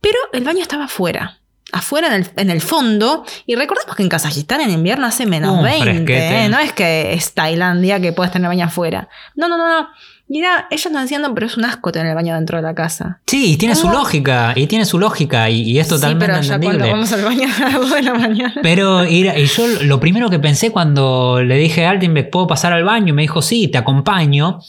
pero 0.00 0.18
el 0.32 0.44
baño 0.44 0.62
estaba 0.62 0.84
afuera 0.84 1.41
afuera 1.72 2.08
en 2.08 2.12
el, 2.12 2.30
en 2.36 2.50
el, 2.50 2.60
fondo. 2.60 3.24
Y 3.46 3.56
recordemos 3.56 3.96
que 3.96 4.02
en 4.02 4.08
Kazajistán 4.08 4.60
en 4.60 4.70
invierno 4.70 5.06
hace 5.06 5.26
menos 5.26 5.62
20. 5.62 6.44
¿eh? 6.44 6.48
No 6.48 6.58
es 6.58 6.72
que 6.72 7.14
es 7.14 7.34
Tailandia 7.34 8.00
que 8.00 8.12
puedes 8.12 8.32
tener 8.32 8.48
baño 8.48 8.66
afuera. 8.66 9.08
No, 9.34 9.48
no, 9.48 9.56
no, 9.56 9.66
no. 9.66 9.88
Y 10.28 10.42
ellos 10.70 10.92
nos 10.92 11.02
decían, 11.02 11.22
pero 11.34 11.46
es 11.46 11.58
un 11.58 11.66
asco 11.66 11.92
tener 11.92 12.08
el 12.08 12.14
baño 12.14 12.34
dentro 12.34 12.56
de 12.56 12.62
la 12.62 12.74
casa. 12.74 13.20
Sí, 13.26 13.52
y 13.52 13.56
tiene 13.58 13.74
su 13.74 13.90
lógica, 13.90 14.54
y 14.56 14.66
tiene 14.66 14.86
su 14.86 14.98
lógica, 14.98 15.50
y, 15.50 15.78
es 15.78 15.88
totalmente 15.88 16.24
sí, 16.24 16.32
pero 16.32 16.42
ya 16.42 16.58
cuando 16.58 16.86
vamos 16.88 17.12
al 17.12 17.22
baño 17.22 17.48
a 17.62 17.68
las 17.68 17.90
de 17.90 18.02
la 18.02 18.14
mañana. 18.14 18.54
Pero 18.62 19.04
y, 19.04 19.24
yo 19.24 19.66
lo 19.82 20.00
primero 20.00 20.30
que 20.30 20.38
pensé 20.38 20.70
cuando 20.70 21.42
le 21.42 21.56
dije 21.56 21.84
a 21.84 21.90
Altenbeck, 21.90 22.30
¿puedo 22.30 22.46
pasar 22.46 22.72
al 22.72 22.82
baño? 22.82 23.08
Y 23.08 23.12
me 23.12 23.22
dijo, 23.22 23.42
sí, 23.42 23.68
te 23.68 23.76
acompaño. 23.76 24.60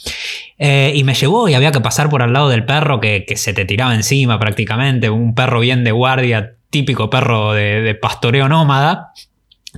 Eh, 0.58 0.92
y 0.94 1.02
me 1.02 1.14
llevó 1.14 1.48
y 1.48 1.54
había 1.54 1.72
que 1.72 1.80
pasar 1.80 2.10
por 2.10 2.22
al 2.22 2.34
lado 2.34 2.50
del 2.50 2.66
perro 2.66 3.00
que, 3.00 3.24
que 3.26 3.36
se 3.36 3.54
te 3.54 3.64
tiraba 3.64 3.94
encima 3.94 4.38
prácticamente, 4.38 5.08
un 5.08 5.34
perro 5.34 5.60
bien 5.60 5.82
de 5.82 5.92
guardia 5.92 6.56
típico 6.74 7.08
perro 7.08 7.52
de, 7.52 7.96
pastoreo 8.02 8.48
nómada. 8.48 9.12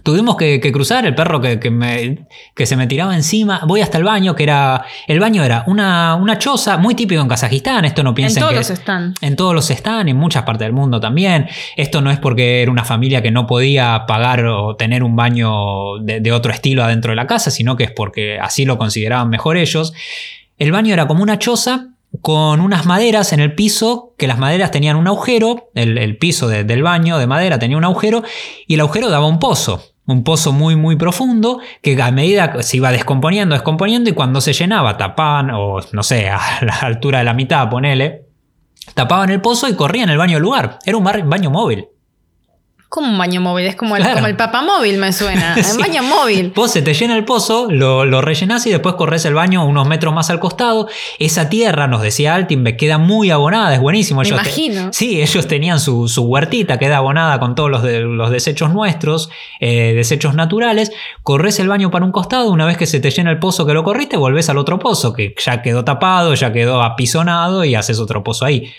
Tuvimos 0.02 0.36
que, 0.36 0.60
cruzar 0.72 1.04
el 1.04 1.14
perro 1.14 1.42
que, 1.42 1.70
me, 1.70 2.26
que, 2.54 2.64
se 2.64 2.74
me 2.74 2.86
tiraba 2.86 3.14
encima. 3.14 3.60
Voy 3.66 3.82
hasta 3.82 3.98
el 3.98 4.04
baño, 4.04 4.34
que 4.34 4.44
era. 4.44 4.82
El 5.06 5.20
baño 5.20 5.44
era 5.44 5.64
una, 5.66 6.14
una 6.14 6.38
choza, 6.38 6.78
muy 6.78 6.94
típico 6.94 7.20
en 7.20 7.28
Kazajistán. 7.28 7.84
Esto 7.84 8.02
no 8.02 8.14
piensen 8.14 8.42
en 8.42 8.48
todos 8.48 8.56
los 8.56 8.70
están. 8.70 9.14
En 9.20 9.36
todos 9.36 9.54
los 9.54 9.70
están, 9.70 10.08
en 10.08 10.16
muchas 10.16 10.44
partes 10.44 10.64
del 10.64 10.72
mundo 10.72 10.98
también. 10.98 11.48
Esto 11.76 12.00
no 12.00 12.10
es 12.10 12.18
porque 12.18 12.62
era 12.62 12.70
una 12.70 12.84
familia 12.84 13.20
que 13.20 13.30
no 13.30 13.46
podía 13.46 14.04
pagar 14.06 14.46
o 14.46 14.74
tener 14.76 15.02
un 15.02 15.16
baño 15.16 15.98
de, 16.00 16.20
de 16.20 16.32
otro 16.32 16.50
estilo 16.50 16.82
adentro 16.82 17.12
de 17.12 17.16
la 17.16 17.26
casa, 17.26 17.50
sino 17.50 17.76
que 17.76 17.84
es 17.84 17.90
porque 17.90 18.38
así 18.38 18.64
lo 18.64 18.78
consideraban 18.78 19.28
mejor 19.28 19.58
ellos. 19.58 19.92
El 20.56 20.72
baño 20.72 20.94
era 20.94 21.06
como 21.06 21.22
una 21.22 21.38
choza 21.38 21.95
con 22.20 22.60
unas 22.60 22.86
maderas 22.86 23.32
en 23.32 23.40
el 23.40 23.54
piso, 23.54 24.14
que 24.18 24.26
las 24.26 24.38
maderas 24.38 24.70
tenían 24.70 24.96
un 24.96 25.06
agujero, 25.06 25.70
el, 25.74 26.16
piso 26.18 26.48
del 26.48 26.82
baño 26.82 27.18
de 27.18 27.26
madera 27.26 27.58
tenía 27.58 27.76
un 27.76 27.84
agujero 27.84 28.22
y 28.66 28.74
el 28.74 28.80
agujero 28.80 29.10
daba 29.10 29.26
un 29.26 29.38
pozo. 29.38 29.82
Un 30.08 30.22
pozo 30.22 30.52
muy 30.52 30.76
muy 30.76 30.94
profundo 30.94 31.58
que 31.82 32.00
a 32.00 32.12
medida 32.12 32.62
se 32.62 32.76
iba 32.76 32.92
descomponiendo, 32.92 33.54
descomponiendo 33.54 34.08
y 34.08 34.12
cuando 34.12 34.40
se 34.40 34.52
llenaba 34.52 34.96
tapaban, 34.96 35.50
o 35.50 35.80
no 35.92 36.02
sé, 36.04 36.28
a 36.30 36.40
la 36.62 36.74
altura 36.74 37.18
de 37.18 37.24
la 37.24 37.34
mitad, 37.34 37.68
ponele, 37.68 38.26
tapaban 38.94 39.30
el 39.30 39.40
pozo 39.40 39.68
y 39.68 39.74
corrían 39.74 40.08
el 40.08 40.18
baño 40.18 40.34
del 40.34 40.42
lugar. 40.42 40.78
Era 40.84 40.96
un 40.96 41.04
baño 41.04 41.50
móvil. 41.50 41.88
Como 42.88 43.08
un 43.08 43.18
baño 43.18 43.40
móvil, 43.40 43.66
es 43.66 43.76
como 43.76 43.96
el, 43.96 44.04
como 44.08 44.26
el 44.26 44.36
papamóvil 44.36 44.98
me 44.98 45.12
suena. 45.12 45.56
Un 45.72 45.78
baño 45.78 46.02
móvil. 46.02 46.52
Vos 46.54 46.70
se 46.70 46.82
te 46.82 46.94
llena 46.94 47.16
el 47.16 47.24
pozo, 47.24 47.66
lo, 47.68 48.04
lo 48.04 48.22
rellenás 48.22 48.64
y 48.66 48.70
después 48.70 48.94
corres 48.94 49.24
el 49.24 49.34
baño 49.34 49.66
unos 49.66 49.88
metros 49.88 50.14
más 50.14 50.30
al 50.30 50.38
costado. 50.38 50.88
Esa 51.18 51.48
tierra, 51.48 51.88
nos 51.88 52.02
decía 52.02 52.46
me 52.56 52.76
queda 52.76 52.98
muy 52.98 53.30
abonada, 53.30 53.74
es 53.74 53.80
buenísimo. 53.80 54.22
Me 54.22 54.28
imagino. 54.28 54.90
sí, 54.92 55.20
ellos 55.20 55.46
tenían 55.48 55.80
su, 55.80 56.08
su, 56.08 56.22
huertita, 56.22 56.78
queda 56.78 56.98
abonada 56.98 57.40
con 57.40 57.54
todos 57.54 57.70
los, 57.70 57.82
de, 57.82 58.00
los 58.00 58.30
desechos 58.30 58.72
nuestros, 58.72 59.30
eh, 59.60 59.92
desechos 59.94 60.34
naturales. 60.34 60.92
Corres 61.22 61.58
el 61.58 61.68
baño 61.68 61.90
para 61.90 62.04
un 62.04 62.12
costado, 62.12 62.50
una 62.50 62.66
vez 62.66 62.76
que 62.76 62.86
se 62.86 63.00
te 63.00 63.10
llena 63.10 63.30
el 63.30 63.38
pozo 63.38 63.66
que 63.66 63.74
lo 63.74 63.84
corriste, 63.84 64.16
volvés 64.16 64.48
al 64.48 64.58
otro 64.58 64.78
pozo, 64.78 65.12
que 65.12 65.34
ya 65.38 65.62
quedó 65.62 65.84
tapado, 65.84 66.34
ya 66.34 66.52
quedó 66.52 66.82
apisonado 66.82 67.64
y 67.64 67.74
haces 67.74 67.98
otro 67.98 68.22
pozo 68.22 68.44
ahí. 68.44 68.72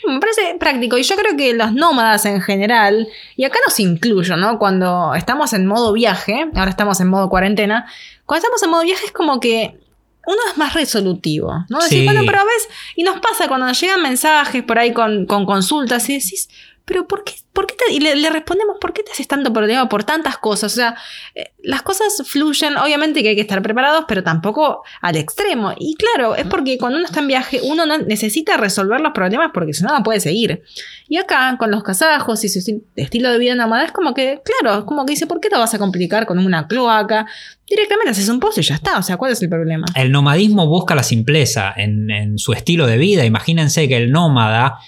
Práctico 0.68 0.98
y 0.98 1.04
yo 1.04 1.16
creo 1.16 1.38
que 1.38 1.54
los 1.54 1.72
nómadas 1.74 2.26
en 2.26 2.42
general, 2.42 3.08
y 3.38 3.46
acá 3.46 3.58
nos 3.66 3.80
incluyo, 3.80 4.36
¿no? 4.36 4.60
Cuando 4.60 5.16
estamos 5.16 5.54
en 5.54 5.66
modo 5.66 5.94
viaje, 5.94 6.50
ahora 6.56 6.70
estamos 6.70 7.00
en 7.00 7.08
modo 7.08 7.30
cuarentena, 7.30 7.86
cuando 8.26 8.46
estamos 8.46 8.62
en 8.64 8.70
modo 8.72 8.82
viaje 8.82 9.06
es 9.06 9.12
como 9.14 9.40
que 9.40 9.80
uno 10.26 10.38
es 10.52 10.58
más 10.58 10.74
resolutivo, 10.74 11.66
¿no? 11.70 11.80
Decir, 11.80 12.04
bueno, 12.04 12.22
pero 12.26 12.42
a 12.42 12.44
veces, 12.44 12.68
y 12.98 13.04
nos 13.04 13.22
pasa 13.22 13.48
cuando 13.48 13.66
nos 13.66 13.80
llegan 13.80 14.02
mensajes 14.02 14.62
por 14.64 14.78
ahí 14.78 14.92
con, 14.92 15.26
con 15.26 15.46
consultas 15.46 16.10
y 16.10 16.16
decís, 16.16 16.50
pero 16.88 17.06
¿por 17.06 17.26
qué, 17.26 17.34
por 17.52 17.68
qué 17.68 17.76
te, 17.76 17.94
y 17.94 18.00
le, 18.00 18.30
respondemos, 18.30 18.78
¿por 18.80 18.94
qué 18.94 19.04
te 19.04 19.12
haces 19.12 19.28
tanto 19.28 19.52
problema 19.52 19.90
por 19.90 20.06
tantas 20.06 20.38
cosas? 20.38 20.72
O 20.72 20.76
sea, 20.76 20.96
eh, 21.36 21.52
las 21.62 21.82
cosas 21.82 22.24
fluyen, 22.26 22.78
obviamente 22.78 23.22
que 23.22 23.30
hay 23.30 23.36
que 23.36 23.42
estar 23.42 23.62
preparados, 23.62 24.06
pero 24.08 24.24
tampoco 24.24 24.84
al 25.02 25.18
extremo. 25.18 25.74
Y 25.78 25.96
claro, 25.96 26.36
es 26.36 26.46
porque 26.46 26.78
cuando 26.78 26.98
uno 26.98 27.06
está 27.06 27.20
en 27.20 27.28
viaje, 27.28 27.60
uno 27.62 27.86
necesita 27.86 28.56
resolver 28.56 29.02
los 29.02 29.12
problemas 29.12 29.52
porque 29.54 29.74
si 29.74 29.84
no, 29.84 29.90
no 29.90 30.02
puede 30.02 30.22
seguir. 30.22 30.64
Y 31.10 31.18
acá, 31.18 31.58
con 31.60 31.72
los 31.72 31.84
casajos 31.84 32.42
y 32.46 32.48
su 32.48 32.82
estilo 32.96 33.32
de 33.32 33.38
vida 33.38 33.56
nómada, 33.56 33.84
es 33.84 33.92
como 33.92 34.14
que, 34.14 34.42
claro, 34.46 34.80
es 34.80 34.86
como 34.86 35.06
que 35.06 35.12
dice, 35.12 35.28
¿por 35.28 35.42
qué 35.42 35.50
te 35.50 35.58
vas 35.58 35.74
a 35.74 35.78
complicar 35.78 36.26
con 36.26 36.40
una 36.40 36.70
cloaca? 36.70 37.26
Directamente 37.70 38.12
haces 38.12 38.30
un 38.30 38.40
pozo 38.40 38.62
y 38.62 38.64
ya 38.64 38.76
está. 38.76 38.98
O 38.98 39.04
sea, 39.04 39.18
¿cuál 39.18 39.34
es 39.34 39.42
el 39.42 39.50
problema? 39.50 39.88
El 39.94 40.14
nomadismo 40.14 40.68
busca 40.68 40.96
la 40.96 41.04
simpleza 41.04 41.74
en, 41.76 42.10
en 42.12 42.38
su 42.38 42.54
estilo 42.54 42.88
de 42.88 42.96
vida. 42.96 43.26
Imagínense 43.26 43.90
que 43.90 43.98
el 43.98 44.10
nómada 44.10 44.80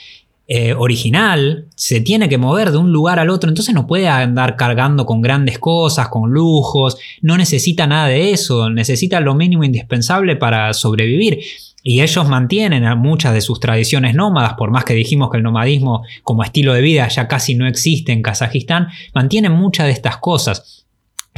eh, 0.52 0.74
original 0.74 1.68
se 1.76 2.02
tiene 2.02 2.28
que 2.28 2.40
mover 2.40 2.72
de 2.72 2.78
un 2.78 2.92
lugar 2.92 3.20
al 3.20 3.30
otro, 3.30 3.50
entonces 3.50 3.76
no 3.76 3.86
puede 3.86 4.08
andar 4.08 4.56
cargando 4.56 5.06
con 5.06 5.22
grandes 5.22 5.60
cosas, 5.60 6.10
con 6.10 6.32
lujos, 6.32 6.98
no 7.22 7.38
necesita 7.38 7.86
nada 7.86 8.08
de 8.08 8.32
eso, 8.32 8.72
necesita 8.72 9.20
lo 9.20 9.36
mínimo 9.36 9.64
indispensable 9.64 10.36
para 10.36 10.74
sobrevivir. 10.74 11.40
Y 11.84 12.02
ellos 12.02 12.28
mantienen 12.28 12.84
muchas 12.98 13.36
de 13.36 13.42
sus 13.42 13.60
tradiciones 13.60 14.16
nómadas, 14.16 14.56
por 14.56 14.72
más 14.72 14.86
que 14.86 14.96
dijimos 14.96 15.30
que 15.30 15.38
el 15.38 15.44
nomadismo 15.44 16.02
como 16.24 16.44
estilo 16.44 16.74
de 16.74 16.82
vida 16.82 17.08
ya 17.10 17.28
casi 17.28 17.54
no 17.54 17.68
existe 17.68 18.12
en 18.12 18.24
Kazajistán, 18.24 18.88
mantienen 19.14 19.52
muchas 19.52 19.86
de 19.86 19.92
estas 19.92 20.18
cosas. 20.18 20.88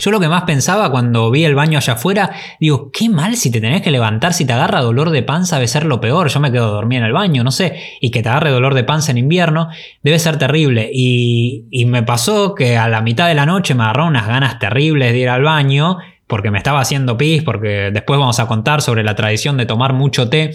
Yo 0.02 0.10
lo 0.10 0.20
que 0.20 0.28
más 0.28 0.44
pensaba 0.44 0.90
cuando 0.90 1.30
vi 1.30 1.46
el 1.46 1.54
baño 1.54 1.78
allá 1.78 1.94
afuera, 1.94 2.32
digo, 2.60 2.90
qué 2.92 3.08
mal 3.08 3.38
si 3.38 3.52
te 3.52 3.62
tenés 3.62 3.84
que 3.84 3.92
levantar, 3.92 4.34
si 4.34 4.46
te 4.46 4.54
agarra 4.54 4.82
dolor 4.82 5.12
de 5.12 5.22
panza 5.22 5.58
debe 5.58 5.68
ser 5.68 5.86
lo 5.86 6.02
peor, 6.02 6.28
yo 6.28 6.40
me 6.40 6.52
quedo 6.52 6.72
dormida 6.72 7.02
en 7.02 7.06
el 7.06 7.14
baño, 7.14 7.44
no 7.44 7.52
sé, 7.52 7.80
y 8.02 8.10
que 8.10 8.24
te 8.24 8.30
agarre 8.30 8.50
dolor 8.50 8.74
de 8.74 8.84
panza 8.84 9.12
en 9.12 9.20
invierno 9.20 9.70
debe 10.02 10.18
ser 10.18 10.40
terrible. 10.40 10.90
Y, 10.92 11.68
y 11.70 11.86
me 11.86 12.02
pasó 12.02 12.56
que 12.56 12.78
a 12.78 12.90
la 12.90 13.02
mitad 13.02 13.28
de 13.28 13.36
la 13.36 13.46
noche 13.46 13.76
me 13.76 13.84
agarró 13.84 14.08
unas 14.08 14.26
ganas 14.26 14.58
terribles 14.58 15.12
de 15.12 15.20
ir 15.20 15.30
al 15.30 15.44
baño 15.44 16.00
porque 16.32 16.50
me 16.50 16.60
estaba 16.60 16.80
haciendo 16.80 17.18
pis, 17.18 17.44
porque 17.44 17.90
después 17.92 18.18
vamos 18.18 18.40
a 18.40 18.48
contar 18.48 18.82
sobre 18.82 19.04
la 19.04 19.16
tradición 19.16 19.58
de 19.58 19.66
tomar 19.66 19.92
mucho 19.92 20.30
té. 20.30 20.52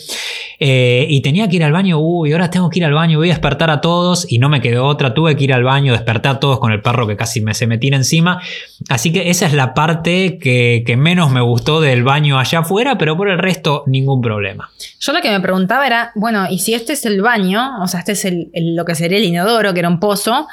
Eh, 0.58 1.06
y 1.10 1.20
tenía 1.20 1.50
que 1.50 1.56
ir 1.56 1.64
al 1.64 1.72
baño, 1.72 1.98
uy, 1.98 2.32
ahora 2.32 2.48
tengo 2.48 2.70
que 2.70 2.78
ir 2.78 2.86
al 2.86 2.94
baño, 2.94 3.18
voy 3.18 3.28
a 3.28 3.34
despertar 3.34 3.68
a 3.68 3.82
todos 3.82 4.26
y 4.32 4.38
no 4.38 4.48
me 4.48 4.62
quedó 4.62 4.86
otra, 4.86 5.12
tuve 5.12 5.36
que 5.36 5.44
ir 5.44 5.52
al 5.52 5.64
baño, 5.64 5.92
despertar 5.92 6.36
a 6.36 6.40
todos 6.40 6.60
con 6.60 6.72
el 6.72 6.80
perro 6.80 7.06
que 7.06 7.14
casi 7.14 7.42
me 7.42 7.52
se 7.52 7.66
me 7.66 7.76
tira 7.76 7.98
encima. 7.98 8.40
Así 8.88 9.12
que 9.12 9.28
esa 9.28 9.44
es 9.44 9.52
la 9.52 9.74
parte 9.74 10.38
que, 10.38 10.96
menos 10.96 11.30
me 11.30 11.42
gustó 11.42 11.82
del 11.82 12.04
baño 12.04 12.38
allá 12.38 12.60
afuera, 12.60 12.96
pero 12.96 13.14
por 13.14 13.28
el 13.28 13.38
resto 13.38 13.84
ningún 13.86 14.22
problema. 14.22 14.70
Yo 14.98 15.12
lo 15.12 15.20
que 15.20 15.28
me 15.28 15.40
preguntaba 15.40 15.86
era, 15.86 16.10
bueno, 16.14 16.46
¿y 16.48 16.60
si 16.60 16.72
este 16.72 16.94
es 16.94 17.04
el 17.04 17.20
baño? 17.20 17.82
O 17.82 17.86
sea, 17.86 18.00
este 18.00 18.12
es 18.12 18.26
lo 18.54 18.86
que 18.86 18.94
sería 18.94 19.18
el 19.18 19.24
inodoro, 19.24 19.74
que 19.74 19.80
era 19.80 19.90
un 19.90 20.00
pozo. 20.00 20.46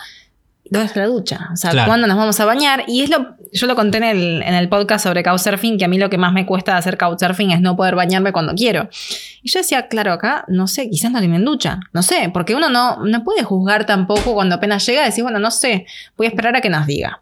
¿Dónde 0.69 0.87
está 0.87 1.01
la 1.01 1.07
ducha? 1.07 1.49
O 1.53 1.55
sea, 1.55 1.71
Claro. 1.71 1.87
¿cuándo 1.87 2.07
nos 2.07 2.17
vamos 2.17 2.39
a 2.39 2.45
bañar? 2.45 2.83
Y 2.87 3.01
es 3.01 3.09
lo, 3.09 3.35
yo 3.51 3.67
lo 3.67 3.75
conté 3.75 3.97
en 3.97 4.03
el, 4.05 4.41
en 4.43 4.53
el 4.55 4.69
podcast 4.69 5.03
sobre 5.03 5.21
couchsurfing, 5.23 5.77
que 5.77 5.85
a 5.85 5.87
mí 5.87 5.97
lo 5.97 6.09
que 6.09 6.17
más 6.17 6.33
me 6.33 6.45
cuesta 6.45 6.71
de 6.71 6.77
hacer 6.79 6.97
couchsurfing 6.97 7.51
es 7.51 7.61
no 7.61 7.75
poder 7.75 7.95
bañarme 7.95 8.31
cuando 8.31 8.55
quiero. 8.55 8.89
Y 9.43 9.51
yo 9.51 9.59
decía, 9.59 9.87
claro, 9.87 10.13
acá, 10.13 10.45
no 10.47 10.67
sé, 10.67 10.89
quizás 10.89 11.11
no 11.11 11.19
tienen 11.19 11.45
ducha. 11.45 11.79
No 11.91 12.01
sé, 12.01 12.31
porque 12.33 12.55
uno 12.55 12.69
no, 12.69 12.97
no 13.05 13.23
puede 13.23 13.43
juzgar 13.43 13.85
tampoco 13.85 14.33
cuando 14.33 14.55
apenas 14.55 14.85
llega, 14.85 15.03
decir, 15.05 15.23
bueno, 15.23 15.37
no 15.37 15.51
sé, 15.51 15.85
voy 16.17 16.25
a 16.27 16.29
esperar 16.29 16.55
a 16.55 16.61
que 16.61 16.69
nos 16.69 16.87
diga. 16.87 17.21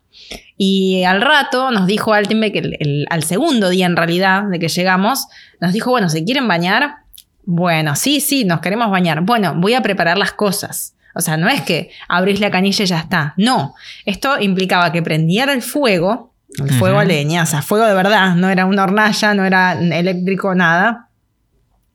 Y 0.56 1.04
al 1.04 1.22
rato 1.22 1.72
nos 1.72 1.88
dijo 1.88 2.14
Altenbeck, 2.14 2.56
el, 2.56 2.78
el- 2.80 3.06
al 3.10 3.24
segundo 3.24 3.70
día 3.70 3.88
en 3.88 3.98
realidad 3.98 4.44
de 4.44 4.60
que 4.60 4.68
llegamos, 4.70 5.28
nos 5.60 5.74
dijo, 5.74 5.90
bueno, 5.90 6.08
¿se 6.10 6.24
quieren 6.24 6.48
bañar? 6.48 6.98
Bueno, 7.44 7.96
sí, 7.96 8.22
sí, 8.22 8.46
nos 8.46 8.62
queremos 8.62 8.92
bañar. 8.92 9.22
Bueno, 9.22 9.56
voy 9.58 9.74
a 9.74 9.82
preparar 9.82 10.18
las 10.18 10.32
cosas. 10.32 10.94
O 11.14 11.22
sea, 11.22 11.38
no 11.38 11.50
es 11.50 11.62
que 11.62 11.92
abrís 12.08 12.40
la 12.40 12.52
canilla 12.52 12.84
y 12.84 12.88
ya 12.88 13.00
está. 13.00 13.34
No, 13.38 13.76
esto 14.06 14.40
implicaba 14.40 14.92
que 14.92 15.02
prendiera 15.02 15.54
el 15.54 15.62
fuego, 15.62 16.34
el 16.58 16.72
fuego 16.72 17.00
a 17.00 17.06
leña, 17.06 17.44
o 17.44 17.46
sea, 17.46 17.62
fuego 17.62 17.86
de 17.86 17.94
verdad, 17.94 18.36
no 18.36 18.50
era 18.50 18.66
una 18.66 18.84
hornalla, 18.84 19.34
no 19.34 19.46
era 19.46 19.74
eléctrico, 19.74 20.54
nada. 20.56 21.08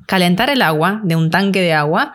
Calentar 0.06 0.50
el 0.50 0.62
agua 0.62 1.00
de 1.02 1.16
un 1.16 1.30
tanque 1.30 1.60
de 1.60 1.74
agua 1.74 2.14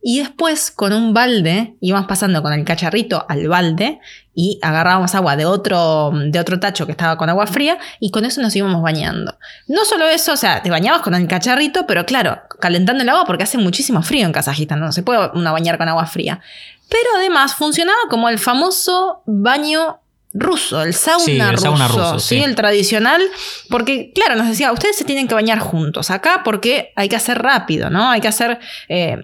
y 0.00 0.20
después 0.20 0.70
con 0.70 0.92
un 0.92 1.12
balde 1.12 1.76
íbamos 1.80 2.06
pasando 2.06 2.42
con 2.42 2.52
el 2.52 2.64
cacharrito 2.64 3.26
al 3.28 3.48
balde 3.48 4.00
y 4.34 4.60
agarrábamos 4.62 5.14
agua 5.16 5.36
de 5.36 5.44
otro, 5.44 6.12
de 6.14 6.38
otro 6.38 6.60
tacho 6.60 6.86
que 6.86 6.92
estaba 6.92 7.18
con 7.18 7.28
agua 7.28 7.46
fría 7.48 7.78
y 7.98 8.10
con 8.10 8.24
eso 8.24 8.40
nos 8.40 8.54
íbamos 8.54 8.80
bañando. 8.80 9.36
No 9.66 9.84
solo 9.84 10.06
eso, 10.06 10.32
o 10.32 10.36
sea, 10.36 10.62
te 10.62 10.70
bañabas 10.70 11.02
con 11.02 11.14
el 11.14 11.26
cacharrito, 11.26 11.86
pero 11.86 12.06
claro, 12.06 12.38
calentando 12.60 13.02
el 13.02 13.08
agua 13.08 13.24
porque 13.26 13.42
hace 13.42 13.58
muchísimo 13.58 14.02
frío 14.02 14.26
en 14.26 14.32
Kazajistán, 14.32 14.78
no 14.78 14.92
se 14.92 15.02
puede 15.02 15.30
uno 15.34 15.52
bañar 15.52 15.76
con 15.76 15.88
agua 15.88 16.06
fría. 16.06 16.40
Pero 16.88 17.10
además 17.16 17.54
funcionaba 17.54 17.98
como 18.08 18.28
el 18.28 18.38
famoso 18.38 19.22
baño 19.26 19.98
ruso, 20.34 20.82
el 20.82 20.94
sauna, 20.94 21.24
Sí, 21.24 21.40
el 21.40 21.50
ruso, 21.52 21.62
sauna 21.62 21.88
ruso, 21.88 22.18
¿sí? 22.20 22.36
el 22.42 22.54
tradicional, 22.54 23.22
porque 23.70 24.12
claro, 24.14 24.36
nos 24.36 24.48
decía, 24.48 24.72
ustedes 24.72 24.96
se 24.96 25.04
tienen 25.04 25.26
que 25.26 25.34
bañar 25.34 25.58
juntos 25.58 26.10
acá 26.10 26.42
porque 26.44 26.92
hay 26.96 27.08
que 27.08 27.16
hacer 27.16 27.40
rápido, 27.42 27.88
¿no? 27.90 28.10
Hay 28.10 28.20
que 28.20 28.28
hacer, 28.28 28.58
eh, 28.88 29.16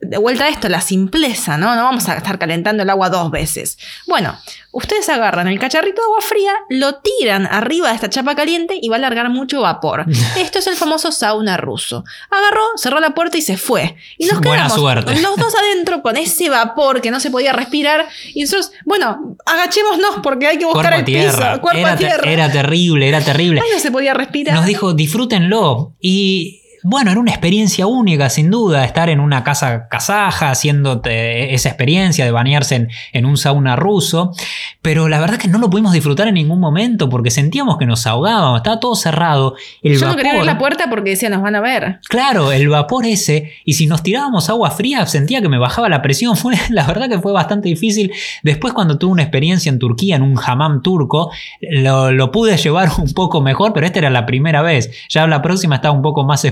de 0.00 0.18
vuelta 0.18 0.44
a 0.44 0.48
esto, 0.48 0.68
la 0.68 0.80
simpleza, 0.80 1.56
¿no? 1.58 1.74
No 1.74 1.84
vamos 1.84 2.08
a 2.08 2.16
estar 2.16 2.38
calentando 2.38 2.82
el 2.84 2.90
agua 2.90 3.10
dos 3.10 3.30
veces. 3.30 3.76
Bueno, 4.06 4.38
ustedes 4.70 5.08
agarran 5.08 5.48
el 5.48 5.58
cacharrito 5.58 6.00
de 6.00 6.04
agua 6.06 6.20
fría, 6.20 6.52
lo 6.70 6.94
tiran 6.96 7.46
arriba 7.46 7.88
de 7.88 7.96
esta 7.96 8.08
chapa 8.08 8.34
caliente 8.36 8.78
y 8.80 8.88
va 8.88 8.96
a 8.96 9.00
largar 9.00 9.28
mucho 9.30 9.60
vapor. 9.62 10.06
Esto 10.36 10.60
es 10.60 10.66
el 10.68 10.76
famoso 10.76 11.10
sauna 11.10 11.56
ruso. 11.56 12.04
Agarró, 12.30 12.62
cerró 12.76 13.00
la 13.00 13.14
puerta 13.14 13.36
y 13.36 13.42
se 13.42 13.56
fue. 13.56 13.96
Y 14.16 14.26
nos 14.26 14.40
Buena 14.40 14.64
quedamos 14.68 14.78
suerte. 14.78 15.20
los 15.20 15.36
dos 15.36 15.54
adentro 15.56 16.02
con 16.02 16.16
ese 16.16 16.48
vapor 16.48 17.00
que 17.00 17.10
no 17.10 17.18
se 17.18 17.30
podía 17.30 17.52
respirar. 17.52 18.08
Y 18.32 18.42
nosotros, 18.42 18.72
bueno, 18.84 19.36
agachémonos 19.44 20.20
porque 20.22 20.51
hay 20.52 20.58
que 20.58 20.64
buscar 20.64 20.94
el 20.94 21.04
tierra. 21.04 21.52
piso. 21.52 21.60
Cuerpo 21.60 21.78
era, 21.80 21.92
a 21.92 21.96
tierra. 21.96 22.30
era 22.30 22.52
terrible, 22.52 23.08
era 23.08 23.20
terrible. 23.20 23.60
Ay, 23.62 23.70
no 23.72 23.78
se 23.78 23.90
podía 23.90 24.14
respirar. 24.14 24.54
Nos 24.54 24.66
dijo, 24.66 24.94
disfrútenlo. 24.94 25.96
Y 26.00 26.61
bueno, 26.82 27.10
era 27.10 27.20
una 27.20 27.30
experiencia 27.30 27.86
única, 27.86 28.28
sin 28.28 28.50
duda, 28.50 28.84
estar 28.84 29.08
en 29.08 29.20
una 29.20 29.44
casa 29.44 29.88
kazaja, 29.88 30.50
haciéndote 30.50 31.54
esa 31.54 31.68
experiencia 31.68 32.24
de 32.24 32.30
bañarse 32.30 32.74
en, 32.74 32.88
en 33.12 33.24
un 33.24 33.36
sauna 33.36 33.76
ruso. 33.76 34.32
Pero 34.82 35.08
la 35.08 35.20
verdad 35.20 35.38
que 35.38 35.48
no 35.48 35.58
lo 35.58 35.70
pudimos 35.70 35.92
disfrutar 35.92 36.26
en 36.28 36.34
ningún 36.34 36.58
momento 36.58 37.08
porque 37.08 37.30
sentíamos 37.30 37.78
que 37.78 37.86
nos 37.86 38.06
ahogábamos, 38.06 38.58
estaba 38.58 38.80
todo 38.80 38.96
cerrado. 38.96 39.54
El 39.82 39.98
Yo 39.98 40.08
no 40.08 40.16
quería 40.16 40.32
abrir 40.32 40.46
la 40.46 40.58
puerta 40.58 40.86
porque 40.90 41.10
decía, 41.10 41.30
nos 41.30 41.42
van 41.42 41.54
a 41.54 41.60
ver. 41.60 42.00
Claro, 42.08 42.50
el 42.50 42.68
vapor 42.68 43.06
ese, 43.06 43.52
y 43.64 43.74
si 43.74 43.86
nos 43.86 44.02
tirábamos 44.02 44.50
agua 44.50 44.70
fría, 44.70 45.06
sentía 45.06 45.40
que 45.40 45.48
me 45.48 45.58
bajaba 45.58 45.88
la 45.88 46.02
presión. 46.02 46.36
Fue, 46.42 46.54
la 46.70 46.86
verdad 46.86 47.08
que 47.08 47.20
fue 47.20 47.32
bastante 47.32 47.68
difícil. 47.68 48.12
Después, 48.42 48.72
cuando 48.72 48.98
tuve 48.98 49.12
una 49.12 49.22
experiencia 49.22 49.70
en 49.70 49.78
Turquía, 49.78 50.16
en 50.16 50.22
un 50.22 50.38
hammam 50.44 50.82
turco, 50.82 51.30
lo, 51.60 52.10
lo 52.10 52.32
pude 52.32 52.56
llevar 52.62 52.88
un 52.98 53.12
poco 53.12 53.40
mejor, 53.40 53.72
pero 53.72 53.86
esta 53.86 54.00
era 54.00 54.10
la 54.10 54.26
primera 54.26 54.62
vez. 54.62 54.90
Ya 55.08 55.26
la 55.26 55.42
próxima 55.42 55.76
estaba 55.76 55.94
un 55.94 56.02
poco 56.02 56.24
más 56.24 56.44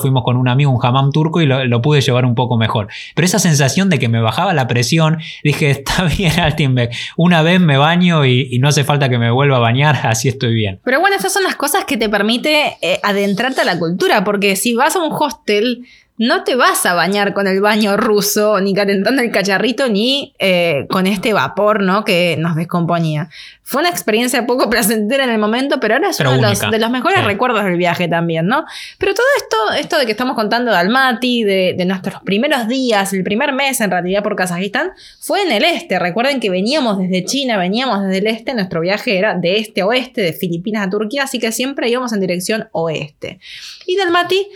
Fuimos 0.00 0.22
con 0.24 0.36
un 0.36 0.48
amigo, 0.48 0.70
un 0.70 0.84
hammam 0.84 1.10
turco, 1.12 1.40
y 1.40 1.46
lo, 1.46 1.82
pude 1.82 2.00
llevar 2.00 2.24
un 2.24 2.34
poco 2.34 2.56
mejor. 2.56 2.88
Pero 3.14 3.26
esa 3.26 3.38
sensación 3.38 3.88
de 3.90 3.98
que 3.98 4.08
me 4.08 4.20
bajaba 4.20 4.54
la 4.54 4.66
presión, 4.66 5.18
dije, 5.44 5.70
está 5.70 6.04
bien, 6.04 6.38
Altenbeck, 6.38 6.94
una 7.16 7.42
vez 7.42 7.60
me 7.60 7.76
baño 7.76 8.24
y, 8.24 8.58
no 8.58 8.68
hace 8.68 8.84
falta 8.84 9.08
que 9.08 9.18
me 9.18 9.30
vuelva 9.30 9.56
a 9.56 9.60
bañar, 9.60 9.98
así 10.04 10.28
estoy 10.28 10.54
bien. 10.54 10.80
Pero 10.84 11.00
bueno, 11.00 11.16
estas 11.16 11.32
son 11.32 11.42
las 11.42 11.56
cosas 11.56 11.84
que 11.84 11.96
te 11.96 12.08
permite 12.08 12.76
eh, 12.80 13.00
adentrarte 13.02 13.60
a 13.60 13.64
la 13.64 13.78
cultura, 13.78 14.24
porque 14.24 14.56
si 14.56 14.74
vas 14.74 14.96
a 14.96 15.02
un 15.02 15.12
hostel, 15.12 15.86
no 16.18 16.44
te 16.44 16.54
vas 16.56 16.86
a 16.86 16.94
bañar 16.94 17.34
con 17.34 17.46
el 17.46 17.60
baño 17.60 17.96
ruso, 17.96 18.58
ni 18.60 18.72
calentando 18.72 19.20
el 19.22 19.30
cacharrito, 19.30 19.88
ni 19.88 20.34
eh, 20.38 20.86
con 20.88 21.06
este 21.06 21.32
vapor, 21.34 21.82
¿no? 21.82 22.04
Que 22.04 22.36
nos 22.38 22.56
descomponía. 22.56 23.28
Fue 23.62 23.80
una 23.80 23.90
experiencia 23.90 24.46
poco 24.46 24.70
placentera 24.70 25.24
en 25.24 25.30
el 25.30 25.38
momento, 25.38 25.78
pero 25.80 25.94
ahora 25.94 26.08
es 26.10 26.16
Pero 26.16 26.30
uno 26.30 26.36
de 26.40 26.48
los, 26.48 26.58
única. 26.60 26.70
de 26.70 26.78
los 26.78 26.90
mejores 26.90 27.18
Sí. 27.18 27.24
recuerdos 27.26 27.64
del 27.64 27.76
viaje 27.76 28.08
también, 28.08 28.46
¿no? 28.46 28.64
Pero 28.98 29.12
todo 29.12 29.26
esto, 29.36 29.56
esto 29.78 29.98
de 29.98 30.06
que 30.06 30.12
estamos 30.12 30.36
contando 30.36 30.70
de 30.70 30.76
Almaty, 30.78 31.44
de, 31.44 31.74
de 31.76 31.84
nuestros 31.84 32.22
primeros 32.22 32.66
días, 32.68 33.12
el 33.12 33.22
primer 33.24 33.52
mes 33.52 33.80
en 33.82 33.90
realidad 33.90 34.22
por 34.22 34.36
Kazajistán, 34.36 34.92
fue 35.20 35.42
en 35.42 35.52
el 35.52 35.64
este. 35.64 35.98
Recuerden 35.98 36.40
que 36.40 36.48
veníamos 36.48 36.98
desde 36.98 37.24
China, 37.24 37.58
veníamos 37.58 38.02
desde 38.04 38.18
el 38.18 38.26
este, 38.28 38.54
nuestro 38.54 38.80
viaje 38.80 39.18
era 39.18 39.34
de 39.34 39.58
este 39.58 39.82
a 39.82 39.86
oeste, 39.86 40.22
de 40.22 40.32
Filipinas 40.32 40.86
a 40.86 40.90
Turquía, 40.90 41.24
así 41.24 41.38
que 41.38 41.52
siempre 41.52 41.90
íbamos 41.90 42.12
en 42.12 42.20
dirección 42.20 42.68
oeste. 42.72 43.38
Y 43.86 43.96
de 43.96 44.02
Almaty 44.02 44.46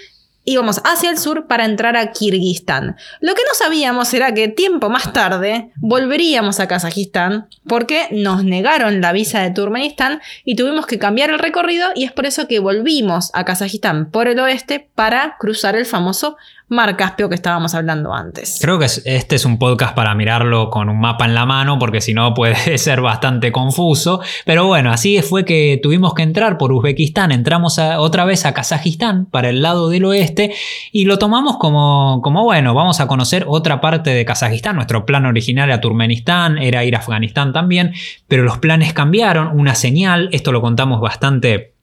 íbamos 0.44 0.80
hacia 0.84 1.10
el 1.10 1.18
sur 1.18 1.46
para 1.46 1.64
entrar 1.64 1.96
a 1.96 2.12
Kirguistán. 2.12 2.96
Lo 3.20 3.34
que 3.34 3.42
no 3.48 3.54
sabíamos 3.54 4.12
era 4.14 4.32
que 4.32 4.48
tiempo 4.48 4.88
más 4.88 5.12
tarde 5.12 5.70
volveríamos 5.76 6.60
a 6.60 6.68
Kazajistán 6.68 7.48
porque 7.66 8.08
nos 8.10 8.44
negaron 8.44 9.00
la 9.00 9.12
visa 9.12 9.40
de 9.42 9.50
Turkmenistán 9.50 10.20
y 10.44 10.56
tuvimos 10.56 10.86
que 10.86 10.98
cambiar 10.98 11.30
el 11.30 11.38
recorrido 11.38 11.88
y 11.94 12.04
es 12.04 12.12
por 12.12 12.26
eso 12.26 12.48
que 12.48 12.58
volvimos 12.58 13.30
a 13.34 13.44
Kazajistán 13.44 14.10
por 14.10 14.28
el 14.28 14.40
oeste 14.40 14.88
para 14.94 15.36
cruzar 15.38 15.76
el 15.76 15.86
famoso 15.86 16.36
Mar 16.70 16.96
Caspio 16.96 17.28
que 17.28 17.34
estábamos 17.34 17.74
hablando 17.74 18.14
antes. 18.14 18.58
Creo 18.62 18.78
que 18.78 18.84
es- 18.86 19.02
este 19.04 19.34
es 19.36 19.44
un 19.44 19.58
podcast 19.58 19.94
para 19.94 20.14
mirarlo 20.14 20.70
con 20.70 20.88
un 20.88 21.00
mapa 21.00 21.24
en 21.24 21.34
la 21.34 21.44
mano, 21.44 21.78
porque 21.80 22.00
si 22.00 22.14
no 22.14 22.32
puede 22.32 22.54
ser 22.78 23.00
bastante 23.00 23.50
confuso. 23.50 24.20
Pero 24.44 24.66
bueno, 24.66 24.92
así 24.92 25.20
fue 25.20 25.44
que 25.44 25.80
tuvimos 25.82 26.14
que 26.14 26.22
entrar 26.22 26.58
por 26.58 26.72
Uzbekistán, 26.72 27.32
entramos 27.32 27.78
otra 27.78 28.24
vez 28.24 28.46
a 28.46 28.54
Kazajistán, 28.54 29.26
para 29.26 29.48
el 29.48 29.62
lado 29.62 29.88
del 29.90 30.04
oeste, 30.04 30.54
y 30.92 31.06
lo 31.06 31.18
tomamos 31.18 31.56
como, 31.58 32.20
como, 32.22 32.44
bueno, 32.44 32.72
vamos 32.72 33.00
a 33.00 33.08
conocer 33.08 33.44
otra 33.48 33.80
parte 33.80 34.10
de 34.10 34.24
Kazajistán. 34.24 34.76
Nuestro 34.76 35.04
plan 35.04 35.26
original 35.26 35.68
era 35.70 35.80
Turkmenistán, 35.80 36.56
era 36.58 36.84
ir 36.84 36.94
a 36.94 37.00
Afganistán 37.00 37.52
también, 37.52 37.92
pero 38.28 38.44
los 38.44 38.58
planes 38.58 38.92
cambiaron, 38.92 39.48
una 39.58 39.74
señal, 39.74 40.28
esto 40.30 40.52
lo 40.52 40.60
contamos 40.60 41.00
bastante 41.00 41.74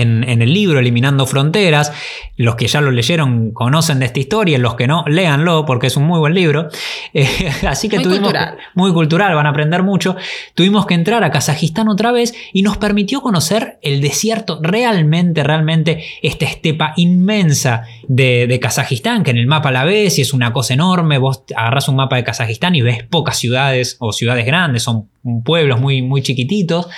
en, 0.00 0.24
en 0.28 0.42
el 0.42 0.52
libro 0.52 0.78
Eliminando 0.78 1.26
Fronteras. 1.26 1.92
Los 2.36 2.54
que 2.54 2.68
ya 2.68 2.80
lo 2.80 2.90
leyeron 2.90 3.50
conocen 3.50 3.98
de 3.98 4.06
esta 4.06 4.20
historia, 4.20 4.58
los 4.58 4.74
que 4.76 4.86
no, 4.86 5.04
léanlo 5.06 5.66
porque 5.66 5.88
es 5.88 5.96
un 5.96 6.04
muy 6.04 6.18
buen 6.18 6.34
libro. 6.34 6.68
Eh, 7.12 7.50
así 7.66 7.88
que 7.88 7.96
Muy 7.96 8.04
tuvimos 8.04 8.28
cultural. 8.32 8.58
muy 8.74 8.92
cultural, 8.92 9.34
van 9.34 9.46
a 9.46 9.50
aprender 9.50 9.82
mucho. 9.82 10.16
Tuvimos 10.54 10.86
que 10.86 10.94
entrar 10.94 11.24
a 11.24 11.30
Kazajistán 11.30 11.88
otra 11.88 12.12
vez 12.12 12.34
y 12.52 12.62
nos 12.62 12.76
permitió 12.76 13.20
conocer 13.22 13.78
el 13.82 14.00
desierto 14.00 14.60
realmente, 14.62 15.42
realmente, 15.42 16.04
esta 16.22 16.44
estepa 16.44 16.92
inmensa 16.96 17.82
de, 18.06 18.46
de 18.46 18.60
Kazajistán, 18.60 19.22
que 19.24 19.30
en 19.32 19.38
el 19.38 19.46
mapa 19.46 19.70
la 19.70 19.84
ves 19.84 20.18
y 20.18 20.22
es 20.22 20.32
una 20.32 20.52
cosa 20.52 20.74
enorme. 20.74 21.18
Vos 21.18 21.42
agarras 21.56 21.88
un 21.88 21.96
mapa 21.96 22.16
de 22.16 22.24
Kazajistán 22.24 22.74
y 22.74 22.82
ves 22.82 23.02
pocas 23.04 23.36
ciudades 23.38 23.96
o 23.98 24.12
ciudades 24.12 24.46
grandes, 24.46 24.82
son 24.84 25.08
pueblos 25.44 25.80
muy, 25.80 26.02
muy 26.02 26.22
chiquititos. 26.22 26.88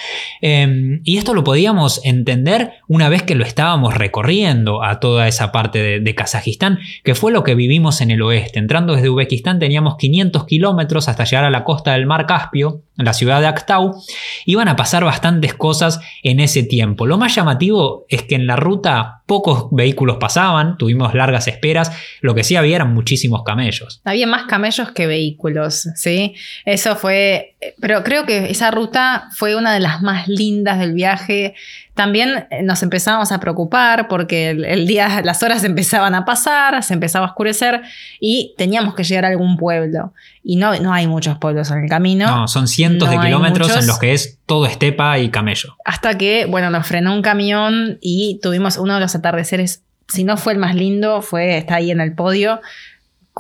Eh, 0.43 1.01
y 1.05 1.17
esto 1.17 1.35
lo 1.35 1.45
podíamos 1.45 2.01
entender 2.05 2.73
una 2.91 3.09
vez 3.09 3.23
que 3.23 3.37
lo 3.37 3.45
estábamos 3.45 3.95
recorriendo 3.95 4.83
a 4.83 4.99
toda 4.99 5.29
esa 5.29 5.53
parte 5.53 6.01
de, 6.01 6.15
Kazajistán, 6.17 6.81
que 7.05 7.15
fue 7.15 7.31
lo 7.31 7.45
que 7.45 7.55
vivimos 7.55 8.01
en 8.01 8.11
el 8.11 8.21
oeste. 8.21 8.59
Entrando 8.59 8.97
desde 8.97 9.09
Uzbekistán 9.09 9.61
teníamos 9.61 9.97
500 9.97 10.45
kilómetros 10.45 11.09
hasta 11.09 11.23
llegar 11.23 11.45
a 11.45 11.51
la 11.51 11.63
costa 11.63 11.93
del 11.93 12.07
mar 12.07 12.27
Caspio, 12.27 12.83
en 12.99 13.05
la 13.05 13.13
ciudad 13.13 13.41
de 13.41 13.47
Aktau. 13.47 13.95
Iban 14.45 14.67
a 14.67 14.75
pasar 14.75 15.05
bastantes 15.05 15.55
cosas 15.55 16.01
en 16.25 16.41
ese 16.41 16.65
tiempo. 16.65 17.07
Lo 17.07 17.17
más 17.17 17.33
llamativo 17.33 18.07
es 18.09 18.25
que 18.25 18.35
en 18.35 18.49
la 18.49 18.57
ruta 18.57 19.23
pocos 19.27 19.69
vehículos 19.71 20.17
pasaban, 20.19 20.77
tuvimos 20.77 21.15
largas 21.15 21.47
esperas, 21.47 21.93
lo 22.21 22.35
que 22.35 22.43
sí 22.43 22.57
había 22.57 22.75
eran 22.75 22.93
muchísimos 22.93 23.45
camellos. 23.45 24.01
Había 24.05 24.27
más 24.27 24.47
camellos 24.47 24.91
que 24.91 25.07
vehículos, 25.07 25.89
¿sí? 25.95 26.35
Eso 26.65 26.97
fue, 26.97 27.55
pero 27.81 28.03
creo 28.03 28.27
que 28.27 28.51
esa 28.51 28.73
ruta 28.73 29.29
fue 29.37 29.55
una 29.55 29.73
de 29.73 29.79
las 29.79 30.03
más 30.03 30.27
lindas 30.27 30.81
del 30.81 30.95
viaje. 30.95 31.55
También 32.01 32.47
eh, 32.49 32.63
nos 32.63 32.83
empezábamos 32.83 33.31
a 33.31 33.41
preocupar 33.41 34.09
porque 34.09 34.49
el, 34.49 34.65
el 34.65 34.87
día, 34.87 35.21
las 35.25 35.43
horas 35.43 35.65
empezaban 35.65 36.15
a 36.15 36.25
pasar, 36.25 36.83
se 36.83 36.95
empezaba 36.95 37.27
a 37.27 37.29
oscurecer 37.29 37.83
y 38.19 38.55
teníamos 38.57 38.95
que 38.95 39.05
llegar 39.05 39.27
a 39.27 39.29
algún 39.29 39.59
pueblo. 39.59 40.15
Y 40.43 40.57
no, 40.57 40.75
no 40.81 40.95
hay 40.95 41.07
muchos 41.07 41.37
pueblos 41.37 41.71
en 41.71 41.81
el 41.81 41.91
camino. 41.91 42.27
No, 42.27 42.49
son 42.49 42.69
cientos 42.69 43.11
No 43.11 43.21
de 43.21 43.27
kilómetros 43.27 43.69
muchos. 43.69 43.83
en 43.83 43.87
los 43.87 43.99
que 43.99 44.15
es 44.15 44.39
todo 44.47 44.65
estepa 44.65 45.19
y 45.19 45.29
camello. 45.29 45.77
Hasta 45.85 46.17
que, 46.17 46.47
bueno, 46.47 46.71
nos 46.71 46.87
frenó 46.87 47.13
un 47.13 47.21
camión 47.21 47.99
y 48.01 48.41
tuvimos 48.43 48.79
uno 48.79 48.95
de 48.95 49.01
los 49.01 49.15
atardeceres, 49.15 49.83
si 50.09 50.25
no 50.25 50.39
fue 50.39 50.55
el 50.55 50.59
más 50.59 50.75
lindo, 50.75 51.21
fue, 51.21 51.59
está 51.59 51.75
ahí 51.75 51.91
en 51.91 52.01
el 52.01 52.15
podio, 52.15 52.63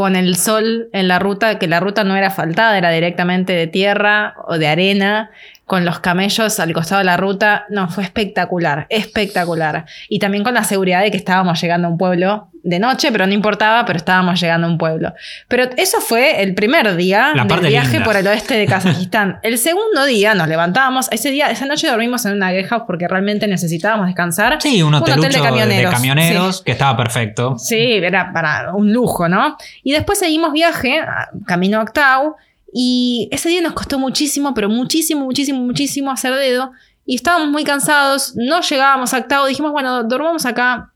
con 0.00 0.16
el 0.16 0.36
sol 0.36 0.88
en 0.94 1.08
la 1.08 1.18
ruta, 1.18 1.58
que 1.58 1.68
la 1.68 1.78
ruta 1.78 2.04
no 2.04 2.16
era 2.16 2.28
asfaltada, 2.28 2.78
era 2.78 2.90
directamente 2.90 3.52
de 3.52 3.66
tierra 3.66 4.34
o 4.46 4.56
de 4.56 4.66
arena, 4.66 5.30
con 5.66 5.84
los 5.84 6.00
camellos 6.00 6.58
al 6.58 6.72
costado 6.72 7.00
de 7.00 7.04
la 7.04 7.18
ruta. 7.18 7.66
No, 7.68 7.90
fue 7.90 8.04
espectacular, 8.04 8.86
espectacular. 8.88 9.84
Y 10.08 10.18
también 10.18 10.42
con 10.42 10.54
la 10.54 10.64
seguridad 10.64 11.02
de 11.02 11.10
que 11.10 11.18
estábamos 11.18 11.60
llegando 11.60 11.86
a 11.86 11.90
un 11.90 11.98
pueblo 11.98 12.48
de 12.62 12.78
noche, 12.78 13.10
pero 13.12 13.26
no 13.26 13.32
importaba, 13.32 13.84
pero 13.84 13.96
estábamos 13.96 14.40
llegando 14.40 14.66
a 14.66 14.70
un 14.70 14.78
pueblo. 14.78 15.12
Pero 15.48 15.70
eso 15.76 16.00
fue 16.00 16.42
el 16.42 16.54
primer 16.54 16.96
día 16.96 17.32
La 17.34 17.44
del 17.44 17.66
viaje 17.66 17.92
linda. 17.92 18.04
por 18.04 18.16
el 18.16 18.26
oeste 18.26 18.54
de 18.54 18.66
Kazajistán. 18.66 19.38
el 19.42 19.58
segundo 19.58 20.04
día 20.04 20.34
nos 20.34 20.48
levantábamos, 20.48 21.08
ese 21.10 21.30
día, 21.30 21.50
esa 21.50 21.66
noche 21.66 21.88
dormimos 21.88 22.24
en 22.26 22.32
una 22.32 22.50
guest 22.52 22.70
house 22.70 22.82
porque 22.86 23.08
realmente 23.08 23.46
necesitábamos 23.46 24.06
descansar. 24.06 24.58
Sí, 24.60 24.82
un 24.82 24.94
hotelucho 24.94 25.20
hotel 25.20 25.32
de 25.32 25.38
de 25.38 25.44
camioneros. 25.44 25.94
camioneros, 25.94 26.62
que 26.62 26.72
estaba 26.72 26.96
perfecto. 26.96 27.58
Sí, 27.58 27.76
era 27.76 28.32
para 28.32 28.74
un 28.74 28.92
lujo, 28.92 29.28
¿no? 29.28 29.56
Y 29.82 29.92
después 29.92 30.18
seguimos 30.18 30.52
viaje, 30.52 31.00
camino 31.46 31.78
a 31.78 31.82
Actau, 31.82 32.36
y 32.72 33.28
ese 33.32 33.48
día 33.48 33.60
nos 33.62 33.72
costó 33.72 33.98
muchísimo, 33.98 34.54
pero 34.54 34.68
muchísimo, 34.68 35.24
muchísimo, 35.24 35.60
muchísimo 35.60 36.10
hacer 36.10 36.34
dedo, 36.34 36.72
y 37.06 37.16
estábamos 37.16 37.48
muy 37.48 37.64
cansados, 37.64 38.34
no 38.36 38.60
llegábamos 38.60 39.14
a 39.14 39.18
Actau, 39.18 39.46
dijimos, 39.46 39.72
bueno, 39.72 40.04
dormamos 40.04 40.46
acá, 40.46 40.92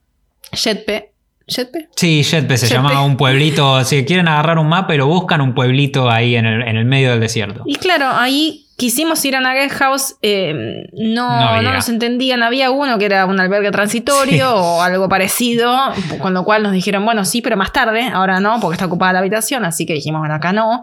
Jetpe. 0.53 1.14
¿Jetpe? 1.47 1.89
Sí, 1.97 2.25
Jetpe 2.25 2.57
se 2.57 2.67
Jetpe. 2.67 2.77
llamaba 2.83 3.03
un 3.03 3.17
pueblito. 3.17 3.85
Si 3.85 4.05
quieren 4.05 4.29
agarrar 4.29 4.59
un 4.59 4.69
mapa 4.69 4.95
lo 4.95 5.07
buscan, 5.07 5.41
un 5.41 5.55
pueblito 5.55 6.11
ahí 6.11 6.37
en 6.37 6.47
el, 6.47 6.63
en 6.63 6.77
el 6.77 6.85
medio 6.85 7.11
del 7.11 7.21
desierto. 7.21 7.63
Y 7.67 7.77
claro, 7.77 8.07
ahí 8.11 8.67
quisimos 8.77 9.25
ir 9.25 9.37
a 9.37 9.39
una 9.39 9.55
guest 9.55 9.75
house, 9.77 10.17
eh, 10.23 10.87
no, 10.95 11.29
No 11.55 11.63
no, 11.63 11.73
nos 11.73 11.89
entendían, 11.89 12.43
había 12.43 12.71
uno 12.71 12.99
que 12.99 13.05
era 13.05 13.25
un 13.27 13.39
albergue 13.39 13.71
transitorio 13.71 14.53
o 14.55 14.83
algo 14.83 15.09
parecido, 15.09 15.73
con 16.19 16.35
lo 16.35 16.45
cual 16.45 16.63
nos 16.65 16.73
dijeron, 16.73 17.05
bueno, 17.05 17.25
sí, 17.25 17.41
pero 17.41 17.57
más 17.57 17.73
tarde, 17.73 18.09
ahora 18.13 18.41
no, 18.41 18.59
porque 18.61 18.75
está 18.75 18.87
ocupada 18.87 19.13
la 19.13 19.19
habitación, 19.21 19.65
así 19.65 19.87
que 19.87 19.93
dijimos, 19.95 20.21
bueno, 20.21 20.35
acá 20.35 20.53
no. 20.53 20.83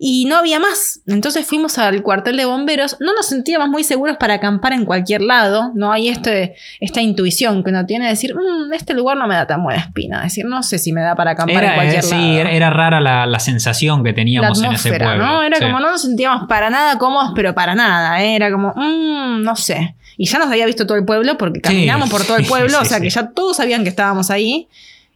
Y 0.00 0.26
no 0.26 0.36
había 0.36 0.60
más. 0.60 1.00
Entonces 1.08 1.44
fuimos 1.44 1.76
al 1.76 2.02
cuartel 2.04 2.36
de 2.36 2.44
bomberos. 2.44 2.96
No 3.00 3.12
nos 3.14 3.26
sentíamos 3.26 3.68
muy 3.68 3.82
seguros 3.82 4.16
para 4.16 4.34
acampar 4.34 4.72
en 4.72 4.84
cualquier 4.84 5.22
lado. 5.22 5.72
No 5.74 5.90
hay 5.90 6.08
este, 6.08 6.54
esta 6.78 7.00
intuición 7.00 7.64
que 7.64 7.70
uno 7.70 7.84
tiene 7.84 8.04
de 8.04 8.10
decir, 8.12 8.32
"Mm, 8.34 8.72
este 8.74 8.94
lugar 8.94 9.16
no 9.16 9.26
me 9.26 9.34
da 9.34 9.46
tan 9.48 9.62
buena 9.64 9.80
espina. 9.80 10.22
decir, 10.22 10.44
no 10.44 10.62
sé 10.62 10.78
si 10.78 10.92
me 10.92 11.00
da 11.00 11.16
para 11.16 11.32
acampar 11.32 11.56
en 11.64 11.70
Era, 11.70 11.74
cualquier 11.74 11.98
eh, 11.98 12.02
sí, 12.06 12.14
lado 12.14 12.32
era, 12.38 12.50
era 12.52 12.70
rara 12.70 13.00
la, 13.00 13.26
la 13.26 13.40
sensación 13.40 14.04
que 14.04 14.10
la 14.10 14.14
teníamos 14.14 14.62
en 14.62 14.72
ese 14.72 14.90
pueblo. 14.90 15.16
¿no? 15.16 15.42
Era 15.42 15.56
Sí. 15.58 15.64
como 15.64 15.80
no 15.80 15.90
nos 15.90 16.02
sentíamos 16.02 16.46
para 16.48 16.70
nada 16.70 16.96
cómodos, 16.98 17.32
pero 17.34 17.52
para 17.54 17.74
nada. 17.74 18.22
¿eh? 18.22 18.36
Era 18.36 18.52
como, 18.52 18.72
mm, 18.76 19.42
no 19.42 19.56
sé. 19.56 19.96
Y 20.16 20.26
ya 20.26 20.38
nos 20.38 20.48
había 20.48 20.66
visto 20.66 20.86
todo 20.86 20.96
el 20.96 21.04
pueblo 21.04 21.36
porque 21.38 21.60
caminamos 21.60 22.08
por 22.08 22.24
todo 22.24 22.36
el 22.36 22.44
pueblo, 22.46 22.78
o 22.80 22.84
sea 22.84 23.00
que 23.00 23.10
ya 23.10 23.30
todos 23.30 23.56
sabían 23.56 23.82
que 23.82 23.88
estábamos 23.88 24.30
ahí. 24.30 24.68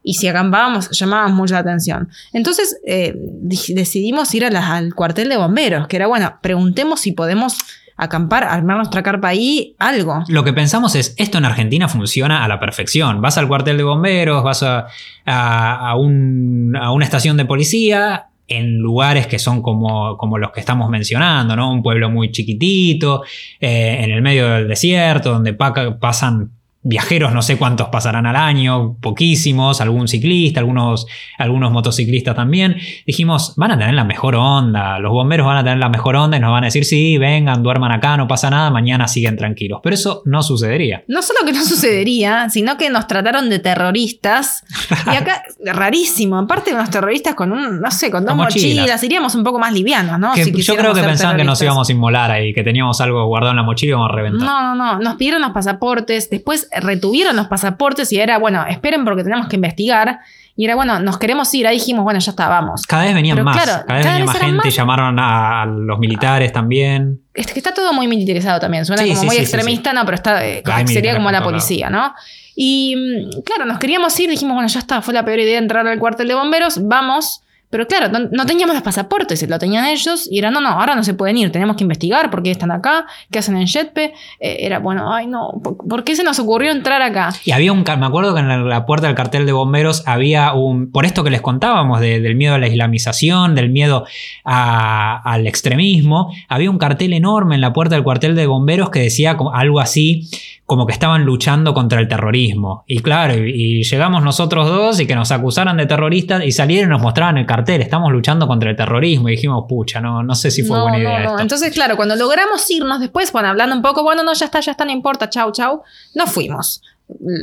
Y 0.03 0.15
si 0.15 0.27
acampábamos, 0.29 0.91
llamábamos 0.91 1.37
mucho 1.37 1.55
la 1.55 1.61
atención. 1.61 2.09
Entonces 2.33 2.79
eh, 2.87 3.15
di- 3.17 3.75
decidimos 3.75 4.35
ir 4.35 4.45
al 4.45 4.95
cuartel 4.95 5.29
de 5.29 5.37
bomberos, 5.37 5.87
que 5.87 5.97
era 5.97 6.07
bueno, 6.07 6.35
preguntemos 6.43 7.01
si 7.01 7.13
podemos 7.13 7.57
acampar, 7.97 8.43
armar 8.45 8.79
nuestra 8.79 9.03
carpa 9.03 9.29
ahí, 9.29 9.77
algo. 9.79 10.25
Lo 10.29 10.43
que 10.43 10.53
pensamos 10.53 10.97
es, 10.97 11.15
esto 11.19 11.39
en 11.39 11.45
Argentina 11.45 11.89
funciona 11.89 12.43
a 12.45 12.49
la 12.49 12.59
perfección. 12.59 13.21
Vas 13.21 13.39
al 13.39 13.47
cuartel 13.47 13.77
de 13.77 13.85
bomberos, 13.85 14.43
vas 14.43 14.63
a, 14.65 14.87
a- 15.25 15.91
a 15.91 15.97
un- 15.97 16.75
a 16.81 16.91
una 16.91 17.05
estación 17.05 17.37
de 17.37 17.45
policía 17.45 18.27
en 18.49 18.79
lugares 18.79 19.27
que 19.29 19.39
son 19.39 19.63
como, 19.63 20.17
como 20.19 20.37
los 20.37 20.51
que 20.51 20.61
estamos 20.61 20.91
mencionando, 20.91 21.55
¿no? 21.55 21.71
Un 21.73 21.83
pueblo 21.83 22.11
muy 22.11 22.33
chiquitito, 22.33 23.23
eh, 23.61 23.99
en 24.01 24.11
el 24.11 24.21
medio 24.21 24.49
del 24.49 24.69
desierto, 24.69 25.31
donde 25.33 25.55
pasan 25.55 26.51
viajeros, 26.85 27.33
no 27.33 27.43
sé 27.43 27.59
cuántos 27.59 27.89
pasarán 27.89 28.27
al 28.27 28.35
año, 28.35 28.97
poquísimos, 29.01 29.81
algún 29.81 30.09
ciclista, 30.09 30.61
algunos, 30.61 31.07
algunos 31.39 31.71
motociclistas 31.71 32.35
también. 32.35 32.77
Dijimos, 33.07 33.55
van 33.57 33.71
a 33.71 33.79
tener 33.79 33.95
la 33.95 34.05
mejor 34.05 34.35
onda, 34.35 34.99
los 34.99 35.13
bomberos 35.13 35.47
van 35.47 35.59
a 35.59 35.63
tener 35.63 35.79
la 35.79 35.89
mejor 35.89 36.17
onda 36.17 36.37
y 36.37 36.41
nos 36.41 36.51
van 36.51 36.65
a 36.65 36.67
decir, 36.67 36.85
sí, 36.85 37.19
vengan, 37.19 37.63
duerman 37.63 37.93
acá, 37.93 38.17
no 38.17 38.27
pasa 38.27 38.51
nada, 38.51 38.71
mañana 38.71 39.07
siguen 39.07 39.37
tranquilos. 39.37 39.81
Pero 39.83 39.95
eso 39.95 40.23
no 40.25 40.43
sucedería. 40.43 41.05
No 41.07 41.23
solo 41.23 41.41
que 41.47 41.53
no 41.53 41.65
sucedería, 41.65 42.51
sino 42.51 42.77
que 42.77 42.91
nos 42.91 43.07
trataron 43.07 43.49
de 43.49 43.61
terroristas. 43.61 44.65
Y 45.07 45.17
acá, 45.17 45.43
rarísimo. 45.65 46.39
Aparte, 46.39 46.75
unos 46.75 46.91
terroristas 46.91 47.35
con 47.37 47.53
un, 47.53 47.81
no 47.81 47.91
sé, 47.93 48.11
con 48.11 48.25
dos 48.25 48.35
mochilas. 48.35 48.81
mochilas. 48.81 49.05
Iríamos 49.05 49.35
un 49.37 49.45
poco 49.45 49.61
más 49.61 49.73
livianos, 49.73 50.19
¿no? 50.19 50.33
Que 50.33 50.45
Si 50.45 50.63
yo 50.63 50.77
creo 50.77 50.95
que 50.95 51.03
pensaban 51.03 51.37
que 51.37 51.45
nos 51.45 51.63
íbamos 51.63 51.89
a 51.89 51.93
inmolar 51.93 52.31
ahí, 52.33 52.53
que 52.53 52.65
teníamos 52.65 53.01
algo 53.01 53.25
guardado 53.27 53.53
en 53.53 53.59
la 53.59 53.63
mochila 53.63 53.91
y 53.91 53.93
íbamos 53.93 54.11
a 54.11 54.15
reventar. 54.15 54.49
No, 54.49 54.75
no, 54.75 54.75
no. 54.75 54.99
Nos 54.99 55.15
pidieron 55.15 55.43
los 55.43 55.53
pasaportes. 55.53 56.29
Después 56.29 56.69
retuvieron 56.81 57.37
los 57.37 57.49
pasaportes 57.49 58.13
y 58.13 58.19
era, 58.19 58.39
bueno, 58.39 58.65
esperen 58.67 59.05
porque 59.05 59.23
tenemos 59.23 59.49
que 59.49 59.57
investigar. 59.57 60.21
Y 60.55 60.67
era, 60.67 60.75
bueno, 60.75 60.99
nos 61.01 61.19
queremos 61.19 61.53
ir. 61.55 61.67
Ahí 61.67 61.79
dijimos, 61.79 62.05
bueno, 62.05 62.21
ya 62.21 62.31
está, 62.31 62.49
vamos. 62.49 62.83
Cada 62.83 63.05
vez 63.05 63.15
venían 63.15 63.37
Pero 63.37 63.45
más, 63.45 63.57
claro, 63.57 63.85
cada 63.87 63.99
vez 63.99 64.05
cada 64.05 64.19
venía 64.19 64.33
vez 64.33 64.35
más 64.35 64.43
gente, 64.43 64.67
más. 64.67 64.75
llamaron 64.75 65.19
a, 65.19 65.65
los 65.67 65.99
militares 65.99 66.53
también. 66.53 67.21
Es 67.33 67.47
que 67.47 67.59
está 67.59 67.73
todo 67.73 67.93
muy 67.93 68.07
militarizado 68.07 68.61
también. 68.61 68.85
Suena 68.85 69.03
Sí, 69.03 69.09
como 69.09 69.21
sí, 69.21 69.27
muy 69.27 69.37
sí, 69.37 69.43
extremista, 69.43 69.93
no, 69.93 70.05
pero 70.05 70.15
está, 70.15 70.47
eh, 70.47 70.63
sería 70.87 71.15
como 71.15 71.31
la 71.31 71.43
policía, 71.43 71.89
¿no? 71.89 72.15
Y 72.55 72.95
mm, 72.97 73.43
claro, 73.43 73.65
nos 73.65 73.79
queríamos 73.79 74.19
ir, 74.21 74.29
dijimos, 74.29 74.55
bueno, 74.55 74.69
ya 74.69 74.81
está, 74.81 75.01
fue 75.01 75.15
la 75.15 75.25
peor 75.25 75.41
idea 75.41 75.59
entrar 75.59 75.87
al 75.87 75.99
cuartel 75.99 76.29
de 76.29 76.35
bomberos, 76.35 76.87
vamos. 76.87 77.43
Pero 77.73 77.87
claro, 77.87 78.09
no, 78.31 78.45
teníamos 78.45 78.75
los 78.75 78.83
pasaportes, 78.83 79.49
lo 79.49 79.59
tenían 79.59 79.87
ellos, 79.87 80.29
y 80.31 80.39
era, 80.39 80.51
no, 80.51 80.61
no, 80.61 80.69
ahora 80.69 80.95
no 80.95 81.03
se 81.03 81.15
pueden 81.15 81.39
ir, 81.39 81.51
tenemos 81.51 81.75
que 81.75 81.85
investigar 81.85 82.29
por 82.29 82.43
qué 82.43 82.51
están 82.51 82.71
acá, 82.71 83.07
qué 83.31 83.39
hacen 83.39 83.57
en 83.57 83.67
Jetpe. 83.67 84.13
Eh, 84.41 84.59
era, 84.61 84.79
bueno, 84.79 85.11
ay, 85.11 85.27
no, 85.27 85.53
¿por, 85.63 86.05
qué 86.05 86.15
se 86.15 86.23
nos 86.23 86.39
ocurrió 86.39 86.71
entrar 86.71 87.01
acá? 87.01 87.31
Y 87.47 87.53
había 87.53 87.73
un, 87.73 87.83
me 87.83 88.05
acuerdo 88.05 88.35
que 88.35 88.41
en 88.41 88.69
la, 88.69 88.85
puerta 88.85 89.07
del 89.07 89.17
cartel 89.17 89.47
de 89.47 89.53
bomberos 89.53 90.07
había 90.07 90.53
un, 90.53 90.93
por 90.93 91.07
esto 91.07 91.25
que 91.25 91.31
les 91.31 91.41
contábamos, 91.41 91.99
de- 92.01 92.21
del 92.21 92.35
miedo 92.35 92.57
a 92.57 92.59
la 92.59 92.69
islamización, 92.69 93.55
del 93.55 93.71
miedo 93.71 94.05
al 94.45 95.47
extremismo, 95.47 96.31
había 96.49 96.71
un 96.71 96.77
cartel 96.77 97.15
enorme 97.15 97.55
en 97.55 97.63
la 97.63 97.73
puerta 97.73 97.95
del 97.95 98.05
cuartel 98.05 98.37
de 98.37 98.47
bomberos 98.47 98.91
que 98.91 99.01
decía 99.01 99.35
algo 99.55 99.81
así, 99.81 100.29
como 100.73 100.87
que 100.87 100.95
estaban 100.95 101.27
luchando 101.27 101.75
contra 101.75 102.01
el 102.01 102.09
terrorismo. 102.09 102.83
Y 102.87 103.01
claro, 103.01 103.35
y, 103.35 103.81
y 103.81 103.83
llegamos 103.83 104.23
nosotros 104.23 104.67
dos 104.69 104.99
y 105.01 105.07
que 105.07 105.15
nos 105.15 105.31
acusaran 105.31 105.77
de 105.77 105.85
terroristas 105.85 106.43
y 106.47 106.51
salieron 106.51 106.89
y 106.89 106.93
nos 106.93 107.03
mostraban 107.03 107.37
el 107.37 107.45
cartel, 107.45 107.83
estamos 107.83 108.11
luchando 108.11 108.47
contra 108.47 108.71
el 108.71 108.77
terrorismo. 108.77 109.29
Y 109.29 109.33
dijimos, 109.33 109.67
pucha, 109.69 110.01
no, 110.01 110.23
no 110.23 110.35
sé 110.35 110.51
si 110.51 110.63
fue 110.63 110.79
no, 110.79 110.85
buena 110.85 110.99
idea. 110.99 111.19
no. 111.19 111.25
esto. 111.25 111.41
Entonces, 111.41 111.75
claro, 111.75 111.97
cuando 111.97 112.17
logramos 112.17 112.71
irnos 112.71 113.01
después, 113.01 113.31
bueno, 113.33 113.49
hablando 113.49 113.77
un 113.77 113.83
poco, 113.83 114.03
bueno, 114.03 114.23
no, 114.23 114.33
ya 114.33 114.47
está, 114.47 114.61
ya 114.61 114.73
está, 114.73 114.87
no 114.87 114.93
importa, 114.93 115.29
chau, 115.29 115.53
chau, 115.53 115.83
nos 116.15 116.31
fuimos. 116.31 116.81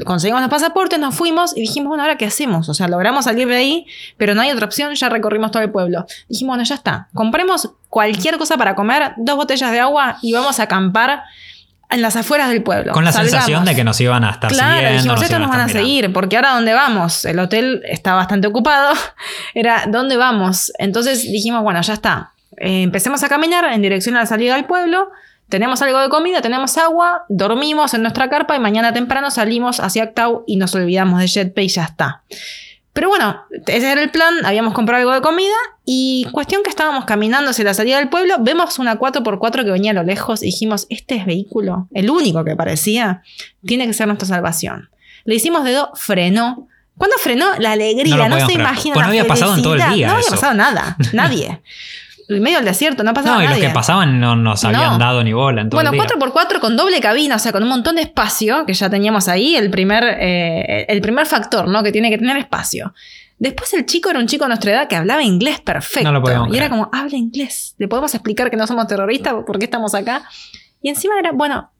Conseguimos 0.05 0.41
los 0.41 0.49
pasaportes, 0.49 0.99
nos 0.99 1.13
fuimos 1.13 1.55
y 1.55 1.61
dijimos, 1.61 1.89
bueno, 1.89 2.01
¿ahora 2.01 2.17
qué 2.17 2.25
hacemos? 2.25 2.67
O 2.67 2.73
sea, 2.73 2.87
logramos 2.87 3.25
salir 3.25 3.47
de 3.47 3.55
ahí, 3.55 3.85
pero 4.17 4.33
no 4.33 4.41
hay 4.41 4.49
otra 4.49 4.65
opción, 4.65 4.95
ya 4.95 5.09
recorrimos 5.09 5.51
todo 5.51 5.61
el 5.61 5.69
pueblo. 5.69 6.07
Dijimos, 6.27 6.53
bueno, 6.53 6.63
ya 6.63 6.73
está, 6.73 7.09
compremos 7.13 7.69
cualquier 7.87 8.39
cosa 8.39 8.57
para 8.57 8.73
comer, 8.73 9.13
dos 9.17 9.35
botellas 9.35 9.71
de 9.71 9.79
agua 9.79 10.17
y 10.23 10.33
vamos 10.33 10.59
a 10.59 10.63
acampar 10.63 11.21
en 11.89 12.01
las 12.01 12.15
afueras 12.15 12.49
del 12.49 12.61
pueblo. 12.63 12.93
Con 12.93 13.03
la 13.03 13.11
Salgamos. 13.11 13.31
sensación 13.31 13.65
de 13.65 13.75
que 13.75 13.83
nos 13.83 13.99
iban 13.99 14.23
a 14.23 14.31
estar 14.31 14.51
Claro, 14.51 14.73
siguiendo. 14.75 14.95
dijimos, 14.97 15.15
estos 15.21 15.29
iban 15.31 15.41
nos 15.41 15.49
van 15.49 15.59
a 15.61 15.65
mirando. 15.65 15.81
seguir, 15.85 16.13
porque 16.13 16.35
ahora 16.35 16.53
dónde 16.53 16.73
vamos, 16.73 17.25
el 17.25 17.39
hotel 17.39 17.81
está 17.85 18.13
bastante 18.13 18.47
ocupado, 18.47 18.93
era 19.53 19.85
dónde 19.87 20.15
vamos. 20.17 20.71
Entonces 20.77 21.23
dijimos, 21.23 21.63
bueno, 21.63 21.81
ya 21.81 21.93
está, 21.93 22.31
Eh, 22.57 22.83
empecemos 22.83 23.23
a 23.23 23.29
caminar 23.29 23.65
en 23.73 23.81
dirección 23.81 24.15
a 24.17 24.19
la 24.19 24.25
salida 24.25 24.55
del 24.55 24.65
pueblo, 24.65 25.09
tenemos 25.49 25.81
algo 25.81 25.99
de 25.99 26.09
comida, 26.09 26.41
tenemos 26.41 26.77
agua, 26.77 27.25
dormimos 27.29 27.93
en 27.95 28.01
nuestra 28.01 28.29
carpa 28.29 28.55
y 28.55 28.59
mañana 28.59 28.93
temprano 28.93 29.31
salimos 29.31 29.79
hacia 29.79 30.03
Actau 30.03 30.43
y 30.45 30.57
nos 30.57 30.75
olvidamos 30.75 31.19
de 31.21 31.27
Jetpay 31.27 31.65
y 31.65 31.69
ya 31.69 31.85
está. 31.85 32.21
Pero 32.99 33.07
bueno, 33.07 33.43
ese 33.67 33.93
era 33.93 34.01
el 34.03 34.09
plan, 34.11 34.45
habíamos 34.45 34.73
comprado 34.73 34.99
algo 34.99 35.13
de 35.13 35.21
comida 35.21 35.55
y 35.85 36.27
cuestión 36.33 36.63
que 36.63 36.69
estábamos 36.69 37.05
caminando 37.05 37.51
hacia 37.51 37.63
la 37.63 37.73
salida 37.73 37.95
del 37.97 38.09
pueblo, 38.09 38.35
vemos 38.41 38.77
una 38.77 38.99
4x4 38.99 39.63
que 39.63 39.71
venía 39.71 39.91
a 39.91 39.93
lo 39.93 40.03
lejos 40.03 40.43
y 40.43 40.47
dijimos, 40.47 40.85
este 40.89 41.15
es 41.15 41.25
vehículo, 41.25 41.87
el 41.93 42.09
único 42.09 42.43
que 42.43 42.57
parecía, 42.57 43.23
tiene 43.65 43.87
que 43.87 43.93
ser 43.93 44.07
nuestra 44.07 44.27
salvación. 44.27 44.89
Le 45.23 45.35
hicimos 45.35 45.63
dedo, 45.63 45.91
frenó. 45.95 46.67
¿Cuándo 46.97 47.15
frenó? 47.19 47.45
La 47.59 47.71
alegría, 47.71 48.27
No 48.27 48.37
se 48.37 48.47
creer. 48.47 48.59
imagina. 48.59 48.93
Pues 48.95 49.05
no 49.05 49.09
había 49.11 49.25
pasado 49.25 49.55
en 49.55 49.61
todo 49.61 49.75
el 49.75 49.79
felicidad. 49.81 49.95
día 49.95 50.07
No 50.09 50.15
había 50.15 50.29
pasado 50.29 50.53
nada, 50.55 50.97
nadie. 51.13 51.61
En 52.29 52.43
medio 52.43 52.57
del 52.57 52.65
desierto, 52.65 53.03
no 53.03 53.13
pasaba 53.13 53.35
No, 53.37 53.41
y 53.41 53.45
los 53.45 53.51
nadie. 53.55 53.67
que 53.67 53.73
pasaban 53.73 54.19
no 54.19 54.35
nos 54.35 54.63
habían 54.63 54.93
No. 54.93 54.97
dado 54.99 55.23
ni 55.23 55.33
bola 55.33 55.61
en 55.61 55.69
todo 55.69 55.77
Bueno, 55.77 55.89
el 55.89 55.95
día. 55.99 56.05
4x4 56.07 56.59
con 56.59 56.77
doble 56.77 56.99
cabina, 57.01 57.35
o 57.35 57.39
sea, 57.39 57.51
con 57.51 57.63
un 57.63 57.69
montón 57.69 57.95
de 57.95 58.03
espacio, 58.03 58.65
que 58.65 58.73
ya 58.73 58.89
teníamos 58.89 59.27
ahí, 59.27 59.55
el 59.55 59.71
primer, 59.71 60.03
eh, 60.19 60.85
el 60.87 61.01
primer 61.01 61.25
factor, 61.25 61.67
¿no? 61.67 61.81
Que 61.81 61.91
tiene 61.91 62.09
que 62.11 62.17
tener 62.19 62.37
espacio. 62.37 62.93
Después 63.39 63.73
el 63.73 63.85
chico 63.85 64.09
era 64.09 64.19
un 64.19 64.27
chico 64.27 64.43
de 64.43 64.49
nuestra 64.49 64.71
edad 64.71 64.87
que 64.87 64.95
hablaba 64.95 65.23
inglés 65.23 65.59
perfecto. 65.61 66.11
No 66.11 66.19
lo 66.19 66.27
y 66.27 66.31
era 66.31 66.47
creer. 66.67 66.69
como, 66.69 66.89
habla 66.93 67.17
inglés. 67.17 67.73
Le 67.79 67.87
podemos 67.87 68.13
explicar 68.13 68.51
que 68.51 68.57
no 68.57 68.67
somos 68.67 68.85
terroristas, 68.87 69.33
por 69.47 69.57
qué 69.57 69.65
estamos 69.65 69.95
acá. 69.95 70.23
Y 70.81 70.89
encima 70.89 71.15
era, 71.17 71.31
bueno, 71.31 71.71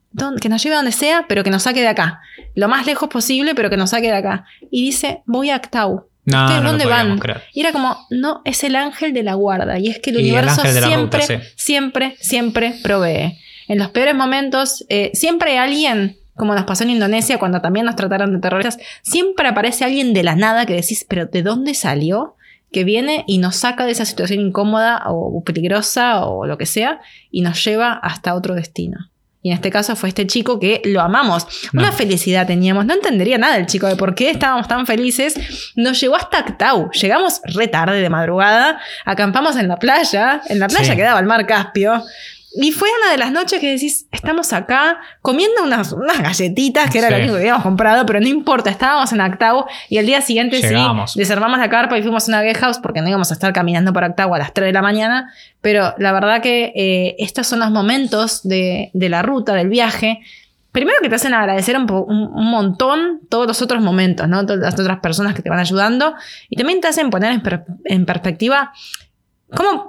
que 0.42 0.50
nos 0.50 0.64
lleve 0.64 0.74
a 0.76 0.78
donde 0.78 0.92
sea, 0.94 1.26
pero 1.30 1.44
que 1.44 1.52
nos 1.52 1.64
saque 1.64 1.82
de 1.82 1.90
acá. 1.90 2.22
Lo 2.56 2.68
más 2.70 2.88
lejos 2.88 3.08
posible, 3.10 3.54
pero 3.54 3.70
que 3.70 3.78
nos 3.78 3.92
saque 3.92 4.08
de 4.08 4.16
acá. 4.16 4.46
Y 4.72 4.84
dice, 4.86 5.22
voy 5.26 5.52
a 5.52 5.56
Actau. 5.58 6.08
No, 6.30 6.44
¿Ustedes 6.46 6.62
no 6.64 6.70
dónde 6.70 6.86
van? 6.86 7.20
creer. 7.20 7.44
Y 7.54 7.62
era 7.62 7.72
como, 7.72 7.98
no, 8.10 8.42
es 8.46 8.64
el 8.64 8.76
ángel 8.76 9.14
de 9.14 9.24
la 9.24 9.34
guarda. 9.34 9.80
Y 9.80 9.90
es 9.90 10.00
que 10.00 10.10
el 10.12 10.18
Y 10.18 10.20
universo 10.22 10.62
siempre, 10.62 10.96
ruta, 10.96 11.22
sí. 11.22 11.36
siempre, 11.56 12.16
siempre 12.20 12.74
provee. 12.84 13.38
En 13.68 13.78
los 13.78 13.90
peores 13.90 14.16
momentos, 14.16 14.86
eh, 14.90 15.12
siempre 15.14 15.52
hay 15.52 15.58
alguien, 15.58 16.18
como 16.36 16.56
nos 16.56 16.66
pasó 16.66 16.84
en 16.84 16.92
Indonesia 16.92 17.38
cuando 17.38 17.62
también 17.62 17.86
nos 17.86 17.96
trataron 17.96 18.34
de 18.34 18.40
terroristas, 18.40 18.78
siempre 19.04 19.48
aparece 19.48 19.86
alguien 19.86 20.14
de 20.14 20.24
la 20.24 20.36
nada 20.36 20.66
que 20.66 20.74
decís, 20.74 21.06
pero 21.08 21.26
¿de 21.26 21.44
dónde 21.44 21.74
salió? 21.74 22.36
que 22.72 22.84
viene 22.84 23.24
y 23.26 23.40
nos 23.40 23.56
saca 23.56 23.86
de 23.88 23.94
esa 23.94 24.06
situación 24.06 24.40
incómoda 24.42 25.02
o 25.08 25.44
peligrosa 25.44 26.24
o 26.26 26.46
lo 26.46 26.60
que 26.60 26.68
sea 26.68 27.00
y 27.32 27.42
nos 27.42 27.64
lleva 27.66 27.94
hasta 27.94 28.36
otro 28.36 28.54
destino. 28.54 29.10
Y 29.42 29.52
en 29.52 29.56
este 29.56 29.72
caso 29.72 29.96
fue 29.96 30.10
este 30.10 30.28
chico 30.28 30.60
que 30.60 30.82
lo 30.84 31.00
amamos. 31.02 31.48
Una 31.74 31.94
felicidad 31.94 32.46
teníamos. 32.46 32.86
No 32.86 32.94
entendería 32.94 33.38
nada 33.38 33.56
el 33.56 33.68
chico 33.68 33.88
de 33.88 33.96
por 33.96 34.14
qué 34.14 34.30
estábamos 34.30 34.68
tan 34.68 34.86
felices. 34.86 35.72
Nos 35.76 36.00
llevó 36.02 36.18
hasta 36.18 36.40
Actau. 36.40 36.92
Llegamos 36.92 37.42
re 37.46 37.68
tarde 37.70 38.02
de 38.02 38.10
madrugada. 38.10 38.82
Acampamos 39.06 39.56
en 39.56 39.70
la 39.70 39.78
playa. 39.78 40.42
En 40.50 40.60
la 40.60 40.68
playa 40.68 40.94
quedaba 40.96 41.20
el 41.22 41.26
mar 41.26 41.46
Caspio. 41.46 42.04
Y 42.52 42.72
fue 42.72 42.90
una 43.02 43.12
de 43.12 43.18
las 43.20 43.32
noches 43.32 43.60
que 43.60 43.72
decís, 43.72 44.08
estamos 44.12 44.54
acá 44.54 45.00
comiendo 45.22 45.64
unas, 45.64 45.92
unas 45.92 46.20
galletitas, 46.20 46.90
que 46.90 46.98
era 46.98 47.12
lo 47.12 47.18
único 47.18 47.34
que 47.34 47.42
habíamos 47.42 47.62
comprado, 47.62 48.08
pero 48.08 48.20
no 48.20 48.28
importa, 48.28 48.72
estábamos 48.72 49.14
en 49.14 49.22
Actau 49.22 49.66
y 49.88 49.98
el 49.98 50.08
día 50.08 50.20
siguiente 50.22 50.60
sí, 50.62 50.76
desarmamos 51.16 51.60
la 51.60 51.70
carpa 51.70 51.98
y 51.98 52.02
fuimos 52.02 52.28
a 52.28 52.32
una 52.32 52.42
guest 52.42 52.62
house 52.62 52.80
porque 52.80 53.02
no 53.02 53.08
íbamos 53.08 53.30
a 53.30 53.36
estar 53.36 53.54
caminando 53.54 53.94
por 53.94 54.04
Actau 54.04 54.34
a 54.34 54.40
las 54.40 54.52
3 54.54 54.68
de 54.68 54.74
la 54.74 54.82
mañana, 54.82 55.32
pero 55.62 55.94
la 56.00 56.12
verdad 56.12 56.42
que 56.42 56.74
eh, 56.76 57.16
estos 57.20 57.46
son 57.46 57.60
los 57.60 57.70
momentos 57.70 58.42
de, 58.42 58.90
la 58.94 59.22
ruta, 59.22 59.54
del 59.54 59.70
viaje, 59.70 60.22
primero 60.72 60.98
que 61.04 61.10
te 61.10 61.16
hacen 61.16 61.36
agradecer 61.36 61.78
un, 61.78 61.86
montón 62.34 63.22
todos 63.30 63.46
los 63.46 63.62
otros 63.62 63.84
momentos, 63.84 64.28
¿no? 64.28 64.44
Todas 64.48 64.60
las 64.60 64.80
otras 64.80 65.00
personas 65.02 65.36
que 65.36 65.44
te 65.44 65.50
van 65.50 65.60
ayudando. 65.60 66.16
Y 66.50 66.56
también 66.56 66.82
te 66.82 66.88
hacen 66.88 67.10
poner 67.10 67.32
en, 67.32 67.44
en 67.86 68.06
perspectiva 68.06 68.72
cómo 69.56 69.89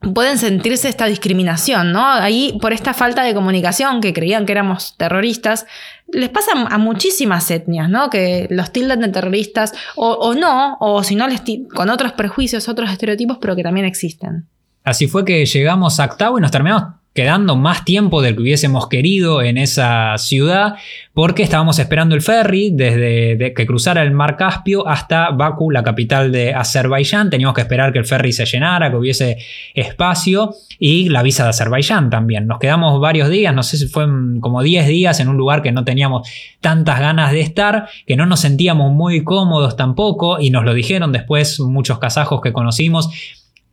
pueden 0.00 0.38
sentirse 0.38 0.88
esta 0.88 1.06
discriminación, 1.06 1.92
¿no? 1.92 2.04
Ahí, 2.04 2.58
por 2.60 2.72
esta 2.72 2.94
falta 2.94 3.22
de 3.22 3.34
comunicación, 3.34 4.00
que 4.00 4.12
creían 4.12 4.46
que 4.46 4.52
éramos 4.52 4.94
terroristas, 4.96 5.66
les 6.08 6.30
pasa 6.30 6.52
a 6.52 6.78
muchísimas 6.78 7.50
etnias, 7.50 7.88
¿no? 7.88 8.08
Que 8.10 8.46
los 8.50 8.72
tildan 8.72 9.00
de 9.00 9.08
terroristas, 9.08 9.72
o, 9.96 10.34
no, 10.34 10.76
o 10.80 11.02
si 11.04 11.14
no, 11.14 11.28
les 11.28 11.42
con 11.74 11.90
otros 11.90 12.12
prejuicios, 12.12 12.68
otros 12.68 12.90
estereotipos, 12.90 13.38
pero 13.40 13.54
que 13.54 13.62
también 13.62 13.86
existen. 13.86 14.46
Así 14.84 15.06
fue 15.06 15.24
que 15.24 15.44
llegamos 15.44 16.00
a 16.00 16.04
Actau 16.04 16.38
y 16.38 16.40
nos 16.40 16.50
terminamos 16.50 16.99
quedando 17.20 17.54
más 17.54 17.84
tiempo 17.84 18.22
del 18.22 18.34
que 18.34 18.40
hubiésemos 18.40 18.88
querido 18.88 19.42
en 19.42 19.58
esa 19.58 20.16
ciudad, 20.16 20.76
porque 21.12 21.42
estábamos 21.42 21.78
esperando 21.78 22.14
el 22.14 22.22
ferry 22.22 22.70
desde 22.70 23.52
que 23.52 23.66
cruzara 23.66 24.02
el 24.02 24.10
mar 24.10 24.38
Caspio 24.38 24.88
hasta 24.88 25.28
Bakú, 25.28 25.70
la 25.70 25.82
capital 25.82 26.32
de 26.32 26.54
Azerbaiyán. 26.54 27.28
Teníamos 27.28 27.54
que 27.54 27.60
esperar 27.60 27.92
que 27.92 27.98
el 27.98 28.06
ferry 28.06 28.32
se 28.32 28.46
llenara, 28.46 28.90
que 28.90 28.96
hubiese 28.96 29.36
espacio 29.74 30.54
y 30.78 31.10
la 31.10 31.22
visa 31.22 31.42
de 31.44 31.50
Azerbaiyán 31.50 32.08
también. 32.08 32.46
Nos 32.46 32.58
quedamos 32.58 32.98
varios 33.02 33.28
días, 33.28 33.54
no 33.54 33.62
sé 33.64 33.76
si 33.76 33.86
fue 33.86 34.06
como 34.40 34.62
10 34.62 34.86
días 34.86 35.20
en 35.20 35.28
un 35.28 35.36
lugar 35.36 35.60
que 35.60 35.72
no 35.72 35.84
teníamos 35.84 36.26
tantas 36.62 37.00
ganas 37.00 37.32
de 37.32 37.42
estar, 37.42 37.90
que 38.06 38.16
no 38.16 38.24
nos 38.24 38.40
sentíamos 38.40 38.92
muy 38.92 39.24
cómodos 39.24 39.76
tampoco 39.76 40.40
y 40.40 40.48
nos 40.48 40.64
lo 40.64 40.72
dijeron 40.72 41.12
después 41.12 41.60
muchos 41.60 41.98
kazajos 41.98 42.40
que 42.40 42.54
conocimos 42.54 43.10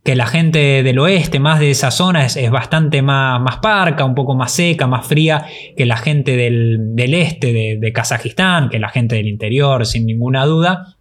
que 0.02 0.14
la 0.14 0.26
gente 0.26 0.82
del 0.82 0.98
oeste, 0.98 1.38
más 1.38 1.60
de 1.60 1.70
esa 1.70 1.90
zona, 1.90 2.24
es, 2.24 2.50
bastante 2.50 3.02
más, 3.02 3.40
más, 3.40 3.58
parca, 3.58 4.04
un 4.04 4.14
poco 4.14 4.34
más 4.34 4.52
seca, 4.52 4.86
más 4.86 5.06
fría 5.06 5.46
que 5.76 5.84
la 5.84 5.96
gente 5.96 6.36
del, 6.36 6.94
este 6.96 7.52
de, 7.52 7.78
de, 7.78 7.92
Kazajistán, 7.92 8.70
que 8.70 8.78
la 8.78 8.88
gente 8.88 9.16
del 9.16 9.28
interior, 9.28 9.84
sin 9.84 10.06
ninguna 10.06 10.44
duda. 10.46 10.96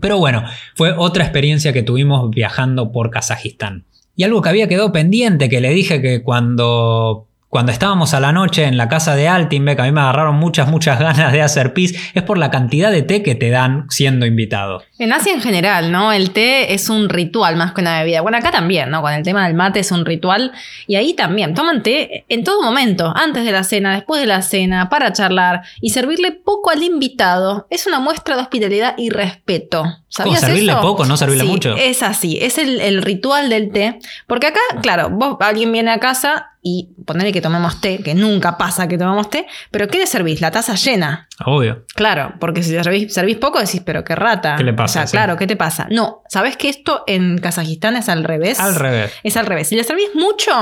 Pero 0.00 0.18
bueno, 0.18 0.44
fue 0.74 0.92
otra 0.96 1.24
experiencia 1.24 1.72
que 1.72 1.82
tuvimos 1.82 2.30
viajando 2.30 2.92
por 2.92 3.10
Kazajistán. 3.10 3.84
Y 4.14 4.24
algo 4.24 4.42
que 4.42 4.50
había 4.50 4.68
quedado 4.68 4.92
pendiente, 4.92 5.48
que 5.48 5.60
le 5.60 5.70
dije 5.70 6.00
que 6.00 6.22
cuando 6.22 7.28
cuando 7.52 7.70
estábamos 7.70 8.14
a 8.14 8.20
la 8.20 8.32
noche 8.32 8.64
en 8.64 8.78
la 8.78 8.88
casa 8.88 9.14
de 9.14 9.28
Altinbeck, 9.28 9.78
a 9.78 9.82
mí 9.82 9.92
me 9.92 10.00
agarraron 10.00 10.36
muchas, 10.36 10.68
muchas 10.68 10.98
ganas 10.98 11.32
de 11.34 11.42
hacer 11.42 11.74
pis, 11.74 11.94
es 12.14 12.22
por 12.22 12.38
la 12.38 12.50
cantidad 12.50 12.90
de 12.90 13.02
té 13.02 13.22
que 13.22 13.34
te 13.34 13.50
dan 13.50 13.84
siendo 13.90 14.24
invitado. 14.24 14.82
En 14.98 15.12
Asia 15.12 15.34
en 15.34 15.42
general, 15.42 15.92
¿no? 15.92 16.14
El 16.14 16.30
té 16.30 16.72
es 16.72 16.88
un 16.88 17.10
ritual 17.10 17.56
más 17.56 17.72
que 17.72 17.82
una 17.82 17.98
bebida. 17.98 18.22
Bueno, 18.22 18.38
acá 18.38 18.50
también, 18.50 18.88
¿no? 18.88 19.02
Con 19.02 19.12
el 19.12 19.22
tema 19.22 19.44
del 19.44 19.52
mate 19.52 19.80
es 19.80 19.92
un 19.92 20.06
ritual. 20.06 20.52
Y 20.86 20.96
ahí 20.96 21.12
también, 21.12 21.52
toman 21.52 21.82
té 21.82 22.24
en 22.30 22.42
todo 22.42 22.62
momento, 22.62 23.12
antes 23.14 23.44
de 23.44 23.52
la 23.52 23.64
cena, 23.64 23.92
después 23.96 24.22
de 24.22 24.28
la 24.28 24.40
cena, 24.40 24.88
para 24.88 25.12
charlar 25.12 25.60
y 25.82 25.90
servirle 25.90 26.32
poco 26.32 26.70
al 26.70 26.82
invitado. 26.82 27.66
Es 27.68 27.86
una 27.86 28.00
muestra 28.00 28.34
de 28.34 28.40
hospitalidad 28.40 28.94
y 28.96 29.10
respeto. 29.10 29.84
¿Sabías 30.08 30.40
servirle 30.40 30.74
poco, 30.76 31.04
no 31.04 31.18
servirle 31.18 31.44
mucho. 31.44 31.76
Es 31.76 32.02
así, 32.02 32.38
es 32.40 32.56
el, 32.56 32.80
el 32.80 33.02
ritual 33.02 33.50
del 33.50 33.70
té. 33.72 33.98
Porque 34.26 34.46
acá, 34.46 34.60
claro, 34.80 35.10
vos, 35.10 35.36
alguien 35.40 35.70
viene 35.70 35.90
a 35.90 36.00
casa 36.00 36.51
y 36.64 36.90
ponerle 37.04 37.32
que 37.32 37.40
tomemos 37.40 37.80
té, 37.80 37.98
que 37.98 38.14
nunca 38.14 38.56
pasa 38.56 38.86
que 38.86 38.96
tomamos 38.96 39.28
té, 39.28 39.46
pero 39.72 39.88
¿qué 39.88 39.98
le 39.98 40.06
servís? 40.06 40.40
La 40.40 40.52
taza 40.52 40.76
llena. 40.76 41.28
Obvio. 41.44 41.84
Claro, 41.94 42.34
porque 42.38 42.62
si 42.62 42.70
servís, 42.70 43.12
servís 43.12 43.36
poco 43.36 43.58
decís, 43.58 43.82
pero 43.84 44.04
qué 44.04 44.14
rata. 44.14 44.54
¿Qué 44.56 44.62
le 44.62 44.72
pasa? 44.72 45.02
O 45.02 45.06
sea, 45.08 45.10
claro, 45.10 45.36
¿qué 45.36 45.48
te 45.48 45.56
pasa? 45.56 45.88
No, 45.90 46.22
¿sabes 46.28 46.56
que 46.56 46.68
esto 46.68 47.02
en 47.08 47.38
Kazajistán 47.38 47.96
es 47.96 48.08
al 48.08 48.22
revés? 48.22 48.60
Al 48.60 48.76
revés. 48.76 49.12
Es 49.24 49.36
al 49.36 49.46
revés. 49.46 49.68
Si 49.68 49.74
le 49.74 49.82
servís 49.82 50.14
mucho, 50.14 50.52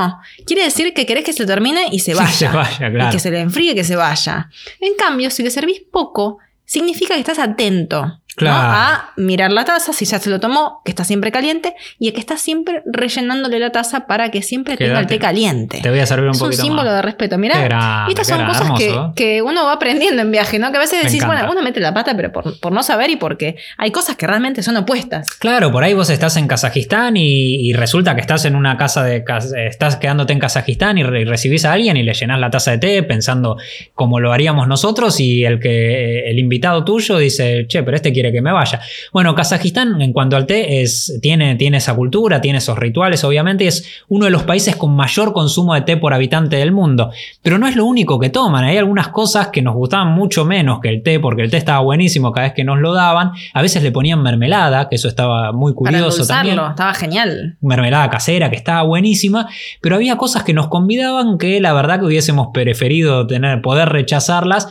quiere 0.46 0.64
decir 0.64 0.94
que 0.94 1.04
querés 1.04 1.24
que 1.24 1.34
se 1.34 1.44
termine 1.44 1.88
y 1.92 1.98
se 1.98 2.14
vaya. 2.14 2.30
se 2.30 2.48
vaya, 2.48 2.90
claro. 2.90 3.10
Y 3.10 3.12
que 3.12 3.18
se 3.18 3.30
le 3.30 3.40
enfríe 3.40 3.72
y 3.72 3.74
que 3.74 3.84
se 3.84 3.96
vaya. 3.96 4.48
En 4.80 4.94
cambio, 4.94 5.30
si 5.30 5.42
le 5.42 5.50
servís 5.50 5.82
poco, 5.92 6.38
significa 6.64 7.14
que 7.14 7.20
estás 7.20 7.38
atento. 7.38 8.19
A 8.46 9.12
mirar 9.16 9.52
la 9.52 9.64
taza, 9.64 9.92
si 9.92 10.04
ya 10.04 10.18
se 10.18 10.30
lo 10.30 10.40
tomó, 10.40 10.82
que 10.84 10.90
está 10.90 11.04
siempre 11.04 11.32
caliente, 11.32 11.74
y 11.98 12.08
a 12.08 12.12
que 12.12 12.20
está 12.20 12.36
siempre 12.36 12.82
rellenándole 12.86 13.58
la 13.58 13.70
taza 13.70 14.06
para 14.06 14.30
que 14.30 14.42
siempre 14.42 14.76
tenga 14.76 15.00
el 15.00 15.06
té 15.06 15.18
caliente. 15.18 15.80
Te 15.82 15.90
voy 15.90 15.98
a 15.98 16.06
servir 16.06 16.26
un 16.26 16.32
poquito. 16.32 16.50
Es 16.50 16.58
un 16.58 16.64
símbolo 16.64 16.92
de 16.92 17.02
respeto. 17.02 17.38
Mirá, 17.38 18.06
estas 18.08 18.26
son 18.26 18.46
cosas 18.46 18.70
que, 19.14 19.42
uno 19.42 19.64
va 19.64 19.72
aprendiendo 19.72 20.22
en 20.22 20.30
viaje, 20.30 20.58
¿no? 20.58 20.70
Que 20.70 20.76
a 20.76 20.80
veces 20.80 21.04
decís, 21.04 21.24
bueno, 21.24 21.50
uno 21.50 21.62
mete 21.62 21.80
la 21.80 21.94
pata, 21.94 22.14
pero 22.14 22.32
por, 22.32 22.72
no 22.72 22.82
saber 22.82 23.10
y 23.10 23.16
porque 23.16 23.56
hay 23.78 23.90
cosas 23.90 24.16
que 24.16 24.26
realmente 24.26 24.62
son 24.62 24.76
opuestas. 24.76 25.30
Claro, 25.32 25.72
por 25.72 25.82
ahí 25.82 25.94
vos 25.94 26.10
estás 26.10 26.36
en 26.36 26.46
Kazajistán 26.46 27.16
y, 27.16 27.72
resulta 27.72 28.14
que 28.14 28.20
estás 28.20 28.44
en 28.44 28.56
una 28.56 28.76
casa 28.76 29.02
de. 29.02 29.24
Estás 29.68 29.96
quedándote 29.96 30.32
en 30.32 30.38
Kazajistán 30.38 30.98
y, 30.98 31.02
recibís 31.02 31.64
a 31.64 31.72
alguien 31.72 31.96
y 31.96 32.02
le 32.02 32.14
llenás 32.14 32.38
la 32.38 32.50
taza 32.50 32.72
de 32.72 32.78
té 32.78 33.02
pensando 33.02 33.56
como 33.94 34.20
lo 34.20 34.32
haríamos 34.32 34.68
nosotros, 34.68 35.18
y 35.20 35.44
el 35.44 35.60
que 35.60 36.30
el 36.30 36.38
invitado 36.38 36.84
tuyo 36.84 37.18
dice, 37.18 37.66
che, 37.66 37.82
pero 37.82 37.96
este 37.96 38.12
quiere 38.12 38.19
que 38.30 38.42
me 38.42 38.52
vaya. 38.52 38.80
Bueno, 39.12 39.34
Kazajistán 39.34 40.00
en 40.02 40.12
cuanto 40.12 40.36
al 40.36 40.46
té 40.46 40.82
es, 40.82 41.18
tiene, 41.22 41.56
tiene 41.56 41.78
esa 41.78 41.94
cultura, 41.94 42.40
tiene 42.40 42.58
esos 42.58 42.78
rituales, 42.78 43.24
obviamente 43.24 43.66
es 43.66 44.02
uno 44.08 44.26
de 44.26 44.30
los 44.30 44.42
países 44.42 44.76
con 44.76 44.94
mayor 44.94 45.32
consumo 45.32 45.74
de 45.74 45.80
té 45.80 45.96
por 45.96 46.12
habitante 46.12 46.56
del 46.56 46.72
mundo, 46.72 47.10
pero 47.42 47.58
no 47.58 47.66
es 47.66 47.76
lo 47.76 47.86
único 47.86 48.18
que 48.18 48.28
toman, 48.28 48.64
hay 48.64 48.76
algunas 48.76 49.08
cosas 49.08 49.48
que 49.48 49.62
nos 49.62 49.74
gustaban 49.74 50.08
mucho 50.08 50.44
menos 50.44 50.80
que 50.80 50.90
el 50.90 51.02
té, 51.02 51.18
porque 51.18 51.42
el 51.42 51.50
té 51.50 51.56
estaba 51.56 51.80
buenísimo 51.80 52.32
cada 52.32 52.48
vez 52.48 52.54
que 52.54 52.64
nos 52.64 52.78
lo 52.78 52.92
daban, 52.92 53.32
a 53.54 53.62
veces 53.62 53.82
le 53.82 53.92
ponían 53.92 54.22
mermelada, 54.22 54.88
que 54.88 54.96
eso 54.96 55.08
estaba 55.08 55.52
muy 55.52 55.74
curioso 55.74 56.26
también. 56.26 56.58
Estaba 56.58 56.94
genial. 56.94 57.56
Mermelada 57.60 58.10
casera, 58.10 58.50
que 58.50 58.56
estaba 58.56 58.82
buenísima, 58.82 59.48
pero 59.80 59.96
había 59.96 60.16
cosas 60.16 60.44
que 60.44 60.52
nos 60.52 60.68
convidaban 60.68 61.38
que 61.38 61.60
la 61.60 61.72
verdad 61.72 62.00
que 62.00 62.06
hubiésemos 62.06 62.48
preferido 62.52 63.26
tener, 63.26 63.62
poder 63.62 63.88
rechazarlas, 63.88 64.68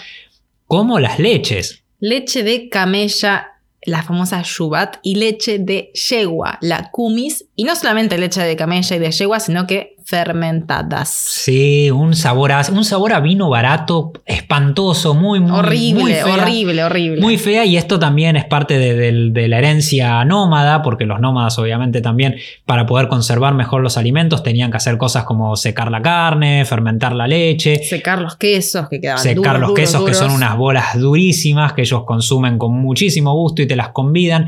como 0.68 1.00
las 1.00 1.20
leches 1.20 1.79
leche 2.00 2.44
de 2.44 2.70
camella, 2.70 3.48
la 3.84 4.04
famosa 4.04 4.42
yubat, 4.42 4.98
y 5.04 5.16
leche 5.16 5.60
de 5.60 5.92
yegua, 5.94 6.58
la 6.62 6.90
kumis, 6.92 7.46
y 7.56 7.64
no 7.64 7.76
solamente 7.76 8.18
leche 8.18 8.42
de 8.42 8.56
camella 8.56 8.96
y 8.96 9.00
de 9.00 9.12
yegua, 9.12 9.40
sino 9.40 9.68
que 9.68 9.96
fermentadas. 10.10 11.10
Sí, 11.10 11.92
un 11.92 12.16
sabor 12.16 12.52
a, 12.52 12.64
un 12.72 12.84
sabor 12.84 13.14
a 13.14 13.20
vino 13.20 13.48
barato, 13.48 14.12
espantoso, 14.26 15.14
muy, 15.14 15.40
muy 15.40 15.52
horrible, 15.52 16.02
muy 16.02 16.14
fea, 16.14 16.34
horrible, 16.34 16.84
horrible. 16.84 17.22
Muy 17.22 17.38
fea 17.38 17.64
y 17.66 17.78
esto 17.78 18.00
también 18.00 18.36
es 18.36 18.46
parte 18.46 18.80
de, 18.80 19.48
la 19.48 19.58
herencia 19.60 20.26
nómada, 20.26 20.82
porque 20.82 21.06
los 21.06 21.20
nómadas 21.20 21.60
obviamente 21.60 22.02
también 22.02 22.38
para 22.66 22.88
poder 22.88 23.08
conservar 23.08 23.54
mejor 23.54 23.84
los 23.84 23.98
alimentos 23.98 24.42
tenían 24.42 24.72
que 24.72 24.78
hacer 24.78 24.98
cosas 24.98 25.26
como 25.26 25.56
secar 25.56 25.92
la 25.92 26.02
carne, 26.02 26.66
fermentar 26.66 27.14
la 27.14 27.28
leche. 27.28 27.84
Secar 27.84 28.20
los 28.20 28.36
quesos 28.36 28.90
que 28.90 29.00
quedaban 29.00 29.22
Secar 29.22 29.60
los 29.60 29.74
quesos 29.74 30.04
que 30.04 30.16
son 30.16 30.32
unas 30.32 30.58
bolas 30.58 31.00
durísimas 31.00 31.74
que 31.74 31.82
ellos 31.82 32.04
consumen 32.06 32.58
con 32.58 32.74
muchísimo 32.74 33.36
gusto 33.36 33.62
y 33.62 33.68
te 33.68 33.76
las 33.76 33.90
convidan. 33.90 34.48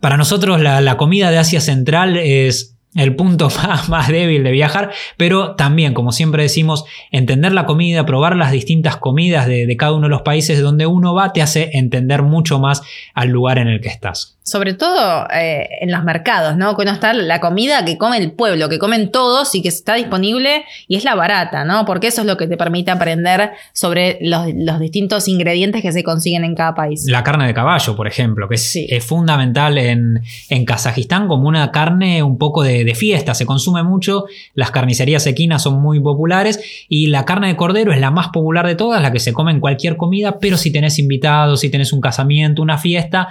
Para 0.00 0.16
nosotros 0.16 0.62
la, 0.62 0.80
la 0.80 0.96
comida 0.96 1.30
de 1.30 1.36
Asia 1.36 1.60
Central 1.60 2.16
es 2.16 2.73
el 2.94 3.16
punto 3.16 3.48
más, 3.88 4.08
débil 4.08 4.44
de 4.44 4.50
viajar, 4.50 4.92
pero 5.16 5.54
también, 5.54 5.94
como 5.94 6.12
siempre 6.12 6.42
decimos, 6.42 6.84
entender 7.10 7.52
la 7.52 7.66
comida, 7.66 8.06
probar 8.06 8.36
las 8.36 8.52
distintas 8.52 8.96
comidas 8.96 9.46
de, 9.46 9.66
de, 9.66 9.76
cada 9.76 9.92
uno 9.92 10.06
de 10.06 10.10
los 10.10 10.22
países 10.22 10.60
donde 10.60 10.86
uno 10.86 11.14
va, 11.14 11.32
te 11.32 11.42
hace 11.42 11.70
entender 11.74 12.22
mucho 12.22 12.58
más 12.58 12.82
al 13.14 13.28
lugar 13.28 13.58
en 13.58 13.68
el 13.68 13.80
que 13.80 13.88
estás. 13.88 14.33
Sobre 14.46 14.74
todo 14.74 15.26
eh, 15.34 15.68
en 15.80 15.90
los 15.90 16.04
mercados, 16.04 16.54
¿no? 16.58 16.76
Que 16.76 16.84
está 16.84 17.14
la 17.14 17.40
comida 17.40 17.82
que 17.82 17.96
come 17.96 18.18
el 18.18 18.32
pueblo, 18.32 18.68
que 18.68 18.78
comen 18.78 19.10
todos 19.10 19.54
y 19.54 19.62
que 19.62 19.68
está 19.68 19.94
disponible 19.94 20.66
y 20.86 20.96
es 20.96 21.04
la 21.04 21.14
barata, 21.14 21.64
¿no? 21.64 21.86
Porque 21.86 22.08
eso 22.08 22.20
es 22.20 22.26
lo 22.26 22.36
que 22.36 22.46
te 22.46 22.58
permite 22.58 22.90
aprender 22.90 23.52
sobre 23.72 24.18
los, 24.20 24.44
distintos 24.78 25.28
ingredientes 25.28 25.80
que 25.80 25.92
se 25.92 26.04
consiguen 26.04 26.44
en 26.44 26.54
cada 26.54 26.74
país. 26.74 27.06
La 27.08 27.24
carne 27.24 27.46
de 27.46 27.54
caballo, 27.54 27.96
por 27.96 28.06
ejemplo, 28.06 28.46
que 28.46 28.56
es, 28.56 28.76
fundamental 29.00 29.78
en, 29.78 30.22
en, 30.50 30.64
Kazajistán 30.66 31.26
como 31.26 31.48
una 31.48 31.72
carne 31.72 32.22
un 32.22 32.36
poco 32.36 32.62
de, 32.62 32.84
de, 32.84 32.94
fiesta, 32.94 33.32
se 33.32 33.46
consume 33.46 33.82
mucho, 33.82 34.26
las 34.54 34.70
carnicerías 34.70 35.26
equinas 35.26 35.62
son 35.62 35.80
muy 35.80 36.00
populares 36.00 36.86
y 36.90 37.06
la 37.06 37.24
carne 37.24 37.48
de 37.48 37.56
cordero 37.56 37.92
es 37.92 38.00
la 38.00 38.10
más 38.10 38.28
popular 38.28 38.66
de 38.66 38.74
todas, 38.74 39.00
la 39.00 39.10
que 39.10 39.20
se 39.20 39.32
come 39.32 39.52
en 39.52 39.60
cualquier 39.60 39.96
comida, 39.96 40.38
pero 40.38 40.58
si 40.58 40.70
tenés 40.70 40.98
invitados, 40.98 41.60
si 41.60 41.70
tenés 41.70 41.94
un 41.94 42.02
casamiento, 42.02 42.60
una 42.60 42.76
fiesta, 42.76 43.28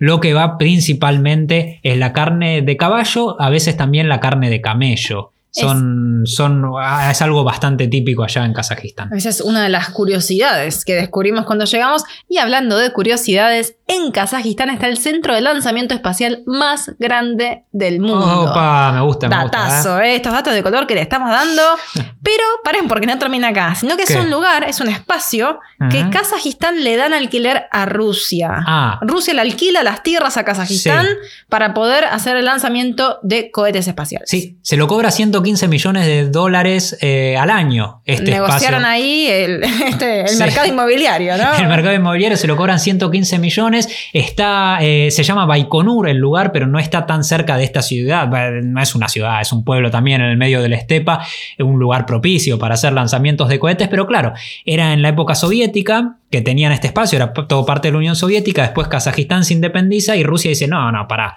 lo 0.00 0.18
que 0.18 0.32
va 0.32 0.56
principalmente 0.56 1.78
es 1.82 1.98
la 1.98 2.14
carne 2.14 2.62
de 2.62 2.76
caballo, 2.78 3.38
a 3.40 3.50
veces 3.50 3.76
también 3.76 4.08
la 4.08 4.18
carne 4.18 4.48
de 4.48 4.62
camello. 4.62 5.32
Son, 5.52 6.22
es, 6.24 6.34
son, 6.34 6.64
ah, 6.80 7.10
es 7.10 7.20
algo 7.22 7.42
bastante 7.44 7.88
típico 7.88 8.22
allá 8.22 8.44
en 8.44 8.52
Kazajistán. 8.52 9.12
Esa 9.12 9.28
es 9.30 9.40
una 9.40 9.62
de 9.62 9.68
las 9.68 9.90
curiosidades 9.90 10.84
que 10.84 10.94
descubrimos 10.94 11.44
cuando 11.44 11.64
llegamos. 11.64 12.04
Y 12.28 12.38
hablando 12.38 12.78
de 12.78 12.92
curiosidades, 12.92 13.76
en 13.88 14.12
Kazajistán 14.12 14.70
está 14.70 14.86
el 14.86 14.96
centro 14.98 15.34
de 15.34 15.40
lanzamiento 15.40 15.94
espacial 15.94 16.42
más 16.46 16.92
grande 16.98 17.64
del 17.72 18.00
mundo. 18.00 18.42
Opa, 18.50 18.92
me 18.92 19.00
gusta, 19.00 19.28
me 19.28 19.34
Datazo, 19.36 19.90
gusta, 19.90 20.06
¿eh? 20.06 20.16
estos 20.16 20.32
datos 20.32 20.54
de 20.54 20.62
color 20.62 20.86
que 20.86 20.94
le 20.94 21.02
estamos 21.02 21.30
dando. 21.30 21.62
Pero 22.22 22.44
paren 22.62 22.86
porque 22.86 23.06
no 23.06 23.18
termina 23.18 23.48
acá, 23.48 23.74
sino 23.74 23.96
que 23.96 24.04
¿Qué? 24.04 24.12
es 24.12 24.20
un 24.20 24.30
lugar, 24.30 24.64
es 24.64 24.80
un 24.80 24.88
espacio 24.88 25.58
que. 25.90 26.08
Kazajistán 26.10 26.82
le 26.82 26.96
dan 26.96 27.12
alquiler 27.14 27.64
a 27.70 27.86
Rusia. 27.86 28.50
Ah. 28.66 28.98
Rusia 29.02 29.32
le 29.32 29.40
alquila 29.42 29.82
las 29.82 30.02
tierras 30.02 30.36
a 30.36 30.44
Kazajistán 30.44 31.06
Sí. 31.06 31.12
para 31.48 31.72
poder 31.72 32.04
hacer 32.04 32.36
el 32.36 32.44
lanzamiento 32.46 33.18
de 33.22 33.50
cohetes 33.50 33.86
espaciales. 33.88 34.28
Sí, 34.28 34.58
se 34.62 34.76
lo 34.76 34.86
cobra 34.86 35.10
115 35.40 35.68
millones 35.68 36.06
de 36.06 36.28
dólares 36.28 36.96
eh, 37.00 37.36
al 37.36 37.50
año 37.50 38.02
este 38.04 38.30
Negociaron 38.30 38.80
espacio. 38.80 38.86
ahí 38.86 39.26
el, 39.28 39.62
este, 39.86 40.20
el 40.22 40.28
Sí. 40.28 40.38
mercado 40.38 40.66
inmobiliario, 40.68 41.36
¿no? 41.36 41.54
El 41.58 41.68
mercado 41.68 41.94
inmobiliario 41.94 42.36
se 42.36 42.46
lo 42.46 42.56
cobran 42.56 42.78
115 42.78 43.38
millones. 43.38 43.88
Está, 44.12 44.78
eh, 44.80 45.10
se 45.10 45.22
llama 45.22 45.46
Baikonur 45.46 46.08
el 46.08 46.16
lugar, 46.18 46.52
pero 46.52 46.66
no 46.66 46.78
está 46.78 47.06
tan 47.06 47.24
cerca 47.24 47.56
de 47.56 47.64
esta 47.64 47.82
ciudad. 47.82 48.28
No 48.28 48.80
es 48.82 48.94
una 48.94 49.08
ciudad, 49.08 49.40
es 49.40 49.52
un 49.52 49.64
pueblo 49.64 49.90
también 49.90 50.20
en 50.20 50.28
el 50.28 50.36
medio 50.36 50.62
de 50.62 50.68
la 50.68 50.76
estepa, 50.76 51.24
un 51.58 51.78
lugar 51.78 52.06
propicio 52.06 52.58
para 52.58 52.74
hacer 52.74 52.92
lanzamientos 52.92 53.48
de 53.48 53.58
cohetes. 53.58 53.88
Pero 53.88 54.06
claro, 54.06 54.32
era 54.64 54.92
en 54.92 55.02
la 55.02 55.08
época 55.10 55.34
soviética 55.34 56.16
que 56.30 56.40
tenían 56.42 56.72
este 56.72 56.86
espacio, 56.86 57.16
era 57.16 57.32
todo 57.32 57.66
parte 57.66 57.88
de 57.88 57.92
la 57.92 57.98
Unión 57.98 58.14
Soviética. 58.16 58.62
Después 58.62 58.86
Kazajistán 58.88 59.44
se 59.44 59.54
independiza 59.54 60.16
y 60.16 60.22
Rusia 60.22 60.48
dice: 60.50 60.68
No, 60.68 60.90
no, 60.92 61.08
pará. 61.08 61.36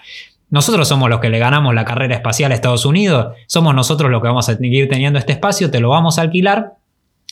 Nosotros 0.54 0.88
somos 0.88 1.10
los 1.10 1.20
que 1.20 1.32
le 1.32 1.40
ganamos 1.40 1.74
la 1.74 1.84
carrera 1.84 2.14
espacial 2.14 2.52
a 2.52 2.54
Estados 2.54 2.86
Unidos. 2.86 3.34
Somos 3.48 3.74
nosotros 3.74 4.12
los 4.12 4.22
que 4.22 4.28
vamos 4.28 4.48
a 4.50 4.56
seguir 4.56 4.88
teniendo 4.88 5.18
este 5.18 5.32
espacio. 5.32 5.72
Te 5.72 5.80
lo 5.80 5.90
vamos 5.90 6.20
a 6.20 6.22
alquilar. 6.22 6.74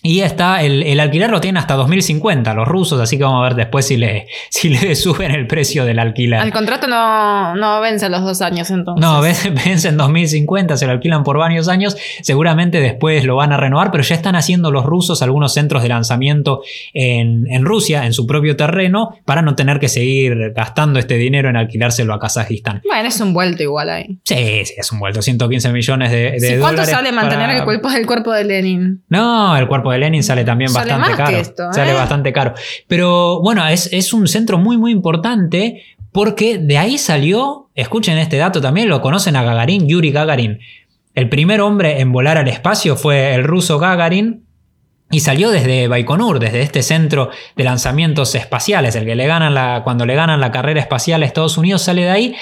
Y 0.03 0.21
está, 0.21 0.63
el, 0.63 0.83
el 0.83 0.99
alquiler 0.99 1.29
lo 1.29 1.39
tienen 1.41 1.57
hasta 1.57 1.75
2050 1.75 2.53
los 2.53 2.67
rusos, 2.67 2.99
así 2.99 3.17
que 3.17 3.23
vamos 3.23 3.39
a 3.41 3.49
ver 3.49 3.55
después 3.55 3.85
si 3.85 3.97
le, 3.97 4.27
si 4.49 4.69
le 4.69 4.95
suben 4.95 5.31
el 5.31 5.47
precio 5.47 5.85
del 5.85 5.99
alquiler. 5.99 6.41
El 6.43 6.51
contrato 6.51 6.87
no, 6.87 7.55
no 7.55 7.79
vence 7.81 8.09
los 8.09 8.21
dos 8.23 8.41
años 8.41 8.69
entonces. 8.71 9.01
No, 9.01 9.21
vence 9.21 9.49
vence 9.51 9.89
en 9.89 9.97
2050, 9.97 10.77
se 10.77 10.85
lo 10.85 10.91
alquilan 10.93 11.23
por 11.23 11.37
varios 11.37 11.67
años, 11.67 11.95
seguramente 12.21 12.79
después 12.79 13.25
lo 13.25 13.35
van 13.35 13.53
a 13.53 13.57
renovar, 13.57 13.91
pero 13.91 14.03
ya 14.03 14.15
están 14.15 14.35
haciendo 14.35 14.71
los 14.71 14.85
rusos 14.85 15.21
algunos 15.21 15.53
centros 15.53 15.83
de 15.83 15.89
lanzamiento 15.89 16.61
en, 16.93 17.45
en 17.51 17.65
Rusia, 17.65 18.05
en 18.05 18.13
su 18.13 18.25
propio 18.25 18.55
terreno, 18.55 19.15
para 19.25 19.41
no 19.41 19.55
tener 19.55 19.79
que 19.79 19.87
seguir 19.89 20.53
gastando 20.55 20.99
este 20.99 21.15
dinero 21.15 21.49
en 21.49 21.57
alquilárselo 21.57 22.13
a 22.13 22.19
Kazajistán. 22.19 22.81
Bueno, 22.87 23.07
es 23.07 23.19
un 23.21 23.33
vuelto 23.33 23.63
igual 23.63 23.89
ahí. 23.89 24.17
Sí, 24.23 24.65
sí, 24.65 24.73
es 24.77 24.91
un 24.91 24.99
vuelto, 24.99 25.21
115 25.21 25.71
millones 25.71 26.11
de, 26.11 26.31
de 26.31 26.39
Sí, 26.39 26.47
¿Cuánto 26.59 26.81
dólares 26.81 26.89
sale 26.89 27.11
mantener 27.11 27.45
para- 27.47 27.57
el, 27.59 27.63
cuerpo, 27.65 27.89
el 27.91 28.05
cuerpo 28.05 28.31
de 28.31 28.43
Lenin? 28.45 29.03
No, 29.09 29.55
el 29.57 29.67
cuerpo 29.67 29.90
de 29.91 29.99
Lenin 29.99 30.23
sale 30.23 30.43
también 30.43 30.69
Sale 30.69 30.91
bastante 30.91 31.17
caro. 31.17 31.37
esto, 31.37 31.63
¿eh? 31.63 31.73
Sale 31.73 31.93
bastante 31.93 32.33
caro. 32.33 32.53
Pero 32.87 33.41
bueno, 33.41 33.67
es, 33.67 33.89
es 33.91 34.13
un 34.13 34.27
centro 34.27 34.57
muy, 34.57 34.77
muy 34.77 34.91
importante 34.91 35.83
porque 36.11 36.57
de 36.57 36.77
ahí 36.77 36.97
salió, 36.97 37.69
escuchen 37.75 38.17
este 38.17 38.37
dato 38.37 38.59
también, 38.59 38.89
lo 38.89 39.01
conocen 39.01 39.35
a 39.35 39.43
Gagarin, 39.43 39.87
Yuri 39.87 40.11
Gagarin. 40.11 40.59
El 41.13 41.29
primer 41.29 41.61
hombre 41.61 42.01
en 42.01 42.11
volar 42.11 42.37
al 42.37 42.47
espacio 42.47 42.95
fue 42.95 43.33
el 43.35 43.43
ruso 43.43 43.79
Gagarin. 43.79 44.45
Y 45.13 45.19
salió 45.19 45.51
desde 45.51 45.89
Baikonur, 45.89 46.39
desde 46.39 46.61
este 46.61 46.81
centro 46.83 47.31
de 47.57 47.65
lanzamientos 47.65 48.33
espaciales, 48.33 48.95
el 48.95 49.03
que 49.03 49.15
le 49.15 49.27
ganan 49.27 49.53
la, 49.53 49.81
cuando 49.83 50.05
le 50.05 50.15
ganan 50.15 50.39
la 50.39 50.51
carrera 50.51 50.79
espacial 50.79 51.21
a 51.21 51.25
Estados 51.25 51.57
Unidos 51.57 51.81
sale 51.81 52.03
de 52.03 52.09
ahí. 52.09 52.35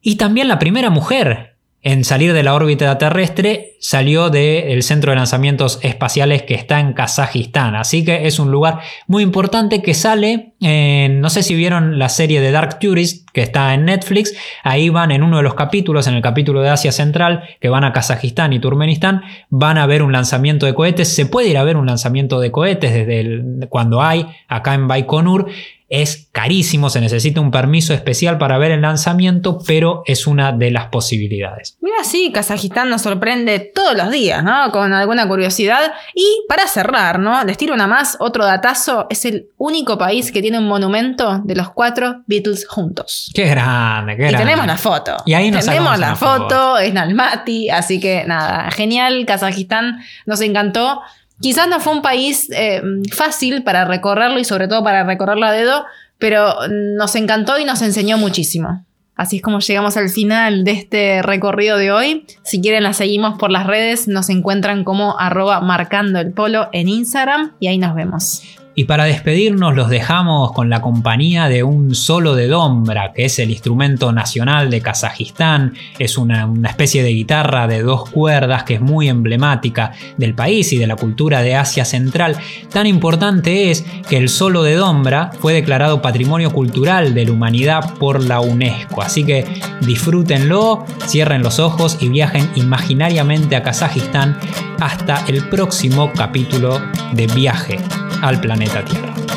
Y 0.00 0.16
también 0.16 0.48
la 0.48 0.58
primera 0.58 0.88
mujer 0.88 1.47
en 1.90 2.04
salir 2.04 2.34
de 2.34 2.42
la 2.42 2.54
órbita 2.54 2.98
terrestre 2.98 3.76
salió 3.80 4.28
del 4.28 4.82
centro 4.82 5.12
de 5.12 5.16
lanzamientos 5.16 5.78
espaciales 5.82 6.42
que 6.42 6.54
está 6.54 6.80
en 6.80 6.92
Kazajistán. 6.92 7.74
Así 7.76 8.04
que 8.04 8.26
es 8.26 8.38
un 8.38 8.50
lugar 8.50 8.80
muy 9.06 9.22
importante 9.22 9.80
que 9.80 9.94
sale, 9.94 10.52
en- 10.60 11.20
no 11.22 11.30
sé 11.30 11.42
si 11.42 11.54
vieron 11.54 11.98
la 11.98 12.10
serie 12.10 12.42
de 12.42 12.50
Dark 12.50 12.78
Tourist 12.78 13.26
que 13.32 13.40
está 13.40 13.72
en 13.72 13.86
Netflix, 13.86 14.34
ahí 14.64 14.90
van 14.90 15.12
en 15.12 15.22
uno 15.22 15.38
de 15.38 15.42
los 15.44 15.54
capítulos, 15.54 16.06
en 16.08 16.14
el 16.14 16.20
capítulo 16.22 16.60
de 16.60 16.68
Asia 16.68 16.92
Central, 16.92 17.44
que 17.60 17.68
van 17.70 17.84
a 17.84 17.92
Kazajistán 17.94 18.52
y 18.52 18.58
Turkmenistán, 18.58 19.22
van 19.48 19.78
a 19.78 19.86
ver 19.86 20.02
un 20.02 20.12
lanzamiento 20.12 20.66
de 20.66 20.74
cohetes, 20.74 21.08
se 21.08 21.24
puede 21.24 21.48
ir 21.48 21.56
a 21.56 21.64
ver 21.64 21.76
un 21.78 21.86
lanzamiento 21.86 22.38
de 22.40 22.50
cohetes 22.50 22.92
desde 22.92 23.20
el- 23.20 23.66
cuando 23.70 24.02
hay 24.02 24.26
acá 24.48 24.74
en 24.74 24.88
Baikonur. 24.88 25.46
Es 25.90 26.28
carísimo, 26.32 26.90
se 26.90 27.00
necesita 27.00 27.40
un 27.40 27.50
permiso 27.50 27.94
especial 27.94 28.36
para 28.36 28.58
ver 28.58 28.72
el 28.72 28.82
lanzamiento, 28.82 29.58
pero 29.66 30.02
es 30.04 30.26
una 30.26 30.52
de 30.52 30.70
las 30.70 30.88
posibilidades. 30.88 31.78
Mira, 31.80 32.04
sí, 32.04 32.30
Kazajistán 32.32 32.90
nos 32.90 33.02
sorprende 33.02 33.58
todos 33.60 33.96
los 33.96 34.10
días, 34.10 34.44
¿no? 34.44 34.70
Con 34.70 34.92
alguna 34.92 35.26
curiosidad. 35.26 35.92
Y 36.14 36.42
para 36.48 36.66
cerrar, 36.66 37.18
¿no? 37.18 37.42
Les 37.44 37.56
tiro 37.56 37.72
una 37.72 37.86
más, 37.86 38.16
otro 38.20 38.44
datazo. 38.44 39.06
Es 39.08 39.24
el 39.24 39.48
único 39.56 39.96
país 39.96 40.30
que 40.30 40.42
tiene 40.42 40.58
un 40.58 40.66
monumento 40.68 41.40
de 41.44 41.56
los 41.56 41.70
cuatro 41.70 42.22
Beatles 42.26 42.66
juntos. 42.68 43.30
Qué 43.34 43.46
grande, 43.46 44.16
qué 44.16 44.24
Y 44.24 44.28
grande. 44.28 44.38
tenemos 44.44 44.66
la 44.66 44.76
foto. 44.76 45.16
Y 45.24 45.32
ahí 45.32 45.50
nos 45.50 45.64
tenemos 45.64 45.98
la 45.98 46.16
foto, 46.16 46.42
foto. 46.42 46.78
es 46.78 46.92
Nalmati, 46.92 47.70
así 47.70 47.98
que 47.98 48.24
nada, 48.26 48.70
genial, 48.72 49.24
Kazajistán 49.26 50.00
nos 50.26 50.40
encantó. 50.42 51.00
Quizás 51.40 51.68
no 51.68 51.80
fue 51.80 51.92
un 51.92 52.02
país 52.02 52.48
eh, 52.52 52.82
fácil 53.12 53.62
para 53.62 53.84
recorrerlo 53.84 54.38
y 54.38 54.44
sobre 54.44 54.68
todo 54.68 54.82
para 54.82 55.04
recorrerlo 55.04 55.46
a 55.46 55.52
dedo, 55.52 55.84
pero 56.18 56.54
nos 56.68 57.14
encantó 57.14 57.58
y 57.58 57.64
nos 57.64 57.82
enseñó 57.82 58.18
muchísimo. 58.18 58.84
Así 59.14 59.36
es 59.36 59.42
como 59.42 59.58
llegamos 59.58 59.96
al 59.96 60.10
final 60.10 60.62
de 60.62 60.70
este 60.70 61.22
recorrido 61.22 61.76
de 61.76 61.90
hoy. 61.90 62.24
Si 62.44 62.60
quieren 62.60 62.84
la 62.84 62.92
seguimos 62.92 63.36
por 63.36 63.50
las 63.50 63.66
redes, 63.66 64.06
nos 64.06 64.30
encuentran 64.30 64.84
como 64.84 65.18
arroba 65.18 65.60
marcando 65.60 66.20
el 66.20 66.32
polo 66.32 66.68
en 66.72 66.88
Instagram 66.88 67.54
y 67.58 67.66
ahí 67.66 67.78
nos 67.78 67.96
vemos. 67.96 68.57
Y 68.78 68.84
para 68.84 69.06
despedirnos 69.06 69.74
los 69.74 69.90
dejamos 69.90 70.52
con 70.52 70.70
la 70.70 70.80
compañía 70.80 71.48
de 71.48 71.64
un 71.64 71.96
solo 71.96 72.36
de 72.36 72.46
dombra, 72.46 73.12
que 73.12 73.24
es 73.24 73.40
el 73.40 73.50
instrumento 73.50 74.12
nacional 74.12 74.70
de 74.70 74.80
Kazajistán. 74.80 75.74
Es 75.98 76.16
una, 76.16 76.48
especie 76.68 77.02
de 77.02 77.08
guitarra 77.08 77.66
de 77.66 77.82
dos 77.82 78.08
cuerdas 78.08 78.62
que 78.62 78.74
es 78.74 78.80
muy 78.80 79.08
emblemática 79.08 79.90
del 80.16 80.36
país 80.36 80.72
y 80.72 80.78
de 80.78 80.86
la 80.86 80.94
cultura 80.94 81.42
de 81.42 81.56
Asia 81.56 81.84
Central. 81.84 82.36
Tan 82.72 82.86
importante 82.86 83.72
es 83.72 83.84
que 84.08 84.16
el 84.16 84.28
solo 84.28 84.62
de 84.62 84.76
dombra 84.76 85.32
fue 85.40 85.54
declarado 85.54 86.00
Patrimonio 86.00 86.52
Cultural 86.52 87.14
de 87.14 87.24
la 87.24 87.32
Humanidad 87.32 87.94
por 87.94 88.22
la 88.22 88.38
UNESCO. 88.38 89.02
Así 89.02 89.24
que 89.24 89.44
disfrútenlo, 89.80 90.86
cierren 91.04 91.42
los 91.42 91.58
ojos 91.58 91.98
y 92.00 92.10
viajen 92.10 92.48
imaginariamente 92.54 93.56
a 93.56 93.64
Kazajistán 93.64 94.38
hasta 94.78 95.26
el 95.26 95.48
próximo 95.48 96.12
capítulo 96.14 96.80
de 97.14 97.26
Viaje 97.26 97.80
al 98.22 98.40
planeta 98.40 98.84
Tierra. 98.84 99.27